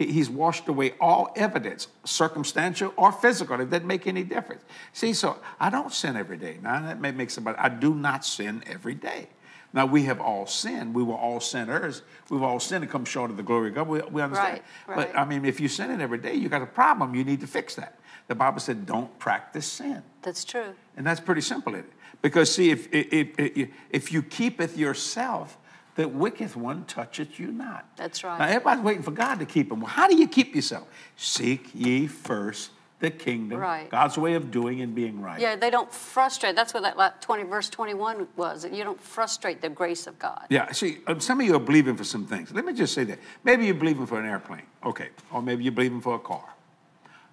He- 0.00 0.12
He's 0.12 0.30
washed 0.30 0.66
away 0.68 0.94
all 1.00 1.30
evidence, 1.36 1.88
circumstantial 2.04 2.92
or 2.96 3.12
physical. 3.12 3.60
It 3.60 3.68
doesn't 3.70 3.86
make 3.86 4.06
any 4.06 4.22
difference. 4.24 4.62
See, 4.94 5.12
so 5.12 5.38
I 5.60 5.68
don't 5.70 5.92
sin 5.92 6.16
every 6.16 6.36
day. 6.38 6.58
Now 6.62 6.80
that 6.82 7.00
may 7.00 7.12
make 7.12 7.30
somebody. 7.30 7.58
I 7.58 7.68
do 7.68 7.94
not 7.94 8.24
sin 8.24 8.62
every 8.66 8.94
day. 8.94 9.28
Now 9.72 9.86
we 9.86 10.02
have 10.04 10.20
all 10.20 10.46
sinned. 10.46 10.94
We 10.94 11.02
were 11.02 11.14
all 11.14 11.38
sinners. 11.38 12.02
We've 12.30 12.42
all 12.42 12.58
sinned 12.58 12.82
and 12.82 12.90
come 12.90 13.04
short 13.04 13.30
of 13.30 13.36
the 13.36 13.42
glory 13.44 13.68
of 13.68 13.74
God. 13.76 13.88
We, 13.88 14.00
we 14.00 14.20
understand. 14.22 14.62
Right, 14.88 14.96
right. 14.96 15.12
But. 15.12 15.18
I 15.18 15.24
mean, 15.24 15.44
if 15.44 15.60
you 15.60 15.68
sin 15.68 15.90
it 15.90 16.00
every 16.00 16.18
day, 16.18 16.34
you 16.34 16.48
got 16.48 16.62
a 16.62 16.66
problem. 16.66 17.14
You 17.14 17.22
need 17.24 17.40
to 17.42 17.46
fix 17.46 17.74
that. 17.76 17.98
The 18.26 18.34
Bible 18.34 18.60
said, 18.60 18.86
"Don't 18.86 19.16
practice 19.18 19.66
sin." 19.66 20.02
That's 20.22 20.44
true. 20.44 20.74
And 20.96 21.06
that's 21.06 21.20
pretty 21.20 21.40
simple, 21.42 21.74
isn't 21.74 21.84
it? 21.86 21.92
Because 22.22 22.52
see, 22.54 22.70
if, 22.70 22.88
if, 22.92 23.38
if, 23.38 23.68
if 23.90 24.12
you 24.12 24.22
keepeth 24.22 24.76
yourself, 24.76 25.56
the 25.96 26.08
wicked 26.08 26.54
one 26.54 26.84
toucheth 26.84 27.38
you 27.38 27.48
not. 27.48 27.86
That's 27.96 28.22
right. 28.24 28.38
Now 28.38 28.46
everybody's 28.46 28.84
waiting 28.84 29.02
for 29.02 29.10
God 29.10 29.38
to 29.40 29.46
keep 29.46 29.68
them. 29.68 29.80
Well, 29.80 29.90
how 29.90 30.08
do 30.08 30.16
you 30.16 30.28
keep 30.28 30.54
yourself? 30.54 30.88
Seek 31.16 31.70
ye 31.74 32.06
first 32.06 32.70
the 33.00 33.10
kingdom, 33.10 33.58
Right. 33.58 33.90
God's 33.90 34.18
way 34.18 34.34
of 34.34 34.50
doing 34.50 34.82
and 34.82 34.94
being 34.94 35.20
right. 35.22 35.40
Yeah, 35.40 35.56
they 35.56 35.70
don't 35.70 35.90
frustrate. 35.92 36.54
That's 36.54 36.74
what 36.74 36.82
that 36.82 36.98
la- 36.98 37.12
20 37.20 37.44
verse 37.44 37.70
21 37.70 38.28
was. 38.36 38.62
That 38.62 38.74
you 38.74 38.84
don't 38.84 39.00
frustrate 39.00 39.62
the 39.62 39.70
grace 39.70 40.06
of 40.06 40.18
God. 40.18 40.46
Yeah, 40.50 40.70
see, 40.72 40.98
um, 41.06 41.18
some 41.18 41.40
of 41.40 41.46
you 41.46 41.56
are 41.56 41.60
believing 41.60 41.96
for 41.96 42.04
some 42.04 42.26
things. 42.26 42.52
Let 42.52 42.64
me 42.66 42.74
just 42.74 42.92
say 42.94 43.04
that. 43.04 43.18
Maybe 43.42 43.64
you're 43.64 43.74
believing 43.74 44.06
for 44.06 44.20
an 44.20 44.26
airplane, 44.26 44.66
okay, 44.84 45.08
or 45.32 45.40
maybe 45.40 45.64
you're 45.64 45.72
believing 45.72 46.02
for 46.02 46.14
a 46.16 46.18
car 46.18 46.44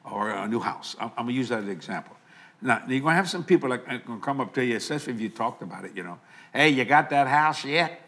or 0.10 0.30
a 0.30 0.48
new 0.48 0.62
house. 0.62 0.96
I'm, 1.00 1.12
I'm 1.18 1.26
gonna 1.26 1.34
use 1.34 1.50
that 1.50 1.60
as 1.60 1.66
an 1.66 1.72
example. 1.72 2.16
Now, 2.62 2.82
you're 2.88 3.02
gonna 3.02 3.16
have 3.16 3.30
some 3.30 3.44
people 3.44 3.70
that 3.70 3.84
are 3.88 3.98
gonna 4.00 4.22
come 4.22 4.40
up 4.40 4.54
to 4.54 4.64
you, 4.66 4.78
especially 4.78 5.14
if 5.14 5.20
you 5.22 5.30
talked 5.30 5.62
about 5.62 5.84
it, 5.84 5.92
you 5.96 6.04
know. 6.04 6.18
Hey, 6.54 6.70
you 6.70 6.86
got 6.86 7.10
that 7.10 7.28
house 7.28 7.66
yet? 7.66 8.02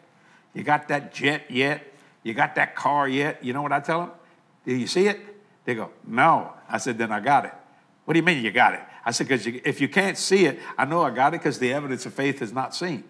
You 0.59 0.65
got 0.65 0.89
that 0.89 1.13
jet 1.13 1.49
yet? 1.49 1.81
You 2.21 2.33
got 2.33 2.55
that 2.55 2.75
car 2.75 3.07
yet? 3.07 3.41
You 3.41 3.53
know 3.53 3.61
what 3.61 3.71
I 3.71 3.79
tell 3.79 4.01
them? 4.01 4.11
Do 4.65 4.75
you 4.75 4.87
see 4.87 5.07
it? 5.07 5.17
They 5.63 5.73
go, 5.73 5.89
no. 6.05 6.51
I 6.67 6.79
said, 6.79 6.97
then 6.97 7.13
I 7.13 7.21
got 7.21 7.45
it. 7.45 7.53
What 8.03 8.13
do 8.13 8.19
you 8.19 8.25
mean 8.25 8.43
you 8.43 8.51
got 8.51 8.73
it? 8.73 8.81
I 9.05 9.11
said, 9.11 9.29
because 9.29 9.47
if 9.47 9.79
you 9.79 9.87
can't 9.87 10.17
see 10.17 10.47
it, 10.47 10.59
I 10.77 10.83
know 10.83 11.01
I 11.01 11.11
got 11.11 11.33
it 11.33 11.39
because 11.39 11.59
the 11.59 11.71
evidence 11.71 12.05
of 12.05 12.13
faith 12.13 12.41
is 12.41 12.51
not 12.51 12.75
seen. 12.75 13.05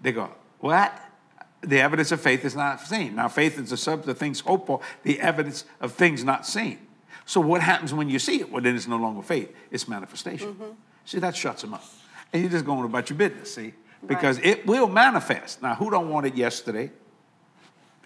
They 0.00 0.10
go, 0.10 0.30
what? 0.60 0.98
The 1.60 1.82
evidence 1.82 2.12
of 2.12 2.22
faith 2.22 2.46
is 2.46 2.56
not 2.56 2.80
seen. 2.80 3.14
Now, 3.14 3.28
faith 3.28 3.58
is 3.58 3.68
the 3.68 3.76
substance 3.76 4.10
of 4.10 4.16
things 4.16 4.40
hoped 4.40 4.68
for, 4.68 4.80
the 5.02 5.20
evidence 5.20 5.66
of 5.82 5.92
things 5.92 6.24
not 6.24 6.46
seen. 6.46 6.78
So, 7.26 7.42
what 7.42 7.60
happens 7.60 7.92
when 7.92 8.08
you 8.08 8.18
see 8.18 8.40
it? 8.40 8.50
Well, 8.50 8.62
then 8.62 8.74
it's 8.74 8.88
no 8.88 8.96
longer 8.96 9.20
faith, 9.20 9.54
it's 9.70 9.86
manifestation. 9.86 10.54
Mm-hmm. 10.54 10.70
See, 11.04 11.18
that 11.18 11.36
shuts 11.36 11.60
them 11.60 11.74
up. 11.74 11.84
And 12.32 12.40
you're 12.40 12.50
just 12.50 12.64
going 12.64 12.82
about 12.86 13.10
your 13.10 13.18
business, 13.18 13.54
see? 13.54 13.74
Because 14.06 14.38
it 14.38 14.66
will 14.66 14.88
manifest. 14.88 15.62
Now, 15.62 15.74
who 15.74 15.90
don't 15.90 16.08
want 16.08 16.26
it 16.26 16.34
yesterday? 16.34 16.90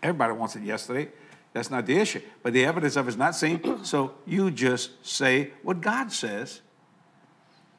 Everybody 0.03 0.35
wants 0.35 0.55
it 0.57 0.63
yesterday. 0.63 1.09
That's 1.53 1.71
not 1.71 1.87
the 1.87 1.97
issue. 1.97 2.21
But 2.43 2.53
the 2.53 2.67
evidence 2.67 2.97
of 2.97 3.09
it's 3.09 3.17
not 3.17 3.35
seen. 3.35 3.79
so 3.85 4.13
you 4.27 4.51
just 4.51 5.05
say 5.07 5.53
what 5.63 5.81
God 5.81 6.13
says. 6.13 6.61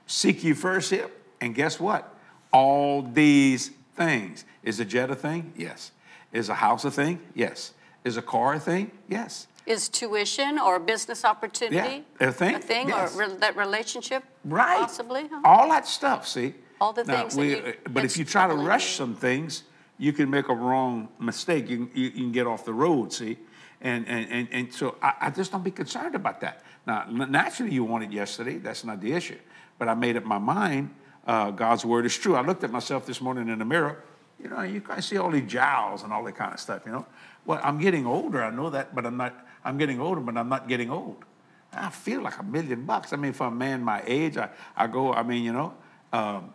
Seek 0.08 0.43
you 0.43 0.56
first 0.56 0.89
here. 0.89 1.10
And 1.41 1.53
guess 1.53 1.80
what? 1.80 2.13
All 2.51 3.03
these 3.03 3.71
things. 3.95 4.45
Is 4.63 4.80
a 4.80 4.86
jet 4.86 5.12
a 5.12 5.15
thing? 5.15 5.53
Yes. 5.56 5.91
Is 6.34 6.49
a 6.49 6.56
house 6.56 6.86
a 6.86 6.91
thing? 6.91 7.19
Yes. 7.36 7.73
Is 8.03 8.17
a 8.17 8.21
car 8.21 8.56
a 8.56 8.60
thing? 8.60 8.91
Yes. 9.08 9.47
Is 9.67 9.89
tuition 9.89 10.58
or 10.60 10.77
a 10.77 10.80
business 10.80 11.23
opportunity 11.25 12.06
a 12.21 12.32
thing, 12.32 12.56
A 12.56 12.60
thing 12.60 12.88
yes. 12.88 13.15
or 13.15 13.19
re- 13.27 13.36
that 13.39 13.56
relationship? 13.58 14.23
Right. 14.45 14.80
Possibly. 14.80 15.27
huh? 15.30 15.41
All 15.43 15.69
that 15.69 15.86
stuff, 15.86 16.25
see? 16.27 16.56
All 16.80 16.94
the 16.94 17.04
things 17.04 17.36
that 17.36 17.46
you- 17.46 17.58
uh, 17.86 17.90
But 17.90 18.06
if 18.06 18.18
you 18.18 18.26
try 18.26 18.48
to 18.48 18.54
rush 18.56 18.96
some 18.96 19.16
things, 19.16 19.63
you 19.98 20.13
can 20.13 20.30
make 20.30 20.48
a 20.50 20.54
wrong 20.56 21.10
mistake. 21.20 21.70
You, 21.70 21.78
can- 21.88 21.92
you, 21.96 22.06
you 22.06 22.12
can 22.12 22.32
get 22.32 22.48
off 22.48 22.66
the 22.66 22.74
road, 22.74 23.12
see? 23.13 23.38
And, 23.82 24.08
and, 24.08 24.32
and, 24.32 24.48
and 24.52 24.74
so 24.74 24.96
I, 25.02 25.13
I 25.22 25.30
just 25.30 25.52
don't 25.52 25.63
be 25.63 25.72
concerned 25.72 26.16
about 26.16 26.42
that. 26.42 26.63
Now, 26.86 27.06
naturally, 27.10 27.74
you 27.74 27.84
want 27.84 28.04
it 28.04 28.12
yesterday. 28.12 28.58
That's 28.58 28.84
not 28.84 29.02
the 29.02 29.12
issue. 29.13 29.38
But 29.78 29.88
I 29.88 29.94
made 29.94 30.18
up 30.18 30.24
my 30.26 30.38
mind. 30.40 30.94
Uh, 31.26 31.52
God's 31.52 31.86
word 31.86 32.06
is 32.06 32.18
true. 32.18 32.36
I 32.36 32.42
looked 32.42 32.63
at 32.63 32.72
myself 32.72 33.06
this 33.06 33.22
morning 33.22 33.50
in 33.50 33.60
the 33.60 33.66
mirror. 33.66 34.04
You 34.42 34.50
know, 34.50 34.62
you 34.62 34.82
can 34.82 35.02
see 35.02 35.18
all 35.18 35.30
these 35.32 35.50
jowls 35.50 36.04
and 36.04 36.13
all 36.13 36.24
that 36.24 36.36
kind 36.36 36.54
of 36.54 36.60
stuff, 36.60 36.84
you 36.86 36.92
know? 36.92 37.06
Well, 37.46 37.60
I'm 37.63 37.78
getting 37.80 38.06
older. 38.06 38.44
I 38.44 38.52
know 38.52 38.70
that, 38.70 38.94
but 38.96 39.06
I'm 39.06 39.18
not, 39.18 39.34
I'm 39.66 39.78
getting 39.78 40.00
older, 40.00 40.22
but 40.22 40.38
I'm 40.38 40.48
not 40.50 40.68
getting 40.68 40.90
old. 40.92 41.26
I 41.74 41.90
feel 41.90 42.22
like 42.22 42.40
a 42.40 42.44
million 42.44 42.86
bucks. 42.86 43.13
I 43.13 43.18
mean, 43.18 43.34
for 43.34 43.48
a 43.48 43.52
man 43.52 43.84
my 43.84 44.02
age, 44.06 44.38
I, 44.38 44.50
I 44.76 44.88
go, 44.88 45.12
I 45.13 45.24
mean, 45.24 45.44
you 45.44 45.54
know, 45.54 45.74
um, 46.13 46.54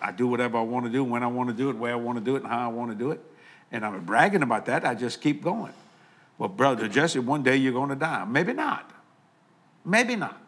I 0.00 0.12
do 0.12 0.26
whatever 0.26 0.58
I 0.58 0.62
want 0.62 0.86
to 0.86 0.92
do, 0.92 1.02
when 1.04 1.22
I 1.22 1.26
want 1.26 1.48
to 1.48 1.54
do 1.54 1.70
it, 1.70 1.76
where 1.76 1.92
I 1.92 1.96
want 1.96 2.18
to 2.18 2.24
do 2.24 2.36
it, 2.36 2.42
and 2.42 2.50
how 2.50 2.64
I 2.64 2.72
want 2.72 2.90
to 2.90 2.96
do 2.96 3.10
it. 3.10 3.20
And 3.70 3.84
I'm 3.84 4.04
bragging 4.04 4.42
about 4.42 4.66
that. 4.66 4.84
I 4.84 4.94
just 4.94 5.20
keep 5.20 5.42
going. 5.42 5.72
Well, 6.38 6.48
brother 6.48 6.88
Jesse, 6.88 7.18
one 7.18 7.42
day 7.42 7.56
you're 7.56 7.72
going 7.72 7.88
to 7.88 7.96
die. 7.96 8.24
Maybe 8.24 8.52
not. 8.52 8.90
Maybe 9.84 10.16
not. 10.16 10.40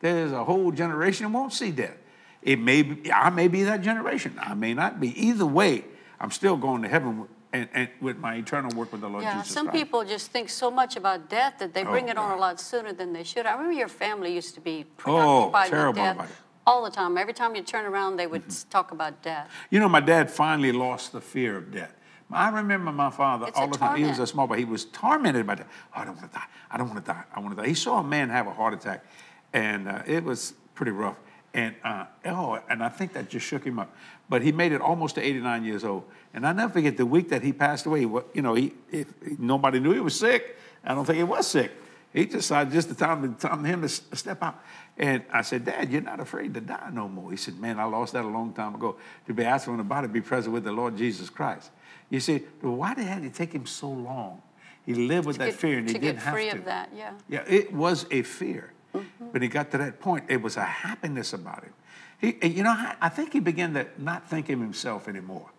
There's 0.00 0.32
a 0.32 0.44
whole 0.44 0.72
generation 0.72 1.26
who 1.26 1.32
won't 1.32 1.52
see 1.52 1.70
death. 1.70 1.96
It 2.42 2.58
may 2.58 2.82
be, 2.82 3.12
I 3.12 3.30
may 3.30 3.48
be 3.48 3.62
that 3.64 3.82
generation. 3.82 4.36
I 4.40 4.54
may 4.54 4.74
not 4.74 4.98
be. 4.98 5.08
Either 5.28 5.46
way, 5.46 5.84
I'm 6.20 6.30
still 6.30 6.56
going 6.56 6.82
to 6.82 6.88
heaven 6.88 7.28
and, 7.52 7.68
and 7.72 7.88
with 8.00 8.18
my 8.18 8.36
eternal 8.36 8.76
work 8.76 8.92
with 8.92 9.00
the 9.00 9.08
Lord 9.08 9.22
Jesus. 9.22 9.34
Yeah, 9.34 9.42
Jesus 9.42 9.54
some 9.54 9.66
Christ. 9.68 9.84
people 9.84 10.04
just 10.04 10.30
think 10.30 10.48
so 10.48 10.70
much 10.70 10.96
about 10.96 11.28
death 11.28 11.58
that 11.58 11.74
they 11.74 11.84
oh, 11.84 11.90
bring 11.90 12.06
Oh, 12.08 12.12
it 12.12 12.18
on 12.18 12.36
a 12.36 12.40
lot 12.40 12.60
sooner 12.60 12.92
than 12.92 13.12
they 13.12 13.22
should. 13.22 13.46
I 13.46 13.52
remember 13.52 13.74
your 13.74 13.88
family 13.88 14.34
used 14.34 14.54
to 14.54 14.60
be 14.60 14.84
Oh, 14.84 14.92
preoccupied 14.96 15.70
terrible 15.70 15.88
with 15.88 15.96
death 15.96 16.16
about 16.16 16.28
it. 16.30 16.36
All 16.66 16.82
the 16.84 16.90
time. 16.90 17.18
Every 17.18 17.34
time 17.34 17.54
you 17.56 17.62
turn 17.62 17.84
around, 17.84 18.16
they 18.16 18.24
Mm-hmm. 18.24 18.32
would 18.32 18.70
talk 18.70 18.92
about 18.92 19.22
death. 19.22 19.50
You 19.70 19.80
know, 19.80 19.88
my 19.88 20.00
dad 20.00 20.30
finally 20.30 20.72
lost 20.72 21.12
the 21.12 21.20
fear 21.20 21.56
of 21.56 21.70
death. 21.72 21.92
I 22.30 22.48
remember 22.48 22.90
my 22.92 23.10
father 23.10 23.46
It's 23.48 23.58
all 23.58 23.68
the 23.68 23.76
time. 23.76 23.98
He 23.98 24.04
was 24.04 24.18
a 24.18 24.26
small 24.26 24.46
boy. 24.46 24.56
He 24.56 24.64
was 24.64 24.86
tormented 24.86 25.46
by 25.46 25.56
that. 25.56 25.66
Oh, 25.94 26.00
I 26.00 26.04
don't 26.06 26.16
want 26.16 26.32
to 26.32 26.38
die. 26.38 26.44
I 26.70 26.78
don't 26.78 26.88
want 26.88 27.04
to 27.04 27.12
die. 27.12 27.24
I 27.34 27.40
want 27.40 27.54
to 27.56 27.62
die. 27.62 27.68
He 27.68 27.74
saw 27.74 27.98
a 27.98 28.02
man 28.04 28.30
have 28.30 28.46
a 28.46 28.52
heart 28.54 28.72
attack, 28.72 29.04
and 29.52 29.86
uh, 29.86 30.02
it 30.06 30.24
was 30.24 30.54
pretty 30.74 30.92
rough. 30.92 31.16
And 31.52 31.74
uh, 31.84 32.06
oh, 32.24 32.58
and 32.70 32.82
I 32.82 32.88
think 32.88 33.12
that 33.12 33.28
just 33.28 33.44
shook 33.46 33.64
him 33.64 33.78
up. 33.78 33.94
But 34.30 34.40
he 34.40 34.50
made 34.50 34.72
it 34.72 34.80
almost 34.80 35.16
to 35.16 35.20
89 35.20 35.64
years 35.64 35.84
old. 35.84 36.04
And 36.32 36.46
I 36.46 36.54
never 36.54 36.72
forget 36.72 36.96
the 36.96 37.04
week 37.04 37.28
that 37.28 37.42
he 37.42 37.52
passed 37.52 37.84
away. 37.84 38.00
You 38.00 38.24
know, 38.36 38.54
he 38.54 38.72
if, 38.90 39.12
nobody 39.38 39.78
knew 39.78 39.92
he 39.92 40.00
was 40.00 40.18
sick. 40.18 40.56
I 40.82 40.94
don't 40.94 41.04
think 41.04 41.18
he 41.18 41.24
was 41.24 41.46
sick. 41.46 41.70
He 42.14 42.24
decided 42.24 42.72
just 42.72 42.88
the 42.88 42.94
time, 42.94 43.34
time 43.34 43.62
him 43.64 43.82
to 43.82 43.88
step 43.88 44.42
out. 44.42 44.58
And 44.98 45.24
I 45.32 45.42
said, 45.42 45.64
Dad, 45.64 45.90
you're 45.90 46.02
not 46.02 46.20
afraid 46.20 46.52
to 46.54 46.60
die 46.60 46.90
no 46.92 47.08
more. 47.08 47.30
He 47.30 47.36
said, 47.36 47.58
Man, 47.58 47.80
I 47.80 47.84
lost 47.84 48.12
that 48.12 48.24
a 48.24 48.28
long 48.28 48.52
time 48.52 48.74
ago. 48.74 48.96
To 49.26 49.34
be 49.34 49.44
absent 49.44 49.70
from 49.70 49.78
the 49.78 49.84
body, 49.84 50.08
be 50.08 50.20
present 50.20 50.52
with 50.52 50.64
the 50.64 50.72
Lord 50.72 50.96
Jesus 50.96 51.30
Christ. 51.30 51.70
You 52.10 52.20
see, 52.20 52.38
why 52.60 52.94
did 52.94 53.06
it 53.24 53.34
take 53.34 53.52
him 53.52 53.64
so 53.64 53.88
long? 53.88 54.42
He 54.84 54.94
lived 54.94 55.26
with 55.26 55.36
To 55.36 55.40
that 55.40 55.50
get- 55.52 55.60
fear 55.60 55.78
and 55.78 55.88
he 55.88 55.94
didn't 55.94 56.18
have 56.18 56.34
free 56.34 56.44
to. 56.44 56.46
get 56.46 56.52
free 56.52 56.60
of 56.60 56.64
that, 56.66 56.90
yeah. 56.94 57.12
Yeah, 57.28 57.44
it 57.46 57.72
was 57.72 58.06
a 58.10 58.22
fear. 58.22 58.72
Mm-hmm. 58.94 59.28
But 59.32 59.42
he 59.42 59.48
got 59.48 59.70
to 59.70 59.78
that 59.78 60.00
point, 60.00 60.24
it 60.28 60.42
was 60.42 60.56
a 60.56 60.64
happiness 60.64 61.32
about 61.32 61.64
him. 61.64 61.72
He, 62.18 62.36
eh, 62.42 62.48
you 62.48 62.62
know, 62.62 62.74
I, 63.00 63.08
think 63.08 63.32
he 63.32 63.40
began 63.40 63.72
to 63.74 63.86
not 63.96 64.28
think 64.28 64.50
of 64.50 64.60
himself 64.60 65.08
anymore. 65.08 65.50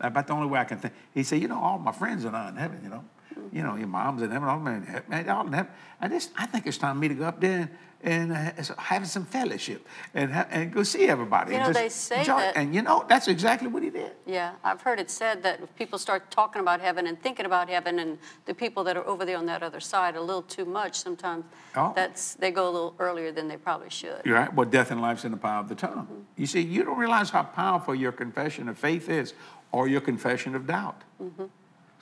About 0.00 0.26
the 0.26 0.32
only 0.32 0.48
way 0.48 0.58
I 0.58 0.64
can 0.64 0.78
think. 0.78 0.94
He 1.14 1.22
said, 1.22 1.40
you 1.40 1.46
know, 1.48 1.60
all 1.62 1.78
my 1.78 1.92
friends 1.92 2.24
are 2.24 2.32
not 2.32 2.48
in 2.48 2.56
heaven, 2.56 2.80
you 2.82 2.88
know. 2.88 3.04
Mm-hmm. 3.32 3.56
You 3.56 3.62
know, 3.62 3.76
your 3.76 3.86
mom's 3.86 4.22
in 4.22 4.30
heaven, 4.30 4.48
all 4.48 4.66
in 4.66 4.82
heaven, 4.82 5.28
all 5.28 5.46
in 5.46 5.52
heaven. 5.52 5.70
I 6.00 6.08
just, 6.08 6.30
I 6.36 6.46
think 6.46 6.66
it's 6.66 6.78
time 6.78 6.96
for 6.96 7.00
me 7.00 7.08
to 7.08 7.14
go 7.14 7.24
up 7.24 7.40
there 7.40 7.60
and, 7.60 7.70
and 8.02 8.32
uh, 8.32 8.52
have 8.78 9.06
some 9.08 9.24
fellowship 9.24 9.86
and, 10.14 10.32
ha- 10.32 10.46
and 10.50 10.72
go 10.72 10.82
see 10.82 11.06
everybody. 11.08 11.52
You 11.52 11.58
know, 11.60 11.66
just 11.66 11.78
they 11.78 11.88
say 11.88 12.18
enjoy 12.20 12.38
that- 12.38 12.56
And 12.56 12.74
you 12.74 12.82
know, 12.82 13.04
that's 13.08 13.28
exactly 13.28 13.68
what 13.68 13.82
he 13.82 13.90
did. 13.90 14.12
Yeah, 14.26 14.52
I've 14.64 14.80
heard 14.82 14.98
it 14.98 15.10
said 15.10 15.42
that 15.44 15.60
if 15.60 15.74
people 15.76 15.98
start 15.98 16.30
talking 16.30 16.60
about 16.60 16.80
heaven 16.80 17.06
and 17.06 17.20
thinking 17.22 17.46
about 17.46 17.68
heaven, 17.68 17.98
and 17.98 18.18
the 18.46 18.54
people 18.54 18.82
that 18.84 18.96
are 18.96 19.06
over 19.06 19.24
there 19.24 19.36
on 19.38 19.46
that 19.46 19.62
other 19.62 19.80
side 19.80 20.16
a 20.16 20.20
little 20.20 20.42
too 20.42 20.64
much, 20.64 20.96
sometimes 20.98 21.44
Oh. 21.76 21.92
that's 21.96 22.34
they 22.34 22.50
go 22.50 22.64
a 22.68 22.70
little 22.70 22.94
earlier 22.98 23.32
than 23.32 23.48
they 23.48 23.56
probably 23.56 23.88
should. 23.90 24.20
You're 24.24 24.36
right. 24.36 24.52
Well, 24.52 24.68
death 24.68 24.90
and 24.90 25.00
life's 25.00 25.24
in 25.24 25.30
the 25.30 25.38
power 25.38 25.60
of 25.60 25.68
the 25.68 25.74
tongue. 25.74 26.06
Mm-hmm. 26.10 26.20
You 26.36 26.46
see, 26.46 26.60
you 26.60 26.84
don't 26.84 26.98
realize 26.98 27.30
how 27.30 27.44
powerful 27.44 27.94
your 27.94 28.12
confession 28.12 28.68
of 28.68 28.76
faith 28.78 29.08
is 29.08 29.32
or 29.70 29.88
your 29.88 30.00
confession 30.02 30.54
of 30.54 30.66
doubt. 30.66 31.02
Mm-hmm. 31.22 31.44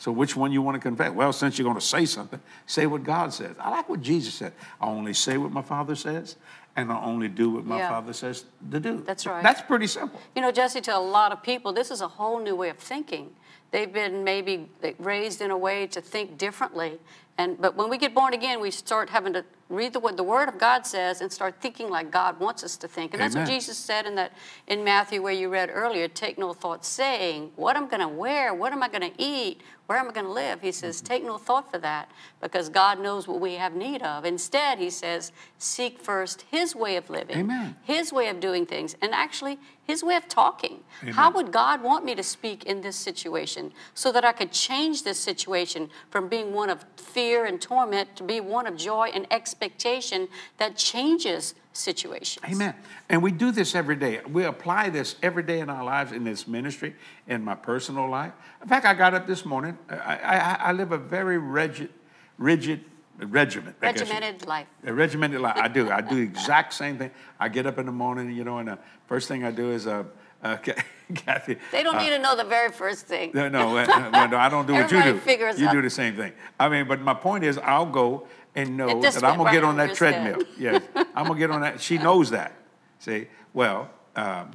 So, 0.00 0.10
which 0.10 0.34
one 0.34 0.50
you 0.50 0.62
want 0.62 0.76
to 0.76 0.80
confess? 0.80 1.10
Well, 1.10 1.30
since 1.30 1.58
you're 1.58 1.64
going 1.64 1.78
to 1.78 1.86
say 1.86 2.06
something, 2.06 2.40
say 2.64 2.86
what 2.86 3.04
God 3.04 3.34
says. 3.34 3.54
I 3.60 3.68
like 3.68 3.86
what 3.86 4.00
Jesus 4.00 4.32
said. 4.32 4.54
I 4.80 4.86
only 4.86 5.12
say 5.12 5.36
what 5.36 5.52
my 5.52 5.60
Father 5.60 5.94
says, 5.94 6.36
and 6.74 6.90
I 6.90 6.98
only 7.04 7.28
do 7.28 7.50
what 7.50 7.66
my 7.66 7.76
Yeah. 7.76 7.90
Father 7.90 8.14
says 8.14 8.46
to 8.70 8.80
do. 8.80 9.02
That's 9.06 9.26
right. 9.26 9.42
That's 9.42 9.60
pretty 9.60 9.86
simple. 9.86 10.18
You 10.34 10.40
know, 10.40 10.50
Jesse, 10.52 10.80
to 10.80 10.96
a 10.96 10.98
lot 10.98 11.32
of 11.32 11.42
people, 11.42 11.74
this 11.74 11.90
is 11.90 12.00
a 12.00 12.08
whole 12.08 12.40
new 12.40 12.56
way 12.56 12.70
of 12.70 12.78
thinking. 12.78 13.28
They've 13.72 13.92
been 13.92 14.24
maybe 14.24 14.70
raised 14.98 15.42
in 15.42 15.50
a 15.50 15.58
way 15.58 15.86
to 15.88 16.00
think 16.00 16.38
differently. 16.38 16.98
And, 17.38 17.60
but 17.60 17.76
when 17.76 17.88
we 17.88 17.96
get 17.96 18.14
born 18.14 18.34
again, 18.34 18.60
we 18.60 18.70
start 18.70 19.08
having 19.08 19.32
to 19.32 19.44
read 19.70 19.92
the, 19.92 20.00
what 20.00 20.16
the 20.16 20.22
Word 20.22 20.48
of 20.48 20.58
God 20.58 20.84
says 20.84 21.20
and 21.20 21.32
start 21.32 21.54
thinking 21.60 21.88
like 21.88 22.10
God 22.10 22.38
wants 22.40 22.64
us 22.64 22.76
to 22.78 22.88
think. 22.88 23.14
And 23.14 23.22
that's 23.22 23.36
what 23.36 23.48
Jesus 23.48 23.78
said 23.78 24.04
in 24.04 24.16
that 24.16 24.32
in 24.66 24.84
Matthew 24.84 25.22
where 25.22 25.32
you 25.32 25.48
read 25.48 25.70
earlier, 25.72 26.08
take 26.08 26.38
no 26.38 26.52
thought 26.52 26.84
saying, 26.84 27.52
what 27.56 27.76
am 27.76 27.84
I'm 27.84 27.88
going 27.88 28.00
to 28.00 28.08
wear, 28.08 28.52
what 28.52 28.72
am 28.72 28.82
I 28.82 28.88
going 28.88 29.10
to 29.10 29.22
eat, 29.22 29.62
where 29.86 29.98
am 29.98 30.08
I 30.08 30.12
going 30.12 30.26
to 30.26 30.32
live? 30.32 30.60
He 30.60 30.70
says, 30.70 30.98
mm-hmm. 30.98 31.06
take 31.06 31.24
no 31.24 31.38
thought 31.38 31.70
for 31.70 31.78
that 31.78 32.10
because 32.40 32.68
God 32.68 33.00
knows 33.00 33.26
what 33.26 33.40
we 33.40 33.54
have 33.54 33.74
need 33.74 34.02
of. 34.02 34.24
Instead, 34.24 34.78
he 34.78 34.90
says, 34.90 35.32
seek 35.58 36.00
first 36.00 36.44
his 36.50 36.76
way 36.76 36.96
of 36.96 37.08
living, 37.08 37.38
Amen. 37.38 37.76
his 37.82 38.12
way 38.12 38.28
of 38.28 38.38
doing 38.38 38.66
things, 38.66 38.96
and 39.00 39.12
actually 39.12 39.58
his 39.82 40.04
way 40.04 40.14
of 40.14 40.28
talking. 40.28 40.80
How 41.10 41.32
would 41.32 41.50
God 41.50 41.82
want 41.82 42.04
me 42.04 42.14
to 42.14 42.22
speak 42.22 42.64
in 42.64 42.80
this 42.82 42.94
situation 42.94 43.72
so 43.94 44.12
that 44.12 44.24
I 44.24 44.30
could 44.30 44.52
change 44.52 45.02
this 45.02 45.18
situation 45.18 45.90
from 46.10 46.28
being 46.28 46.52
one 46.52 46.70
of 46.70 46.84
fear 46.96 47.19
and 47.28 47.60
torment 47.60 48.16
to 48.16 48.24
be 48.24 48.40
one 48.40 48.66
of 48.66 48.76
joy 48.76 49.10
and 49.14 49.26
expectation 49.30 50.28
that 50.58 50.76
changes 50.76 51.54
situations? 51.72 52.44
Amen. 52.50 52.74
And 53.08 53.22
we 53.22 53.30
do 53.30 53.50
this 53.52 53.74
every 53.74 53.96
day. 53.96 54.20
We 54.28 54.44
apply 54.44 54.90
this 54.90 55.16
every 55.22 55.42
day 55.42 55.60
in 55.60 55.68
our 55.70 55.84
lives 55.84 56.12
in 56.12 56.24
this 56.24 56.46
ministry, 56.48 56.94
in 57.28 57.44
my 57.44 57.54
personal 57.54 58.08
life. 58.08 58.32
In 58.62 58.68
fact, 58.68 58.86
I 58.86 58.94
got 58.94 59.14
up 59.14 59.26
this 59.26 59.44
morning. 59.44 59.76
I, 59.88 60.16
I, 60.16 60.56
I 60.68 60.72
live 60.72 60.92
a 60.92 60.98
very 60.98 61.38
rigid, 61.38 61.90
rigid 62.38 62.84
regiment. 63.18 63.76
I 63.82 63.92
guess 63.92 64.00
you- 64.08 64.14
Regimented 64.14 64.48
life. 64.48 64.66
A 64.84 64.92
regimented 64.92 65.40
life. 65.40 65.56
I 65.56 65.68
do. 65.68 65.90
I 65.90 66.00
do 66.00 66.16
the 66.16 66.22
exact 66.22 66.72
same 66.72 66.98
thing. 66.98 67.10
I 67.38 67.48
get 67.48 67.66
up 67.66 67.78
in 67.78 67.86
the 67.86 67.92
morning, 67.92 68.30
you 68.32 68.44
know, 68.44 68.58
and 68.58 68.68
the 68.68 68.78
first 69.06 69.28
thing 69.28 69.44
I 69.44 69.50
do 69.50 69.70
is, 69.70 69.86
uh, 69.86 70.04
uh, 70.42 70.56
Kathy. 71.14 71.56
They 71.72 71.82
don't 71.82 71.96
uh, 71.96 72.02
need 72.02 72.10
to 72.10 72.18
know 72.18 72.36
the 72.36 72.44
very 72.44 72.70
first 72.70 73.06
thing. 73.06 73.32
no, 73.34 73.48
no, 73.48 73.76
uh, 73.76 73.80
uh, 74.12 74.26
no, 74.26 74.36
I 74.36 74.48
don't 74.48 74.66
do 74.66 74.74
what 74.74 74.90
you 74.90 75.02
do. 75.02 75.18
figures 75.18 75.58
you 75.60 75.66
out. 75.66 75.72
do 75.72 75.82
the 75.82 75.90
same 75.90 76.16
thing. 76.16 76.32
I 76.58 76.68
mean, 76.68 76.86
but 76.86 77.00
my 77.00 77.14
point 77.14 77.44
is, 77.44 77.58
I'll 77.58 77.86
go 77.86 78.26
and 78.54 78.76
know 78.76 79.00
that 79.00 79.22
I'm 79.24 79.36
gonna 79.38 79.52
get 79.52 79.64
on 79.64 79.76
that 79.76 79.94
treadmill. 79.94 80.44
Yes, 80.58 80.82
I'm 81.14 81.26
gonna 81.26 81.38
get 81.38 81.50
on 81.50 81.60
that. 81.62 81.80
She 81.80 81.98
knows 81.98 82.30
that. 82.30 82.52
See, 82.98 83.28
well, 83.54 83.90
um, 84.16 84.50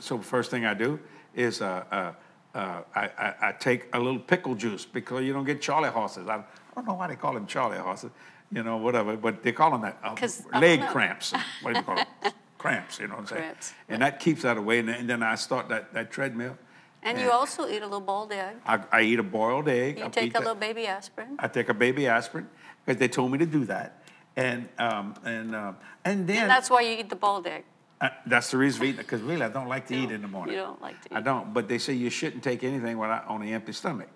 so 0.00 0.18
first 0.18 0.50
thing 0.50 0.64
I 0.64 0.74
do 0.74 0.98
is 1.34 1.60
uh, 1.60 1.84
uh, 1.90 2.12
uh, 2.54 2.82
I, 2.94 3.04
I, 3.18 3.34
I 3.48 3.52
take 3.52 3.88
a 3.92 3.98
little 3.98 4.20
pickle 4.20 4.54
juice 4.54 4.84
because 4.84 5.24
you 5.24 5.32
don't 5.32 5.44
get 5.44 5.60
Charlie 5.60 5.90
horses. 5.90 6.28
I, 6.28 6.36
I 6.36 6.42
don't 6.76 6.86
know 6.86 6.94
why 6.94 7.08
they 7.08 7.16
call 7.16 7.34
them 7.34 7.46
Charlie 7.46 7.78
horses, 7.78 8.10
you 8.50 8.62
know, 8.62 8.76
whatever, 8.76 9.16
but 9.16 9.42
they 9.42 9.52
call 9.52 9.70
them 9.70 9.82
that. 9.82 9.98
Uh, 10.02 10.58
leg 10.58 10.80
cramps. 10.88 11.32
What 11.62 11.72
do 11.74 11.80
you 11.80 11.84
call 11.84 11.96
them? 11.96 12.06
cramps, 12.62 13.00
you 13.00 13.08
know 13.08 13.14
what 13.14 13.20
I'm 13.22 13.26
saying? 13.26 13.42
Cramps. 13.42 13.72
And 13.88 14.02
that 14.02 14.20
keeps 14.20 14.42
that 14.42 14.56
away. 14.56 14.78
And 14.78 14.88
then, 14.88 15.00
and 15.00 15.10
then 15.10 15.22
I 15.22 15.34
start 15.34 15.68
that, 15.68 15.92
that 15.94 16.10
treadmill. 16.12 16.56
And 17.02 17.18
you 17.20 17.30
also 17.32 17.66
eat 17.68 17.82
a 17.82 17.86
little 17.86 18.00
boiled 18.00 18.32
egg. 18.32 18.56
I, 18.64 18.80
I 18.92 19.02
eat 19.02 19.18
a 19.18 19.24
boiled 19.24 19.68
egg. 19.68 19.98
You 19.98 20.04
I 20.04 20.08
take 20.08 20.30
a 20.30 20.32
that- 20.34 20.38
little 20.40 20.54
baby 20.54 20.86
aspirin. 20.86 21.36
I 21.40 21.48
take 21.48 21.68
a 21.68 21.74
baby 21.74 22.06
aspirin 22.06 22.48
because 22.86 22.98
they 23.00 23.08
told 23.08 23.32
me 23.32 23.38
to 23.38 23.46
do 23.46 23.64
that, 23.64 24.02
and 24.36 24.68
um, 24.78 25.14
and 25.24 25.54
um, 25.56 25.76
and 26.04 26.26
then 26.28 26.42
And 26.42 26.50
that's 26.50 26.70
why 26.70 26.82
you 26.82 26.96
eat 27.00 27.08
the 27.10 27.16
boiled 27.16 27.46
egg. 27.48 27.64
uh, 28.00 28.10
that's 28.26 28.52
the 28.52 28.56
reason 28.58 28.78
for 28.78 28.84
eating 28.84 28.98
because 28.98 29.20
really 29.20 29.42
I 29.42 29.48
don't 29.48 29.68
like 29.68 29.86
to 29.88 29.96
eat 29.96 30.12
in 30.12 30.22
the 30.22 30.28
morning. 30.28 30.54
You 30.54 30.60
don't 30.60 30.80
like 30.80 31.00
to 31.02 31.08
Eat. 31.10 31.16
I 31.16 31.20
don't. 31.20 31.52
But 31.52 31.66
they 31.68 31.78
say 31.78 31.92
you 31.94 32.08
shouldn't 32.10 32.44
take 32.44 32.62
anything 32.62 32.96
without 32.98 33.26
on 33.26 33.42
an 33.42 33.48
empty 33.48 33.72
stomach. 33.72 34.08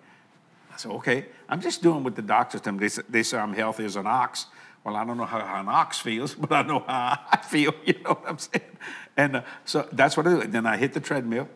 I 0.73 0.77
said 0.77 0.91
okay. 0.93 1.25
I'm 1.49 1.59
just 1.59 1.81
doing 1.83 2.05
what 2.05 2.15
the 2.15 2.21
doctors 2.21 2.61
tell 2.61 2.71
me. 2.73 2.79
They 2.79 2.89
say, 2.89 3.01
they 3.09 3.23
say 3.23 3.37
I'm 3.37 3.53
healthy 3.53 3.83
as 3.83 3.97
an 3.97 4.07
ox. 4.07 4.45
Well, 4.87 4.95
I 4.95 5.03
don't 5.03 5.17
know 5.17 5.25
how, 5.25 5.41
how 5.41 5.59
an 5.59 5.67
ox 5.67 5.99
feels, 5.99 6.33
but 6.39 6.49
I 6.49 6.61
know 6.61 6.79
how 6.79 7.19
I 7.29 7.37
feel. 7.43 7.73
You 7.85 7.95
know 8.05 8.11
what 8.11 8.23
I'm 8.25 8.37
saying? 8.37 8.77
And 9.17 9.35
uh, 9.37 9.41
so 9.65 9.85
that's 9.91 10.15
what 10.15 10.25
I 10.25 10.29
do. 10.29 10.47
Then 10.47 10.65
I 10.65 10.77
hit 10.77 10.93
the 10.93 11.01
treadmill. 11.01 11.49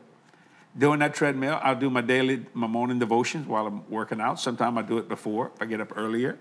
Doing 0.78 1.00
that 1.00 1.14
treadmill, 1.14 1.58
I'll 1.64 1.80
do 1.80 1.90
my 1.90 2.02
daily, 2.02 2.46
my 2.54 2.68
morning 2.68 3.00
devotions 3.00 3.48
while 3.48 3.68
I'm 3.68 3.90
working 3.90 4.20
out. 4.20 4.38
Sometimes 4.38 4.78
I 4.78 4.82
do 4.82 4.98
it 4.98 5.08
before 5.08 5.52
if 5.56 5.62
I 5.62 5.66
get 5.66 5.80
up 5.80 5.98
earlier. 5.98 6.40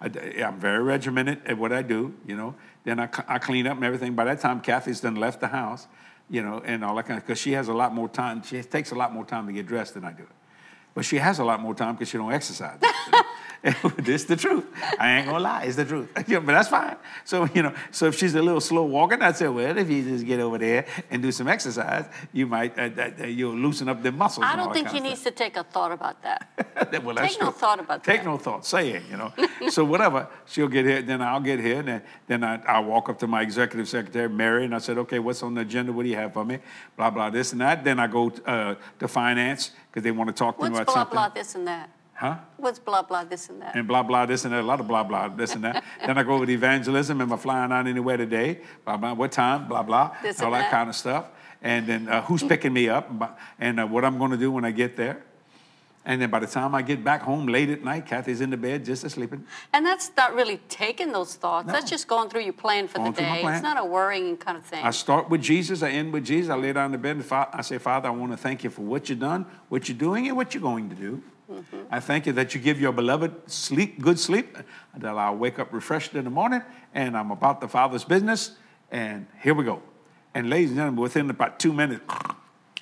I, 0.00 0.06
am 0.38 0.58
very 0.58 0.82
regimented 0.82 1.40
at 1.46 1.56
what 1.56 1.72
I 1.72 1.82
do, 1.82 2.14
you 2.26 2.36
know. 2.36 2.56
Then 2.82 2.98
I 2.98 3.06
clean 3.38 3.68
up 3.68 3.76
and 3.76 3.84
everything. 3.84 4.14
By 4.14 4.24
that 4.24 4.40
time, 4.40 4.60
Kathy's 4.60 5.00
done 5.00 5.14
left 5.14 5.40
the 5.40 5.48
house, 5.48 5.86
you 6.28 6.42
know, 6.42 6.60
and 6.64 6.84
all 6.84 6.96
that 6.96 7.06
kind 7.06 7.18
of, 7.18 7.24
because 7.24 7.38
she 7.38 7.52
has 7.52 7.68
a 7.68 7.74
lot 7.74 7.94
more 7.94 8.08
time. 8.08 8.42
She 8.42 8.60
takes 8.62 8.90
a 8.90 8.96
lot 8.96 9.12
more 9.12 9.24
time 9.24 9.46
to 9.46 9.52
get 9.52 9.66
dressed 9.66 9.94
than 9.94 10.04
I 10.04 10.12
do. 10.12 10.26
But 10.94 11.04
she 11.04 11.16
has 11.18 11.38
a 11.40 11.44
lot 11.44 11.60
more 11.60 11.74
time 11.74 11.94
because 11.94 12.08
she 12.08 12.18
don't 12.18 12.32
exercise. 12.32 12.78
this 13.96 14.22
is 14.22 14.26
the 14.26 14.36
truth. 14.36 14.64
I 14.98 15.16
ain't 15.16 15.26
gonna 15.26 15.40
lie, 15.40 15.64
it's 15.64 15.76
the 15.76 15.84
truth. 15.86 16.10
Yeah, 16.28 16.40
but 16.40 16.52
that's 16.52 16.68
fine. 16.68 16.96
So 17.24 17.48
you 17.54 17.62
know, 17.62 17.74
so 17.90 18.06
if 18.06 18.18
she's 18.18 18.34
a 18.34 18.42
little 18.42 18.60
slow 18.60 18.84
walking, 18.84 19.22
I'd 19.22 19.36
say, 19.36 19.48
well, 19.48 19.76
if 19.76 19.88
you 19.90 20.02
just 20.04 20.26
get 20.26 20.40
over 20.40 20.58
there 20.58 20.86
and 21.10 21.22
do 21.22 21.32
some 21.32 21.48
exercise, 21.48 22.06
you 22.32 22.46
might 22.46 22.78
uh, 22.78 22.90
uh, 23.20 23.26
you'll 23.26 23.56
loosen 23.56 23.88
up 23.88 24.02
the 24.02 24.12
muscles. 24.12 24.46
I 24.48 24.56
don't 24.56 24.72
think 24.72 24.88
he 24.88 25.00
needs 25.00 25.22
to 25.22 25.30
take 25.30 25.56
a 25.56 25.64
thought 25.64 25.92
about 25.92 26.22
that. 26.22 27.02
well, 27.04 27.16
Take 27.16 27.40
no 27.40 27.50
thought 27.50 27.80
about 27.80 28.04
Take 28.04 28.16
that. 28.18 28.22
Take 28.22 28.24
no 28.24 28.38
thought. 28.38 28.66
Say 28.66 28.92
it. 28.92 29.02
You 29.10 29.16
know. 29.16 29.32
so 29.70 29.84
whatever, 29.84 30.28
she'll 30.46 30.68
get 30.68 30.84
here, 30.84 31.02
then 31.02 31.22
I'll 31.22 31.40
get 31.40 31.60
here, 31.60 31.78
and 31.78 31.88
then, 31.88 32.02
then 32.26 32.44
I 32.44 32.62
I 32.64 32.80
walk 32.80 33.08
up 33.08 33.18
to 33.20 33.26
my 33.26 33.42
executive 33.42 33.88
secretary 33.88 34.28
Mary, 34.28 34.64
and 34.64 34.74
I 34.74 34.78
said, 34.78 34.98
okay, 34.98 35.18
what's 35.18 35.42
on 35.42 35.54
the 35.54 35.62
agenda? 35.62 35.92
What 35.92 36.02
do 36.02 36.08
you 36.10 36.16
have 36.16 36.34
for 36.34 36.44
me? 36.44 36.58
Blah 36.96 37.10
blah 37.10 37.30
this 37.30 37.52
and 37.52 37.60
that. 37.62 37.82
Then 37.84 37.98
I 37.98 38.06
go 38.06 38.30
uh, 38.46 38.74
to 38.98 39.08
finance 39.08 39.70
because 39.94 40.02
they 40.02 40.10
want 40.10 40.26
to 40.26 40.34
talk 40.34 40.56
to 40.56 40.62
What's 40.62 40.72
me 40.72 40.76
about 40.78 40.86
blah 40.86 40.94
something. 40.94 41.14
blah 41.14 41.28
this 41.28 41.54
and 41.54 41.68
that? 41.68 41.88
Huh? 42.14 42.38
What's 42.56 42.80
blah 42.80 43.02
blah 43.02 43.22
this 43.22 43.48
and 43.48 43.62
that? 43.62 43.76
and 43.76 43.86
blah 43.86 44.02
blah 44.02 44.26
this 44.26 44.44
and 44.44 44.52
that, 44.52 44.60
a 44.60 44.66
lot 44.66 44.80
of 44.80 44.88
blah 44.88 45.04
blah 45.04 45.28
this 45.28 45.54
and 45.54 45.62
that. 45.62 45.84
then 46.04 46.18
I 46.18 46.24
go 46.24 46.40
with 46.40 46.50
evangelism. 46.50 47.20
Am 47.20 47.32
I 47.32 47.36
flying 47.36 47.70
out 47.70 47.86
anywhere 47.86 48.16
today? 48.16 48.60
Blah 48.84 48.96
blah. 48.96 49.12
What 49.12 49.30
time? 49.30 49.68
Blah 49.68 49.84
blah. 49.84 50.16
This 50.20 50.40
all 50.40 50.46
and 50.46 50.54
that, 50.56 50.62
that. 50.62 50.70
kind 50.72 50.88
of 50.88 50.96
stuff. 50.96 51.30
And 51.62 51.86
then 51.86 52.08
uh, 52.08 52.22
who's 52.22 52.42
picking 52.42 52.72
me 52.72 52.88
up? 52.88 53.38
And 53.60 53.78
uh, 53.78 53.86
what 53.86 54.04
I'm 54.04 54.18
going 54.18 54.32
to 54.32 54.36
do 54.36 54.50
when 54.50 54.64
I 54.64 54.72
get 54.72 54.96
there. 54.96 55.22
And 56.06 56.20
then 56.20 56.28
by 56.28 56.38
the 56.38 56.46
time 56.46 56.74
I 56.74 56.82
get 56.82 57.02
back 57.02 57.22
home 57.22 57.46
late 57.46 57.70
at 57.70 57.82
night, 57.82 58.04
Kathy's 58.04 58.42
in 58.42 58.50
the 58.50 58.58
bed 58.58 58.84
just 58.84 59.08
sleeping. 59.08 59.46
And 59.72 59.86
that's 59.86 60.10
not 60.16 60.34
really 60.34 60.58
taking 60.68 61.12
those 61.12 61.34
thoughts. 61.34 61.72
That's 61.72 61.88
just 61.88 62.08
going 62.08 62.28
through 62.28 62.42
your 62.42 62.52
plan 62.52 62.88
for 62.88 62.98
Going 62.98 63.12
the 63.12 63.20
day. 63.22 63.42
It's 63.42 63.62
not 63.62 63.78
a 63.78 63.84
worrying 63.84 64.36
kind 64.36 64.58
of 64.58 64.64
thing. 64.64 64.84
I 64.84 64.90
start 64.90 65.30
with 65.30 65.40
Jesus. 65.40 65.82
I 65.82 65.90
end 65.90 66.12
with 66.12 66.26
Jesus. 66.26 66.50
I 66.50 66.56
lay 66.56 66.74
down 66.74 66.86
in 66.86 66.92
the 66.92 66.98
bed 66.98 67.16
and 67.16 67.32
I 67.32 67.62
say, 67.62 67.78
Father, 67.78 68.08
I 68.08 68.12
want 68.12 68.32
to 68.32 68.36
thank 68.36 68.62
you 68.64 68.70
for 68.70 68.82
what 68.82 69.08
you've 69.08 69.20
done, 69.20 69.46
what 69.70 69.88
you're 69.88 69.96
doing, 69.96 70.28
and 70.28 70.36
what 70.36 70.52
you're 70.52 70.62
going 70.62 70.90
to 70.90 70.96
do. 70.96 71.22
Mm-hmm. 71.50 71.76
I 71.90 72.00
thank 72.00 72.26
you 72.26 72.32
that 72.34 72.54
you 72.54 72.60
give 72.60 72.80
your 72.80 72.92
beloved 72.92 73.50
sleep, 73.50 74.00
good 74.00 74.18
sleep, 74.18 74.58
that 74.96 75.16
I'll 75.16 75.36
wake 75.36 75.58
up 75.58 75.72
refreshed 75.72 76.14
in 76.14 76.24
the 76.24 76.30
morning, 76.30 76.62
and 76.94 77.16
I'm 77.16 77.30
about 77.30 77.60
the 77.60 77.68
Father's 77.68 78.04
business. 78.04 78.52
And 78.90 79.26
here 79.42 79.54
we 79.54 79.64
go. 79.64 79.82
And 80.34 80.50
ladies 80.50 80.70
and 80.70 80.78
gentlemen, 80.78 81.00
within 81.00 81.30
about 81.30 81.58
two 81.58 81.72
minutes, 81.72 82.04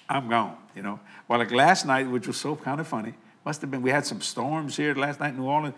I'm 0.09 0.29
gone. 0.29 0.57
You 0.75 0.83
know. 0.83 1.01
Well, 1.33 1.39
like 1.39 1.51
last 1.51 1.87
night, 1.87 2.11
which 2.11 2.27
was 2.27 2.37
so 2.37 2.57
kind 2.57 2.79
of 2.79 2.87
funny, 2.87 3.15
must 3.43 3.63
have 3.63 3.71
been 3.71 3.81
we 3.81 3.89
had 3.89 4.05
some 4.05 4.21
storms 4.21 4.77
here 4.77 4.95
last 4.95 5.19
night 5.19 5.31
in 5.31 5.39
New 5.39 5.47
Orleans, 5.47 5.75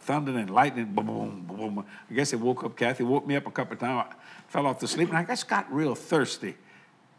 thunder 0.00 0.36
and 0.38 0.50
lightning, 0.50 0.92
boom, 0.92 1.06
boom, 1.06 1.44
boom, 1.48 1.74
boom. 1.74 1.86
I 2.10 2.12
guess 2.12 2.34
it 2.34 2.36
woke 2.38 2.64
up 2.64 2.76
Kathy, 2.76 3.02
woke 3.04 3.26
me 3.26 3.34
up 3.34 3.46
a 3.46 3.50
couple 3.50 3.72
of 3.72 3.78
times. 3.78 4.08
I 4.10 4.14
fell 4.52 4.66
off 4.66 4.78
to 4.80 4.86
sleep, 4.86 5.08
and 5.08 5.16
I 5.16 5.24
just 5.24 5.48
got 5.48 5.72
real 5.72 5.94
thirsty. 5.94 6.54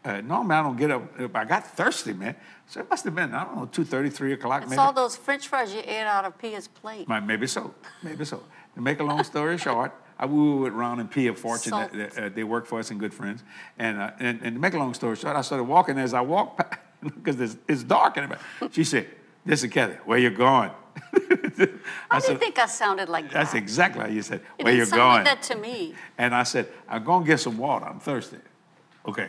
Uh, 0.04 0.20
normally, 0.20 0.54
I 0.54 0.62
don't 0.62 0.76
get 0.76 0.92
up. 0.92 1.02
uh, 1.18 1.26
I 1.34 1.44
got 1.44 1.66
thirsty, 1.76 2.12
man. 2.12 2.36
So 2.68 2.78
it 2.78 2.88
must 2.88 3.02
have 3.04 3.16
been, 3.16 3.34
I 3.34 3.42
don't 3.46 3.56
know, 3.56 3.66
2.30, 3.66 4.12
3 4.12 4.32
o'clock 4.34 4.62
it's 4.62 4.70
maybe. 4.70 4.80
all 4.80 4.92
those 4.92 5.16
french 5.16 5.48
fries 5.48 5.74
you 5.74 5.80
ate 5.84 6.02
out 6.02 6.24
of 6.24 6.38
Pia's 6.38 6.68
plate. 6.68 7.08
Maybe 7.08 7.48
so, 7.48 7.74
maybe 8.04 8.24
so. 8.24 8.44
To 8.76 8.80
make 8.80 9.00
a 9.00 9.04
long 9.04 9.24
story 9.24 9.58
short, 9.58 9.92
I, 10.20 10.26
we 10.26 10.38
were 10.38 10.56
with 10.58 10.72
Ron 10.72 11.00
and 11.00 11.10
Pia 11.10 11.34
Fortune. 11.34 11.70
Salt. 11.70 11.92
that- 11.94 12.12
that, 12.12 12.24
uh, 12.24 12.28
they 12.28 12.44
work 12.44 12.64
for 12.66 12.78
us 12.78 12.92
and 12.92 13.00
good 13.00 13.12
friends. 13.12 13.42
And, 13.76 14.00
uh, 14.00 14.12
and, 14.20 14.40
and 14.40 14.54
to 14.54 14.60
make 14.60 14.74
a 14.74 14.78
long 14.78 14.94
story 14.94 15.16
short, 15.16 15.34
I 15.34 15.40
started 15.40 15.64
walking. 15.64 15.98
As 15.98 16.14
I 16.14 16.20
walked, 16.20 16.62
because 17.22 17.40
it's, 17.40 17.56
it's 17.68 17.82
dark 17.82 18.16
in 18.16 18.24
the 18.24 18.36
back, 18.36 18.72
she 18.72 18.84
said, 18.84 19.08
"This 19.44 19.64
is 19.64 19.70
Kathy. 19.70 19.98
Where 20.04 20.18
you 20.18 20.30
going?" 20.30 20.70
I 21.14 21.18
didn't 21.18 22.20
said, 22.20 22.38
think 22.38 22.58
I 22.58 22.66
sounded 22.66 23.08
like 23.08 23.24
that. 23.24 23.32
"That's 23.32 23.54
exactly 23.54 24.02
how 24.02 24.08
you 24.08 24.22
said. 24.22 24.42
It 24.58 24.64
Where 24.64 24.74
you 24.74 24.86
going?" 24.86 25.24
that 25.24 25.42
to 25.44 25.56
me. 25.56 25.94
And 26.18 26.34
I 26.34 26.42
said, 26.42 26.68
I'm 26.88 27.04
going 27.04 27.24
to 27.24 27.26
get 27.26 27.40
some 27.40 27.58
water. 27.58 27.86
I'm 27.86 28.00
thirsty. 28.00 28.38
Okay. 29.06 29.28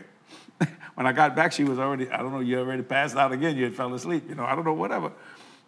when 0.96 1.08
I 1.08 1.12
got 1.12 1.36
back, 1.36 1.52
she 1.52 1.64
was 1.64 1.80
already, 1.80 2.10
I 2.10 2.18
don't 2.18 2.32
know, 2.32 2.40
you 2.40 2.60
already 2.60 2.84
passed 2.84 3.16
out 3.16 3.32
again. 3.32 3.58
You 3.58 3.66
had 3.66 3.76
fell 3.76 3.94
asleep, 3.94 4.26
you 4.30 4.36
know, 4.36 4.46
I 4.46 4.56
don't 4.56 4.66
know, 4.66 4.74
whatever. 4.74 5.12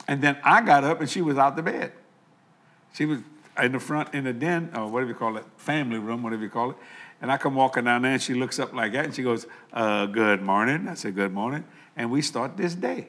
And 0.07 0.21
then 0.21 0.37
I 0.43 0.61
got 0.61 0.83
up 0.83 1.01
and 1.01 1.09
she 1.09 1.21
was 1.21 1.37
out 1.37 1.55
the 1.55 1.63
bed. 1.63 1.91
She 2.93 3.05
was 3.05 3.19
in 3.61 3.71
the 3.71 3.79
front, 3.79 4.13
in 4.13 4.25
the 4.25 4.33
den, 4.33 4.71
or 4.75 4.87
whatever 4.87 5.11
you 5.11 5.17
call 5.17 5.37
it, 5.37 5.45
family 5.57 5.97
room, 5.97 6.23
whatever 6.23 6.43
you 6.43 6.49
call 6.49 6.71
it. 6.71 6.77
And 7.21 7.31
I 7.31 7.37
come 7.37 7.55
walking 7.55 7.85
down 7.85 8.03
there 8.03 8.11
and 8.11 8.21
she 8.21 8.33
looks 8.33 8.59
up 8.59 8.73
like 8.73 8.91
that 8.93 9.05
and 9.05 9.15
she 9.15 9.23
goes, 9.23 9.47
uh, 9.73 10.05
Good 10.05 10.41
morning. 10.41 10.87
I 10.87 10.93
said, 10.93 11.15
Good 11.15 11.33
morning. 11.33 11.63
And 11.95 12.11
we 12.11 12.21
start 12.21 12.57
this 12.57 12.75
day. 12.75 13.07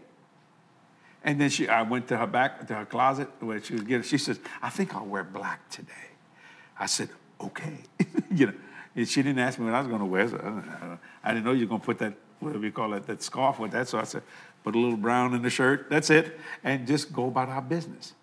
And 1.25 1.41
then 1.41 1.51
she, 1.51 1.69
I 1.69 1.83
went 1.83 2.07
to 2.09 2.17
her 2.17 2.27
back, 2.27 2.67
to 2.69 2.75
her 2.75 2.85
closet 2.85 3.29
where 3.41 3.61
she 3.61 3.75
was 3.75 3.83
getting, 3.83 4.03
she 4.05 4.19
says, 4.19 4.39
I 4.63 4.71
think 4.71 4.95
I'll 4.95 5.07
wear 5.07 5.25
black 5.25 5.69
today. 5.71 5.93
I 6.79 6.87
said, 6.87 7.09
okay. 7.41 7.79
you 8.31 8.47
know, 8.47 8.53
and 8.95 9.09
she 9.09 9.23
didn't 9.23 9.41
ask 9.41 9.59
me 9.59 9.65
what 9.65 9.75
I 9.75 9.81
was 9.81 9.89
going 9.89 10.01
to 10.01 10.07
wear. 10.07 10.29
So 10.29 10.37
I, 10.37 10.41
don't- 10.41 11.01
I 11.25 11.33
didn't 11.33 11.45
know 11.45 11.53
you 11.53 11.67
were 11.67 11.71
going 11.71 11.81
to 11.81 11.85
put 11.87 11.99
that, 11.99 12.15
whatever 12.39 12.65
you 12.65 12.71
call 12.71 12.95
it, 12.95 13.07
that 13.09 13.23
scarf 13.23 13.59
with 13.59 13.73
that. 13.73 13.89
So 13.89 13.99
I 13.99 14.05
said, 14.05 14.23
put 14.63 14.77
a 14.77 14.79
little 14.79 14.97
brown 14.97 15.35
in 15.35 15.43
the 15.43 15.51
shirt. 15.51 15.91
That's 15.91 16.11
it. 16.11 16.39
And 16.63 16.87
just 16.87 17.13
go 17.13 17.27
about 17.27 17.49
our 17.49 17.63
business. 17.63 18.15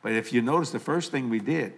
But 0.00 0.12
if 0.12 0.32
you 0.32 0.40
notice, 0.40 0.70
the 0.70 0.78
first 0.78 1.10
thing 1.10 1.30
we 1.30 1.40
did, 1.40 1.72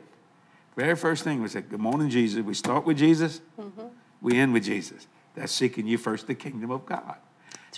very 0.76 0.94
first 0.94 1.24
thing 1.24 1.40
was 1.40 1.52
said, 1.52 1.70
good 1.70 1.80
morning, 1.80 2.10
Jesus. 2.10 2.42
We 2.42 2.52
start 2.52 2.84
with 2.84 2.98
Jesus. 2.98 3.40
Mm-hmm. 3.58 3.86
We 4.20 4.38
end 4.38 4.52
with 4.52 4.64
Jesus. 4.64 5.06
That's 5.34 5.52
seeking 5.52 5.86
you 5.86 5.96
first 5.96 6.26
the 6.26 6.34
kingdom 6.34 6.70
of 6.70 6.84
God. 6.84 7.16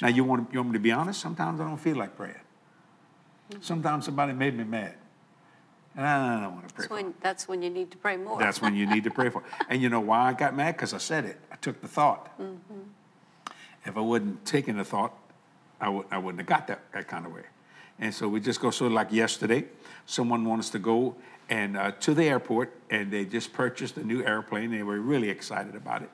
Now, 0.03 0.09
you, 0.09 0.25
want, 0.25 0.53
you 0.53 0.59
want 0.59 0.71
me 0.71 0.75
to 0.75 0.81
be 0.81 0.93
honest? 0.93 1.21
Sometimes 1.21 1.61
I 1.61 1.65
don't 1.65 1.79
feel 1.79 1.97
like 1.97 2.17
praying. 2.17 2.35
Sometimes 3.61 4.05
somebody 4.05 4.33
made 4.33 4.57
me 4.57 4.65
mad. 4.65 4.95
And 5.97 6.07
I 6.07 6.41
don't 6.43 6.55
want 6.55 6.69
to 6.69 6.75
pray 6.75 6.83
That's 6.83 6.89
for 6.89 6.95
when, 6.95 7.15
that's 7.21 7.49
when 7.49 7.63
you 7.63 7.71
need 7.71 7.91
to 7.91 7.97
pray 7.97 8.17
more. 8.17 8.39
that's 8.39 8.63
when 8.63 8.77
you 8.77 8.87
need 8.87 9.05
to 9.05 9.11
pray 9.11 9.31
for. 9.31 9.43
And 9.69 9.83
you 9.83 9.89
know 9.89 10.01
why 10.01 10.29
I 10.29 10.33
got 10.33 10.55
mad? 10.55 10.77
Because 10.77 10.95
I 10.95 10.99
said 10.99 11.25
it. 11.25 11.39
I 11.51 11.57
took 11.57 11.81
the 11.81 11.89
thought. 11.89 12.31
If 13.85 13.97
I 13.97 14.01
wouldn't 14.01 14.45
taken 14.45 14.77
the 14.77 14.85
thought, 14.85 15.13
I, 15.81 15.89
would, 15.89 16.07
I 16.11 16.19
wouldn't 16.19 16.41
have 16.41 16.47
got 16.47 16.67
that, 16.69 16.81
that 16.93 17.09
kind 17.09 17.27
of 17.27 17.33
way. 17.33 17.43
And 17.99 18.15
so 18.15 18.29
we 18.29 18.41
just 18.41 18.61
go 18.61 18.71
sort 18.71 18.89
of 18.89 18.93
like 18.93 19.13
yesterday. 19.13 19.65
Someone 20.07 20.45
wants 20.45 20.67
us 20.67 20.71
to 20.73 20.79
go 20.79 21.17
and 21.49 21.77
uh, 21.77 21.93
to 21.93 22.15
the 22.15 22.25
airport, 22.25 22.75
and 22.91 23.11
they 23.11 23.25
just 23.25 23.53
purchased 23.53 23.97
a 23.97 24.05
new 24.05 24.23
airplane. 24.23 24.71
They 24.71 24.83
were 24.83 25.01
really 25.01 25.31
excited 25.31 25.75
about 25.75 26.03
it, 26.03 26.11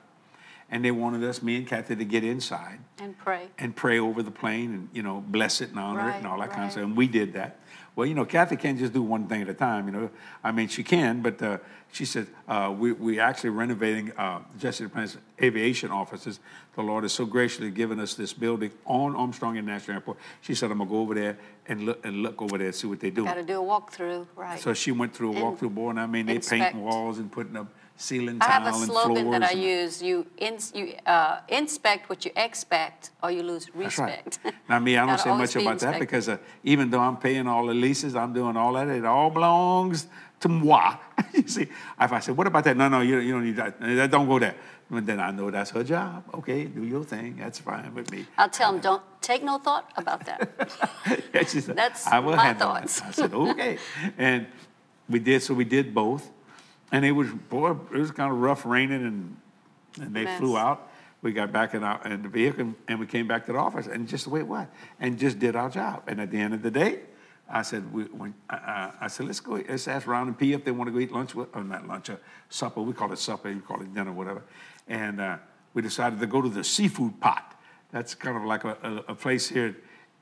and 0.69 0.83
they 0.83 0.91
wanted 0.91 1.23
us, 1.23 1.41
me 1.43 1.57
and 1.57 1.67
Kathy, 1.67 1.95
to 1.95 2.05
get 2.05 2.23
inside 2.23 2.79
and 2.99 3.17
pray. 3.17 3.49
and 3.57 3.75
pray 3.75 3.99
over 3.99 4.23
the 4.23 4.31
plane 4.31 4.73
and 4.73 4.89
you 4.93 5.03
know 5.03 5.23
bless 5.27 5.61
it 5.61 5.69
and 5.69 5.79
honor 5.79 6.09
it 6.09 6.15
and 6.15 6.27
all 6.27 6.39
that 6.39 6.51
kind 6.51 6.65
of 6.65 6.71
stuff. 6.71 6.83
And 6.83 6.97
we 6.97 7.07
did 7.07 7.33
that. 7.33 7.59
Well, 7.95 8.05
you 8.05 8.13
know, 8.13 8.25
Kathy 8.25 8.57
can't 8.57 8.77
just 8.77 8.91
do 8.91 9.01
one 9.01 9.27
thing 9.27 9.41
at 9.41 9.47
a 9.47 9.53
time. 9.53 9.85
You 9.87 9.93
know, 9.93 10.09
I 10.43 10.51
mean, 10.51 10.67
she 10.67 10.83
can, 10.83 11.21
but 11.21 11.41
uh, 11.41 11.59
she 11.93 12.03
said 12.03 12.27
uh, 12.47 12.73
we 12.77 12.91
we 12.91 13.19
actually 13.19 13.51
renovating 13.51 14.11
uh, 14.17 14.39
Jesse 14.59 14.83
Duplantis 14.83 15.17
aviation 15.41 15.91
offices. 15.91 16.39
The 16.75 16.81
Lord 16.81 17.05
has 17.05 17.13
so 17.13 17.25
graciously 17.25 17.71
given 17.71 17.99
us 18.01 18.15
this 18.15 18.33
building 18.33 18.71
on 18.85 19.15
Armstrong 19.15 19.55
International 19.55 19.95
Airport. 19.95 20.17
She 20.41 20.55
said 20.55 20.71
I'm 20.71 20.79
gonna 20.79 20.89
go 20.89 20.99
over 20.99 21.13
there 21.13 21.37
and 21.67 21.85
look 21.85 22.05
and 22.05 22.17
look 22.17 22.41
over 22.41 22.57
there 22.57 22.67
and 22.67 22.75
see 22.75 22.87
what 22.87 22.99
they 22.99 23.11
do. 23.11 23.23
Got 23.23 23.35
to 23.35 23.43
do 23.43 23.61
a 23.61 23.65
walkthrough, 23.65 24.27
right? 24.35 24.59
So 24.59 24.73
she 24.73 24.91
went 24.91 25.15
through 25.15 25.31
a 25.31 25.35
walkthrough 25.35 25.73
board, 25.73 25.95
and 25.95 26.01
I 26.01 26.07
mean, 26.07 26.25
they 26.25 26.35
inspect. 26.35 26.73
painting 26.73 26.81
walls 26.83 27.17
and 27.17 27.31
putting 27.31 27.55
up 27.55 27.67
ceiling 27.97 28.37
I 28.41 28.45
have 28.45 28.67
a 28.67 28.73
slogan 28.73 29.31
that 29.31 29.43
I 29.43 29.51
use: 29.51 30.01
you 30.01 30.25
you 30.39 30.95
uh, 31.05 31.39
inspect 31.47 32.09
what 32.09 32.25
you 32.25 32.31
expect, 32.35 33.11
or 33.23 33.31
you 33.31 33.43
lose 33.43 33.65
That's 33.75 33.97
right. 33.99 34.25
respect. 34.25 34.39
Now, 34.69 34.79
me, 34.79 34.97
I 34.97 35.05
don't 35.05 35.19
say 35.19 35.35
much 35.35 35.55
about 35.55 35.79
that 35.79 35.99
because 35.99 36.27
uh, 36.29 36.37
even 36.63 36.89
though 36.89 36.99
I'm 36.99 37.17
paying 37.17 37.47
all 37.47 37.65
the 37.67 37.73
leases, 37.73 38.15
I'm 38.15 38.33
doing 38.33 38.57
all 38.57 38.73
that, 38.73 38.87
it 38.87 39.05
all 39.05 39.29
belongs 39.29 40.07
to 40.39 40.49
moi. 40.49 40.95
you 41.33 41.47
see, 41.47 41.67
if 42.01 42.11
I 42.11 42.19
said, 42.19 42.35
what 42.35 42.47
about 42.47 42.63
that? 42.65 42.75
No, 42.75 42.89
no, 42.89 43.01
you, 43.01 43.19
you 43.19 43.33
don't 43.33 43.45
need 43.45 43.55
that. 43.55 43.79
That- 43.79 44.11
Don't 44.11 44.27
go 44.27 44.39
there. 44.39 44.55
But 44.89 45.05
then 45.07 45.19
I 45.19 45.31
know 45.31 45.49
that's 45.49 45.71
her 45.71 45.83
job. 45.83 46.23
Okay, 46.33 46.65
do 46.65 46.83
your 46.83 47.03
thing. 47.03 47.37
That's 47.39 47.57
fine 47.57 47.91
with 47.95 48.11
me. 48.11 48.27
I'll 48.37 48.49
tell 48.49 48.71
them, 48.71 48.81
don't 48.81 49.01
take 49.19 49.43
no 49.43 49.57
thought 49.57 49.91
about 49.97 50.25
that. 50.27 50.47
she 51.49 51.61
said, 51.61 51.75
That's 51.75 52.05
I 52.05 52.19
will 52.19 52.35
my 52.35 52.43
handle 52.43 52.75
it." 52.75 52.81
thoughts. 52.89 53.01
I 53.01 53.11
said, 53.11 53.33
okay. 53.33 53.79
and 54.17 54.45
we 55.09 55.17
did, 55.19 55.41
so 55.41 55.55
we 55.55 55.63
did 55.63 55.93
both. 55.93 56.29
And 56.91 57.03
it 57.03 57.11
was, 57.11 57.29
boy, 57.49 57.71
it 57.71 57.97
was 57.97 58.11
kind 58.11 58.31
of 58.31 58.39
rough 58.39 58.65
raining 58.65 59.03
and, 59.03 59.37
and 59.99 60.15
they 60.15 60.25
flew 60.37 60.57
out. 60.57 60.91
We 61.21 61.31
got 61.31 61.51
back 61.51 61.73
in, 61.73 61.83
our, 61.83 62.05
in 62.05 62.21
the 62.21 62.29
vehicle 62.29 62.75
and 62.87 62.99
we 62.99 63.07
came 63.07 63.27
back 63.27 63.45
to 63.47 63.53
the 63.53 63.57
office 63.57 63.87
and 63.87 64.07
just 64.07 64.25
the 64.25 64.29
way 64.29 64.41
it 64.41 64.47
was. 64.47 64.67
And 64.99 65.17
just 65.17 65.39
did 65.39 65.55
our 65.55 65.69
job. 65.69 66.03
And 66.07 66.21
at 66.21 66.29
the 66.29 66.37
end 66.37 66.53
of 66.53 66.61
the 66.61 66.69
day, 66.71 66.99
I 67.49 67.63
said, 67.63 67.91
we, 67.91 68.03
when, 68.03 68.33
I, 68.49 68.55
I, 68.55 68.91
I 69.01 69.07
said, 69.07 69.25
let's 69.25 69.39
go, 69.39 69.53
let's 69.53 69.87
ask 69.87 70.07
Ron 70.07 70.27
and 70.27 70.37
P 70.37 70.53
if 70.53 70.63
they 70.63 70.71
want 70.71 70.87
to 70.87 70.91
go 70.91 70.99
eat 70.99 71.11
lunch 71.11 71.33
with, 71.35 71.49
or 71.55 71.63
not 71.63 71.87
lunch, 71.87 72.09
uh, 72.09 72.17
supper. 72.49 72.81
We 72.81 72.93
call 72.93 73.11
it 73.11 73.19
supper, 73.19 73.49
you 73.49 73.61
call 73.61 73.81
it 73.81 73.93
dinner, 73.93 74.11
whatever. 74.11 74.43
And 74.87 75.19
uh, 75.19 75.37
we 75.73 75.81
decided 75.81 76.19
to 76.19 76.27
go 76.27 76.41
to 76.41 76.49
the 76.49 76.63
seafood 76.63 77.19
pot. 77.19 77.59
That's 77.91 78.13
kind 78.13 78.37
of 78.37 78.43
like 78.43 78.63
a, 78.63 78.77
a, 78.83 79.11
a 79.11 79.15
place 79.15 79.47
here 79.47 79.75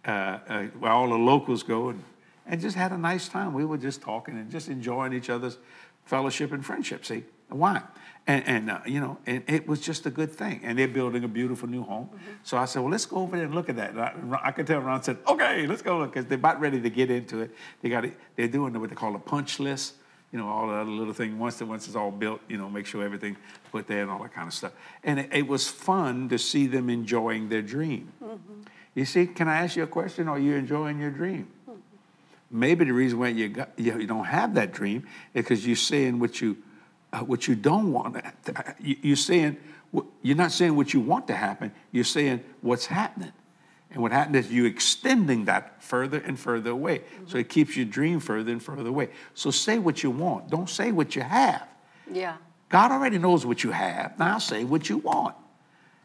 uh, 0.05 0.39
uh, 0.47 0.63
where 0.79 0.91
all 0.91 1.09
the 1.09 1.15
locals 1.15 1.63
go 1.63 1.89
and, 1.89 2.03
and 2.45 2.61
just 2.61 2.75
had 2.75 2.91
a 2.91 2.97
nice 2.97 3.29
time. 3.29 3.53
We 3.53 3.65
were 3.65 3.77
just 3.77 4.01
talking 4.01 4.37
and 4.37 4.51
just 4.51 4.67
enjoying 4.67 5.13
each 5.13 5.29
other's 5.29 5.57
fellowship 6.05 6.51
and 6.51 6.65
friendship, 6.65 7.05
see, 7.05 7.23
why? 7.49 7.81
And, 8.25 8.47
and 8.47 8.71
uh, 8.71 8.79
you 8.85 9.01
know, 9.01 9.17
and 9.25 9.43
it 9.47 9.67
was 9.67 9.81
just 9.81 10.05
a 10.05 10.09
good 10.09 10.31
thing. 10.31 10.61
And 10.63 10.79
they're 10.79 10.87
building 10.87 11.23
a 11.25 11.27
beautiful 11.27 11.67
new 11.67 11.83
home. 11.83 12.09
So 12.43 12.57
I 12.57 12.65
said, 12.65 12.81
well, 12.81 12.91
let's 12.91 13.05
go 13.05 13.17
over 13.17 13.35
there 13.35 13.45
and 13.45 13.53
look 13.53 13.67
at 13.67 13.75
that. 13.75 13.91
And 13.91 14.33
I, 14.33 14.39
I 14.45 14.51
could 14.51 14.65
tell 14.65 14.79
Ron 14.79 15.03
said, 15.03 15.17
okay, 15.27 15.67
let's 15.67 15.81
go 15.81 15.97
look, 15.99 16.13
because 16.13 16.27
they're 16.27 16.37
about 16.37 16.61
ready 16.61 16.79
to 16.79 16.89
get 16.89 17.11
into 17.11 17.41
it. 17.41 17.51
They 17.81 17.89
got 17.89 18.05
it, 18.05 18.17
they're 18.35 18.47
doing 18.47 18.79
what 18.79 18.89
they 18.89 18.95
call 18.95 19.15
a 19.15 19.19
punch 19.19 19.59
list. 19.59 19.95
You 20.31 20.39
know, 20.39 20.47
all 20.47 20.67
the 20.67 20.73
other 20.73 20.89
little 20.89 21.13
thing. 21.13 21.37
Once, 21.37 21.57
the, 21.57 21.65
once 21.67 21.85
it's 21.85 21.95
all 21.95 22.09
built, 22.09 22.41
you 22.47 22.57
know, 22.57 22.67
make 22.67 22.87
sure 22.87 23.03
everything 23.03 23.37
put 23.71 23.85
there 23.85 24.01
and 24.01 24.09
all 24.09 24.23
that 24.23 24.33
kind 24.33 24.47
of 24.47 24.53
stuff. 24.53 24.71
And 25.03 25.19
it, 25.19 25.29
it 25.31 25.47
was 25.47 25.67
fun 25.67 26.27
to 26.29 26.39
see 26.39 26.65
them 26.65 26.89
enjoying 26.89 27.49
their 27.49 27.61
dream. 27.61 28.11
You 28.95 29.05
see, 29.05 29.27
can 29.27 29.47
I 29.47 29.57
ask 29.61 29.75
you 29.75 29.83
a 29.83 29.87
question? 29.87 30.27
Are 30.27 30.39
you 30.39 30.55
enjoying 30.55 30.99
your 30.99 31.11
dream? 31.11 31.47
Maybe 32.53 32.85
the 32.85 32.93
reason 32.93 33.19
why 33.19 33.29
you, 33.29 33.49
got, 33.49 33.71
you, 33.77 33.99
you 33.99 34.07
don't 34.07 34.25
have 34.25 34.53
that 34.53 34.71
dream 34.71 35.07
is 35.33 35.43
because 35.43 35.65
you're 35.65 35.75
saying 35.75 36.19
what 36.19 36.39
you, 36.39 36.57
uh, 37.11 37.19
what 37.19 37.47
you 37.47 37.55
don't 37.55 37.91
want. 37.91 38.15
To, 38.45 38.75
you, 38.79 38.95
you're 39.01 39.15
saying 39.15 39.57
you're 40.21 40.37
not 40.37 40.51
saying 40.51 40.75
what 40.75 40.93
you 40.93 40.99
want 40.99 41.27
to 41.27 41.35
happen. 41.35 41.71
You're 41.91 42.03
saying 42.03 42.43
what's 42.61 42.85
happening, 42.85 43.31
and 43.91 44.01
what 44.01 44.11
happened 44.11 44.35
is 44.35 44.51
you 44.51 44.65
extending 44.65 45.45
that 45.45 45.83
further 45.83 46.17
and 46.19 46.39
further 46.39 46.71
away. 46.71 47.01
So 47.27 47.37
it 47.37 47.49
keeps 47.49 47.75
your 47.75 47.85
dream 47.85 48.19
further 48.19 48.51
and 48.51 48.61
further 48.61 48.89
away. 48.89 49.09
So 49.35 49.51
say 49.51 49.77
what 49.77 50.01
you 50.01 50.09
want. 50.09 50.49
Don't 50.49 50.69
say 50.69 50.91
what 50.91 51.15
you 51.15 51.21
have. 51.21 51.67
yeah. 52.11 52.37
God 52.69 52.91
already 52.91 53.19
knows 53.19 53.45
what 53.45 53.63
you 53.63 53.69
have. 53.69 54.17
Now 54.17 54.39
say 54.39 54.63
what 54.63 54.89
you 54.89 54.97
want. 54.97 55.35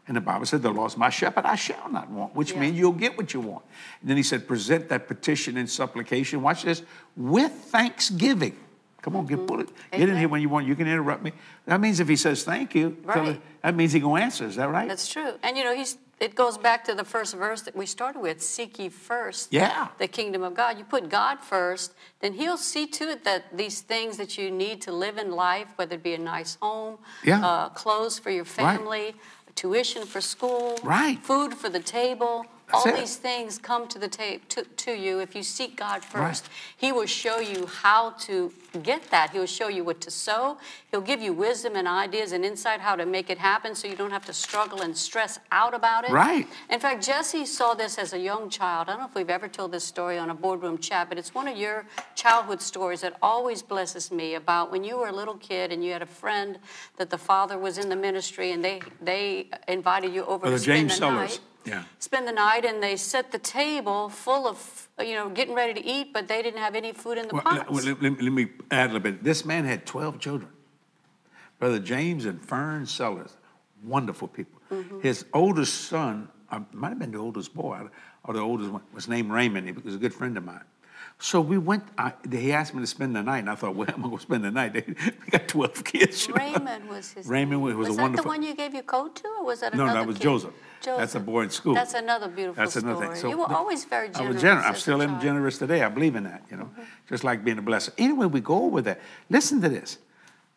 And 0.09 0.17
the 0.17 0.21
Bible 0.21 0.47
said, 0.47 0.63
The 0.63 0.71
Lord's 0.71 0.97
my 0.97 1.11
shepherd, 1.11 1.45
I 1.45 1.53
shall 1.55 1.87
not 1.91 2.09
want, 2.09 2.35
which 2.35 2.51
Yeah. 2.53 2.59
means 2.61 2.77
you'll 2.77 2.91
get 2.91 3.15
what 3.15 3.31
you 3.31 3.41
want. 3.41 3.63
And 4.01 4.09
then 4.09 4.17
he 4.17 4.23
said, 4.23 4.47
Present 4.47 4.89
that 4.89 5.07
petition 5.07 5.55
and 5.55 5.69
supplication, 5.69 6.41
watch 6.41 6.63
this, 6.63 6.81
with 7.15 7.51
thanksgiving. 7.51 8.57
Come 9.03 9.15
on, 9.15 9.27
get, 9.27 9.45
pull 9.47 9.61
it. 9.61 9.69
Get 9.91 10.09
in 10.09 10.17
here 10.17 10.27
when 10.27 10.41
you 10.41 10.49
want. 10.49 10.65
You 10.67 10.75
can 10.75 10.87
interrupt 10.87 11.23
me. 11.23 11.31
That 11.65 11.79
means 11.79 11.99
if 12.01 12.07
he 12.09 12.15
says 12.17 12.43
thank 12.43 12.73
you, 12.75 12.97
Right. 13.03 13.29
it- 13.29 13.41
that 13.61 13.75
means 13.75 13.93
he 13.93 13.99
going 13.99 14.19
to 14.21 14.25
answer. 14.25 14.45
Is 14.45 14.55
that 14.57 14.67
right? 14.69 14.87
That's 14.89 15.07
true. 15.07 15.33
And 15.43 15.55
you 15.55 15.63
know, 15.63 15.73
he's 15.75 15.97
it 16.19 16.35
goes 16.35 16.57
back 16.57 16.83
to 16.83 16.93
the 16.93 17.05
first 17.05 17.33
verse 17.33 17.61
that 17.61 17.73
we 17.77 17.85
started 17.85 18.19
with, 18.19 18.41
seek 18.41 18.77
ye 18.77 18.89
first 18.89 19.53
Yeah. 19.53 19.87
the 19.99 20.07
kingdom 20.09 20.43
of 20.43 20.53
God. 20.53 20.77
You 20.77 20.83
put 20.83 21.07
God 21.07 21.39
first, 21.39 21.93
then 22.19 22.33
he'll 22.33 22.57
see 22.57 22.87
to 22.87 23.09
it 23.09 23.23
that 23.23 23.55
these 23.55 23.79
things 23.79 24.17
that 24.17 24.37
you 24.37 24.51
need 24.51 24.81
to 24.81 24.91
live 24.91 25.17
in 25.17 25.31
life, 25.31 25.67
whether 25.77 25.95
it 25.95 26.03
be 26.03 26.13
a 26.15 26.17
nice 26.17 26.57
home, 26.61 26.97
Yeah. 27.23 27.39
uh, 27.45 27.69
clothes 27.69 28.19
for 28.19 28.31
your 28.31 28.43
family, 28.43 29.15
tuition 29.59 30.05
for 30.05 30.21
school, 30.21 30.79
Right. 30.83 31.19
food 31.21 31.53
for 31.53 31.67
the 31.67 31.81
table, 31.81 32.45
That's 32.71 32.85
all 32.85 32.93
it. 32.93 32.99
these 32.99 33.15
things 33.17 33.57
come 33.57 33.87
to 33.87 33.97
the 33.99 34.07
tape 34.07 34.47
to, 34.49 34.63
to 34.63 34.91
you 34.91 35.19
if 35.19 35.35
you 35.35 35.41
seek 35.43 35.75
God 35.75 36.01
Right. 36.13 36.27
first. 36.29 36.49
He 36.77 36.91
will 36.91 37.05
show 37.07 37.39
you 37.39 37.65
how 37.65 38.11
to 38.21 38.53
get 38.83 39.09
that. 39.09 39.31
He'll 39.31 39.47
show 39.47 39.67
you 39.67 39.83
what 39.83 39.99
to 40.01 40.11
sow. 40.11 40.57
He'll 40.91 41.01
give 41.01 41.21
you 41.21 41.33
wisdom 41.33 41.75
and 41.75 41.87
ideas 41.87 42.31
and 42.31 42.45
insight 42.45 42.79
how 42.79 42.95
to 42.95 43.05
make 43.05 43.29
it 43.31 43.39
happen 43.39 43.73
so 43.73 43.87
you 43.87 43.95
don't 43.95 44.11
have 44.11 44.25
to 44.25 44.33
struggle 44.33 44.81
and 44.81 44.95
stress 44.95 45.39
out 45.51 45.73
about 45.73 46.03
it. 46.07 46.11
Right. 46.11 46.47
In 46.69 46.79
fact, 46.79 47.03
Jesse 47.03 47.45
saw 47.47 47.73
this 47.73 47.97
as 47.97 48.13
a 48.13 48.19
young 48.19 48.49
child. 48.49 48.87
I 48.87 48.91
don't 48.91 48.99
know 49.01 49.07
if 49.07 49.15
we've 49.15 49.29
ever 49.29 49.47
told 49.47 49.71
this 49.71 49.83
story 49.83 50.17
on 50.19 50.29
a 50.29 50.35
boardroom 50.35 50.77
chat, 50.77 51.09
but 51.09 51.17
it's 51.17 51.33
one 51.33 51.47
of 51.47 51.57
your 51.57 51.85
childhood 52.15 52.61
stories 52.61 53.01
that 53.01 53.15
always 53.21 53.63
blesses 53.63 54.11
me 54.11 54.35
about 54.35 54.71
when 54.71 54.83
you 54.83 54.97
were 54.97 55.07
a 55.07 55.11
little 55.15 55.37
kid 55.37 55.71
and 55.71 55.83
you 55.83 55.91
had 55.91 56.03
a 56.03 56.05
friend 56.05 56.59
that 56.97 57.09
the 57.09 57.17
father 57.17 57.57
was 57.57 57.77
in 57.79 57.89
the 57.89 57.95
ministry 57.95 58.51
and 58.51 58.63
they 58.63 58.81
they 59.01 59.47
invited 59.67 60.13
you 60.13 60.23
over 60.25 60.39
Brother 60.41 60.57
to 60.57 60.61
spend 60.63 60.77
James 60.89 60.91
the 60.93 60.97
Sellers. 60.97 61.29
night. 61.31 61.39
Yeah. 61.65 61.83
spend 61.99 62.27
the 62.27 62.31
night, 62.31 62.65
and 62.65 62.81
they 62.81 62.95
set 62.95 63.31
the 63.31 63.39
table 63.39 64.09
full 64.09 64.47
of, 64.47 64.87
you 64.99 65.13
know, 65.13 65.29
getting 65.29 65.53
ready 65.53 65.73
to 65.79 65.85
eat, 65.85 66.13
but 66.13 66.27
they 66.27 66.41
didn't 66.41 66.59
have 66.59 66.73
any 66.75 66.93
food 66.93 67.17
in 67.17 67.27
the 67.27 67.33
Well, 67.35 67.43
pots. 67.43 67.69
well, 67.69 67.83
let- 67.83 68.01
let- 68.01 68.21
let 68.21 68.31
me 68.33 68.47
add 68.71 68.85
a 68.89 68.93
little 68.93 68.99
bit. 69.01 69.23
This 69.23 69.45
man 69.45 69.65
had 69.65 69.85
12 69.85 70.19
children. 70.19 70.51
Brother 71.59 71.79
James 71.79 72.25
and 72.25 72.41
Fern 72.41 72.85
Sellers, 72.85 73.35
wonderful 73.83 74.27
people. 74.29 74.61
Mm-hmm. 74.71 75.01
His 75.01 75.25
oldest 75.33 75.85
son, 75.89 76.29
uh, 76.51 76.61
might 76.71 76.89
have 76.89 76.99
been 76.99 77.11
the 77.11 77.17
oldest 77.19 77.53
boy, 77.53 77.87
or 78.23 78.33
the 78.33 78.39
oldest 78.39 78.71
one, 78.71 78.81
was 78.93 79.07
named 79.07 79.31
Raymond. 79.31 79.67
He 79.67 79.73
was 79.73 79.95
a 79.95 79.97
good 79.97 80.13
friend 80.13 80.37
of 80.37 80.45
mine. 80.45 80.63
So 81.21 81.41
we 81.41 81.57
went, 81.57 81.83
I, 81.97 82.13
he 82.31 82.53
asked 82.53 82.73
me 82.73 82.79
to 82.79 82.87
spend 82.87 83.13
the 83.15 83.21
night, 83.21 83.39
and 83.39 83.49
I 83.49 83.55
thought, 83.55 83.75
well, 83.75 83.87
I'm 83.93 84.01
going 84.01 84.11
to 84.11 84.17
go 84.17 84.17
spend 84.17 84.45
the 84.45 84.51
night. 84.51 84.73
we 84.87 85.29
got 85.31 85.49
12 85.49 85.83
kids. 85.83 86.27
you 86.27 86.33
know. 86.35 86.39
Raymond 86.39 86.87
was 86.87 87.11
his 87.11 87.27
Raymond 87.27 87.63
name. 87.65 87.77
was 87.77 87.89
a 87.89 87.91
that 87.91 88.01
wonderful- 88.01 88.23
the 88.23 88.29
one 88.29 88.43
you 88.43 88.55
gave 88.55 88.73
your 88.73 88.83
coat 88.83 89.17
to, 89.17 89.27
or 89.39 89.45
was 89.45 89.59
that 89.59 89.73
No, 89.75 89.85
that 89.87 90.07
was 90.07 90.15
kid? 90.17 90.23
Joseph. 90.23 90.53
That's 90.83 91.15
a 91.15 91.19
boy 91.19 91.41
in 91.43 91.49
school. 91.49 91.73
That's 91.73 91.93
another 91.93 92.27
beautiful 92.27 92.61
That's 92.63 92.75
another 92.75 92.95
story. 92.95 93.09
thing. 93.15 93.21
So 93.21 93.29
you 93.29 93.37
were 93.37 93.47
the- 93.47 93.55
always 93.55 93.85
very 93.85 94.09
generous. 94.09 94.17
I 94.17 94.19
generous. 94.19 94.35
was 94.35 94.41
generous. 94.41 94.65
I 94.65 94.69
as 94.69 94.77
a 94.77 94.81
still 94.81 95.01
am 95.01 95.09
child. 95.09 95.21
generous 95.21 95.57
today. 95.57 95.83
I 95.83 95.89
believe 95.89 96.15
in 96.15 96.23
that, 96.23 96.43
you 96.49 96.57
know, 96.57 96.65
mm-hmm. 96.65 96.81
just 97.07 97.23
like 97.23 97.43
being 97.43 97.57
a 97.57 97.61
blessing. 97.61 97.93
Anyway, 97.97 98.25
we 98.27 98.41
go 98.41 98.63
over 98.63 98.81
that. 98.81 98.99
Listen 99.29 99.61
to 99.61 99.69
this. 99.69 99.97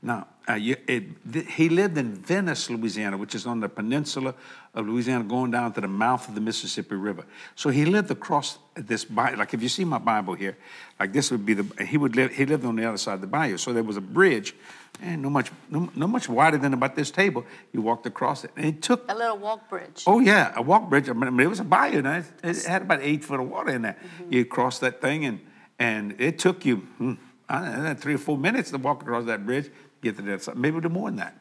Now, 0.03 0.27
uh, 0.49 0.55
you, 0.55 0.77
it, 0.89 1.33
th- 1.33 1.47
he 1.53 1.69
lived 1.69 1.97
in 1.97 2.15
Venice, 2.15 2.69
Louisiana, 2.69 3.17
which 3.17 3.37
is 3.37 3.47
on 3.47 3.61
the 3.61 3.69
peninsula 3.69 4.35
of 4.75 4.89
Louisiana, 4.89 5.23
going 5.23 5.53
down 5.53 5.73
to 5.75 5.81
the 5.81 5.87
mouth 5.87 6.29
of 6.29 6.35
the 6.35 6.41
Mississippi 6.41 6.97
River. 6.97 7.25
So 7.55 7.71
he 7.71 7.85
lived 7.85 8.11
across 8.11 8.59
this 8.75 9.05
bayou. 9.05 9.37
Like 9.37 9.55
if 9.55 9.63
you 9.63 9.69
see 9.69 9.85
my 9.85 9.99
Bible 9.99 10.35
here, 10.35 10.59
like 10.99 11.13
this 11.13 11.31
would 11.31 11.47
be 11.47 11.55
the. 11.55 11.85
He 11.85 11.97
would 11.97 12.17
live. 12.17 12.33
He 12.33 12.45
lived 12.45 12.65
on 12.65 12.75
the 12.75 12.85
other 12.85 12.97
side 12.97 13.15
of 13.15 13.21
the 13.21 13.29
bayou. 13.29 13.57
So 13.57 13.73
there 13.73 13.85
was 13.85 13.97
a 13.97 14.01
bridge, 14.01 14.57
and 15.01 15.23
no 15.23 15.31
much, 15.31 15.53
no, 15.71 15.89
no 15.95 16.09
much 16.09 16.29
wider 16.29 16.59
than 16.59 16.75
about 16.75 16.97
this 16.97 17.13
table. 17.13 17.45
You 17.73 17.81
walked 17.81 18.07
across 18.07 18.43
it, 18.43 18.51
and 18.57 18.67
it 18.67 18.83
took 18.83 19.09
A 19.09 19.15
little 19.15 19.39
walk 19.39 19.71
bridge. 19.71 20.03
Oh 20.09 20.19
yeah, 20.19 20.53
a 20.57 20.63
walk 20.63 20.91
bridge. 20.91 21.09
I 21.09 21.13
mean, 21.13 21.39
it 21.39 21.49
was 21.49 21.61
a 21.61 21.65
bayou. 21.65 22.03
Now. 22.03 22.17
It, 22.17 22.27
it 22.43 22.65
had 22.65 22.83
about 22.83 23.01
eight 23.03 23.25
foot 23.25 23.39
of 23.39 23.49
water 23.49 23.71
in 23.71 23.83
there. 23.83 23.97
You 24.29 24.45
crossed 24.45 24.81
that 24.81 25.01
thing, 25.01 25.27
and 25.27 25.39
and 25.79 26.21
it 26.21 26.41
took 26.41 26.65
you 26.65 26.77
hmm, 26.99 27.15
I 27.49 27.61
don't 27.61 27.85
know, 27.85 27.95
three 27.95 28.15
or 28.15 28.19
four 28.19 28.39
minutes 28.39 28.71
to 28.71 28.79
walk 28.79 29.03
across 29.03 29.27
that 29.27 29.45
bridge, 29.45 29.71
get 30.03 30.17
the 30.17 30.39
side. 30.39 30.57
Maybe 30.57 30.75
a 30.75 30.81
little 30.81 30.91
more 30.91 31.09
than 31.09 31.17
that. 31.17 31.37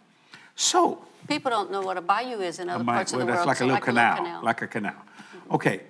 So, 0.56 1.04
People 1.28 1.52
don't 1.52 1.72
know 1.72 1.82
what 1.82 1.98
a 1.98 2.02
bayou 2.02 2.40
is 2.40 2.60
in 2.60 2.70
other 2.70 2.82
a 2.82 2.84
bi- 2.84 2.94
parts 2.94 3.14
of 3.14 3.18
well, 3.18 3.28
the 3.28 3.34
that's 3.34 3.40
world. 3.40 3.48
like 3.48 3.58
so 3.58 3.66
a 3.66 3.68
little 3.68 3.82
canal, 3.82 4.18
canal. 4.18 4.44
like 4.44 4.62
a 4.62 4.68
canal. 4.68 4.96
Okay. 5.52 5.82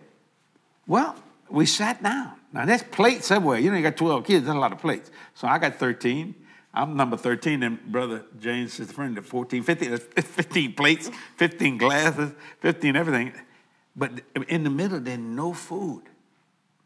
Well, 0.88 1.16
we 1.50 1.66
sat 1.66 2.02
down. 2.04 2.34
Now 2.52 2.66
there's 2.66 2.84
plates 2.84 3.32
everywhere. 3.32 3.60
You 3.60 3.72
know, 3.72 3.78
you 3.78 3.84
got 3.84 3.96
12 3.98 4.26
kids. 4.26 4.46
There's 4.46 4.56
a 4.56 4.60
lot 4.60 4.72
of 4.74 4.80
plates. 4.80 5.10
So 5.36 5.48
I 5.48 5.58
got 5.58 5.76
13. 5.76 6.36
I'm 6.74 6.96
number 6.96 7.18
13, 7.18 7.64
and 7.64 7.82
brother 7.92 8.24
James 8.40 8.80
is 8.80 8.88
the 8.88 8.94
friend 8.94 9.18
of 9.18 9.26
14, 9.26 9.62
15. 9.64 9.92
That's 9.92 10.06
15 10.28 10.74
plates, 10.74 11.12
15 11.36 11.78
glasses, 11.78 12.32
15 12.62 12.96
everything. 12.96 13.34
But 13.94 14.22
in 14.48 14.64
the 14.64 14.70
middle, 14.70 15.00
there's 15.02 15.20
no 15.20 15.52
food. 15.54 16.04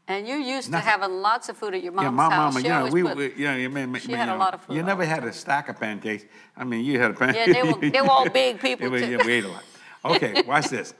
And 0.07 0.27
you're 0.27 0.37
used 0.37 0.69
Nothing. 0.71 0.85
to 0.85 0.89
having 0.91 1.21
lots 1.21 1.49
of 1.49 1.57
food 1.57 1.73
at 1.73 1.83
your 1.83 1.91
mom's 1.91 2.05
yeah, 2.05 2.09
my 2.11 2.23
house. 2.29 2.53
mama, 2.53 2.61
She 2.61 2.67
you 2.87 2.93
we, 2.93 3.03
put- 3.03 3.17
we 3.17 3.33
yeah, 3.43 3.55
yeah, 3.55 3.67
man, 3.67 3.93
she 3.95 4.11
man, 4.11 4.19
had 4.19 4.29
you 4.33 4.35
a 4.35 4.37
lot 4.37 4.53
of 4.53 4.61
food 4.61 4.75
You 4.75 4.83
never 4.83 5.03
had 5.05 5.23
a 5.23 5.33
stack 5.33 5.69
of 5.69 5.79
pancakes. 5.79 6.25
I 6.55 6.63
mean, 6.63 6.85
you 6.85 6.99
had 6.99 7.11
a 7.11 7.13
pancake. 7.15 7.47
Yeah, 7.47 7.53
they 7.53 7.71
were- 7.71 7.89
they 7.89 8.01
were 8.01 8.09
all 8.11 8.29
big 8.43 8.59
people, 8.59 8.85
Yeah, 8.87 8.91
we-. 8.91 9.11
Yeah, 9.31 9.37
ate 9.37 9.45
a 9.45 9.47
lot. 9.47 9.63
Okay, 10.05 10.43
watch 10.47 10.67
this. 10.69 10.93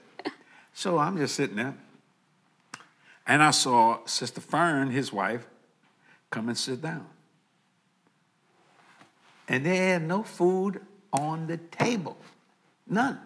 So 0.73 0.97
I'm 0.97 1.17
just 1.17 1.35
sitting 1.35 1.55
there, 1.55 1.75
and 3.27 3.41
I 3.43 3.51
saw 3.51 3.99
Sister 4.05 4.41
Fern, 4.41 4.89
his 4.91 5.13
wife, 5.13 5.45
come 6.31 6.49
and 6.49 6.57
sit 6.57 6.81
down. 6.81 7.05
And 9.47 9.65
they 9.65 9.77
had 9.77 10.01
no 10.01 10.23
food 10.23 10.81
on 11.13 11.47
the 11.47 11.57
table, 11.57 12.17
none. 12.87 13.19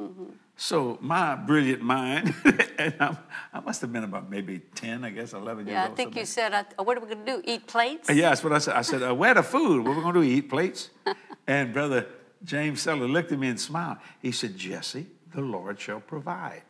Mm-hmm. 0.00 0.24
So 0.62 0.98
my 1.00 1.36
brilliant 1.36 1.80
mind, 1.80 2.34
and 2.78 2.94
I'm, 3.00 3.16
I 3.50 3.60
must 3.60 3.80
have 3.80 3.94
been 3.94 4.04
about 4.04 4.28
maybe 4.28 4.58
10, 4.74 5.04
I 5.04 5.08
guess, 5.08 5.32
11 5.32 5.66
years 5.66 5.68
old. 5.68 5.68
Yeah, 5.68 5.84
I 5.84 5.86
think 5.86 6.08
something 6.08 6.20
you 6.20 6.26
said, 6.26 6.52
uh, 6.52 6.82
what 6.82 6.98
are 6.98 7.00
we 7.00 7.06
going 7.06 7.24
to 7.24 7.32
do? 7.36 7.42
Eat 7.46 7.66
plates? 7.66 8.10
yeah, 8.10 8.28
that's 8.28 8.44
what 8.44 8.52
I 8.52 8.58
said. 8.58 8.76
I 8.76 8.82
said, 8.82 9.02
uh, 9.02 9.14
where 9.14 9.32
the 9.32 9.42
food? 9.42 9.86
What 9.86 9.96
we 9.96 10.02
going 10.02 10.14
to 10.14 10.20
do? 10.20 10.26
Eat 10.26 10.50
plates? 10.50 10.90
and 11.46 11.72
brother 11.72 12.06
James 12.44 12.82
Seller 12.82 13.08
looked 13.08 13.32
at 13.32 13.38
me 13.38 13.48
and 13.48 13.58
smiled. 13.58 13.96
He 14.20 14.32
said, 14.32 14.58
Jesse, 14.58 15.06
the 15.34 15.40
Lord 15.40 15.80
shall 15.80 16.00
provide. 16.00 16.64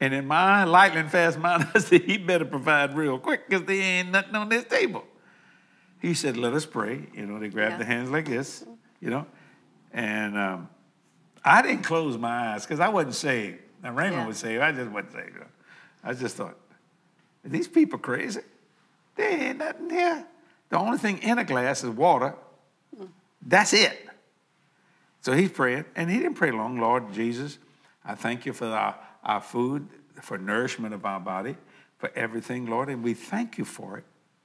And 0.00 0.14
in 0.14 0.24
my 0.24 0.62
lightning 0.62 1.08
fast 1.08 1.40
mind, 1.40 1.66
I 1.74 1.80
said, 1.80 2.02
he 2.02 2.18
better 2.18 2.44
provide 2.44 2.94
real 2.94 3.18
quick 3.18 3.48
because 3.48 3.66
there 3.66 3.82
ain't 3.82 4.12
nothing 4.12 4.36
on 4.36 4.48
this 4.48 4.62
table. 4.62 5.04
He 6.00 6.14
said, 6.14 6.36
let 6.36 6.52
us 6.52 6.66
pray. 6.66 7.08
You 7.14 7.26
know, 7.26 7.40
they 7.40 7.48
grabbed 7.48 7.72
Yeah. 7.72 7.78
the 7.78 7.84
hands 7.84 8.10
like 8.10 8.26
this, 8.26 8.64
you 9.00 9.10
know. 9.10 9.26
And 9.92 10.38
um, 10.38 10.68
I 11.44 11.62
didn't 11.62 11.82
close 11.82 12.16
my 12.16 12.52
eyes 12.54 12.64
because 12.64 12.80
I 12.80 12.88
wasn't 12.88 13.14
saved. 13.14 13.58
Now, 13.82 13.92
Raymond 13.92 14.22
Yeah. 14.22 14.26
was 14.26 14.38
saved. 14.38 14.62
I 14.62 14.72
just 14.72 14.90
wasn't 14.90 15.12
saved. 15.12 15.36
I 16.02 16.12
just 16.14 16.36
thought, 16.36 16.56
are 17.44 17.48
these 17.48 17.68
people 17.68 17.98
crazy? 17.98 18.40
There 19.16 19.30
ain't 19.30 19.58
nothing 19.58 19.90
here. 19.90 20.26
The 20.70 20.78
only 20.78 20.98
thing 20.98 21.18
in 21.18 21.38
a 21.38 21.44
glass 21.44 21.84
is 21.84 21.90
water. 21.90 22.34
That's 23.46 23.72
it. 23.74 24.08
So 25.20 25.32
he's 25.32 25.50
praying, 25.50 25.84
and 25.96 26.10
he 26.10 26.18
didn't 26.18 26.34
pray 26.34 26.50
long. 26.50 26.78
Lord 26.78 27.12
Jesus, 27.12 27.58
I 28.04 28.14
thank 28.14 28.46
you 28.46 28.52
for 28.52 28.66
our, 28.66 28.98
our 29.22 29.40
food, 29.40 29.88
for 30.20 30.38
nourishment 30.38 30.94
of 30.94 31.04
our 31.04 31.20
body, 31.20 31.56
for 31.98 32.10
everything, 32.14 32.66
Lord, 32.66 32.88
and 32.88 33.02
we 33.02 33.14
thank 33.14 33.58
you 33.58 33.64
for 33.64 33.98
it. 33.98 34.04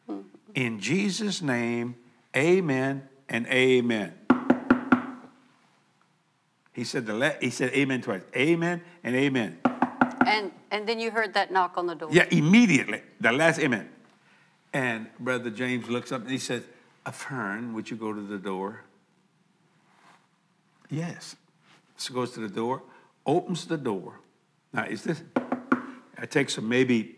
Mm-hmm. 0.10 0.22
In 0.56 0.80
Jesus' 0.80 1.42
name, 1.42 1.96
amen 2.36 3.08
and 3.28 3.48
amen. 3.48 4.14
He 6.74 6.84
said 6.84 7.06
the 7.06 7.14
le- 7.14 7.36
he 7.42 7.50
said 7.50 7.74
amen 7.74 8.02
twice. 8.02 8.22
Amen 8.36 8.82
and 9.04 9.16
amen. 9.16 9.60
And, 10.26 10.52
and 10.72 10.88
then 10.88 11.00
you 11.00 11.12
heard 11.12 11.34
that 11.34 11.52
knock 11.52 11.78
on 11.78 11.88
the 11.88 11.96
door. 11.96 12.10
Yeah, 12.12 12.26
immediately. 12.30 13.02
The 13.20 13.32
last 13.32 13.60
amen. 13.60 13.90
And 14.74 15.08
Brother 15.20 15.50
James 15.50 15.90
looks 15.90 16.12
up 16.12 16.22
and 16.22 16.30
he 16.30 16.38
says, 16.38 16.64
Fern, 17.12 17.74
would 17.74 17.90
you 17.90 17.98
go 17.98 18.14
to 18.14 18.22
the 18.22 18.38
door? 18.38 18.82
Yes. 20.90 21.36
So 21.98 22.14
goes 22.14 22.32
to 22.32 22.40
the 22.40 22.50
door, 22.50 22.82
opens 23.26 23.66
the 23.66 23.78
door. 23.78 24.20
Now, 24.74 24.86
is 24.86 25.04
this? 25.04 25.22
It 26.22 26.32
takes 26.32 26.58
him 26.58 26.68
maybe 26.70 27.16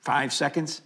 five 0.00 0.32
seconds, 0.32 0.82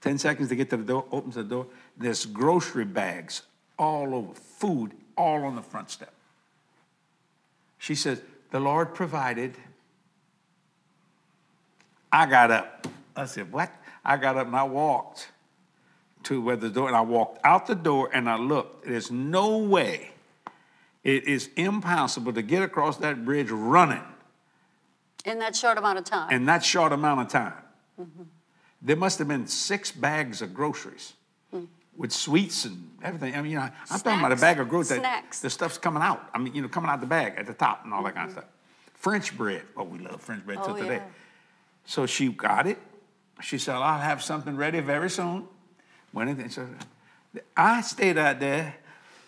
10 0.00 0.18
seconds 0.18 0.48
to 0.48 0.56
get 0.56 0.70
to 0.70 0.76
the 0.76 0.84
door, 0.84 1.04
opens 1.10 1.36
the 1.36 1.44
door. 1.44 1.66
There's 1.96 2.26
grocery 2.26 2.84
bags 2.84 3.42
all 3.78 4.14
over, 4.14 4.34
food 4.34 4.92
all 5.16 5.44
on 5.44 5.56
the 5.56 5.62
front 5.62 5.90
step. 5.90 6.13
She 7.84 7.94
says, 7.94 8.22
The 8.50 8.60
Lord 8.60 8.94
provided. 8.94 9.58
I 12.10 12.24
got 12.24 12.50
up. 12.50 12.86
I 13.14 13.26
said, 13.26 13.52
What? 13.52 13.70
I 14.02 14.16
got 14.16 14.38
up 14.38 14.46
and 14.46 14.56
I 14.56 14.62
walked 14.62 15.28
to 16.22 16.40
where 16.40 16.56
the 16.56 16.70
door, 16.70 16.88
and 16.88 16.96
I 16.96 17.02
walked 17.02 17.44
out 17.44 17.66
the 17.66 17.74
door 17.74 18.08
and 18.10 18.26
I 18.26 18.38
looked. 18.38 18.86
There's 18.86 19.10
no 19.10 19.58
way, 19.58 20.12
it 21.02 21.24
is 21.24 21.50
impossible 21.56 22.32
to 22.32 22.40
get 22.40 22.62
across 22.62 22.96
that 22.98 23.22
bridge 23.22 23.50
running 23.50 24.02
In 25.26 25.38
that 25.40 25.54
short 25.54 25.76
amount 25.76 25.98
of 25.98 26.06
time. 26.06 26.30
in 26.32 26.46
that 26.46 26.64
short 26.64 26.90
amount 26.90 27.20
of 27.20 27.28
time. 27.28 27.52
Mm-hmm. 28.00 28.22
There 28.80 28.96
must 28.96 29.18
have 29.18 29.28
been 29.28 29.46
six 29.46 29.92
bags 29.92 30.40
of 30.40 30.54
groceries 30.54 31.12
mm. 31.54 31.66
With 31.96 32.12
sweets 32.12 32.64
and 32.64 32.90
everything. 33.02 33.34
I 33.34 33.42
mean, 33.42 33.52
you 33.52 33.58
know, 33.58 33.68
I'm 33.90 34.00
talking 34.00 34.18
about 34.18 34.32
a 34.32 34.36
bag 34.36 34.58
of 34.58 34.68
groceries. 34.68 35.00
Snacks. 35.00 35.40
The 35.40 35.50
stuff's 35.50 35.78
coming 35.78 36.02
out. 36.02 36.28
I 36.34 36.38
mean, 36.38 36.54
you 36.54 36.62
know, 36.62 36.68
coming 36.68 36.90
out 36.90 37.00
the 37.00 37.06
bag 37.06 37.34
at 37.36 37.46
the 37.46 37.54
top 37.54 37.84
and 37.84 37.92
all 37.92 38.02
that 38.04 38.14
kind 38.14 38.28
of 38.28 38.36
mm-hmm. 38.36 38.40
stuff. 38.40 38.50
French 38.94 39.36
bread. 39.36 39.62
Oh, 39.76 39.84
we 39.84 39.98
love 39.98 40.20
French 40.20 40.44
bread 40.44 40.58
Oh, 40.62 40.66
till 40.66 40.76
today. 40.76 40.96
yeah. 40.96 41.02
So 41.84 42.06
she 42.06 42.28
got 42.28 42.66
it. 42.66 42.78
She 43.42 43.58
said, 43.58 43.74
I'll 43.74 44.00
have 44.00 44.22
something 44.22 44.56
ready 44.56 44.80
very 44.80 45.10
soon. 45.10 45.46
Went 46.12 46.30
in, 46.30 46.48
so 46.48 46.66
I 47.56 47.80
stayed 47.80 48.16
out 48.16 48.40
there. 48.40 48.76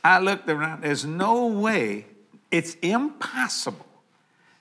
I 0.02 0.20
looked 0.20 0.48
around. 0.48 0.82
There's 0.82 1.04
no 1.04 1.46
way, 1.46 2.06
it's 2.50 2.74
impossible 2.76 3.86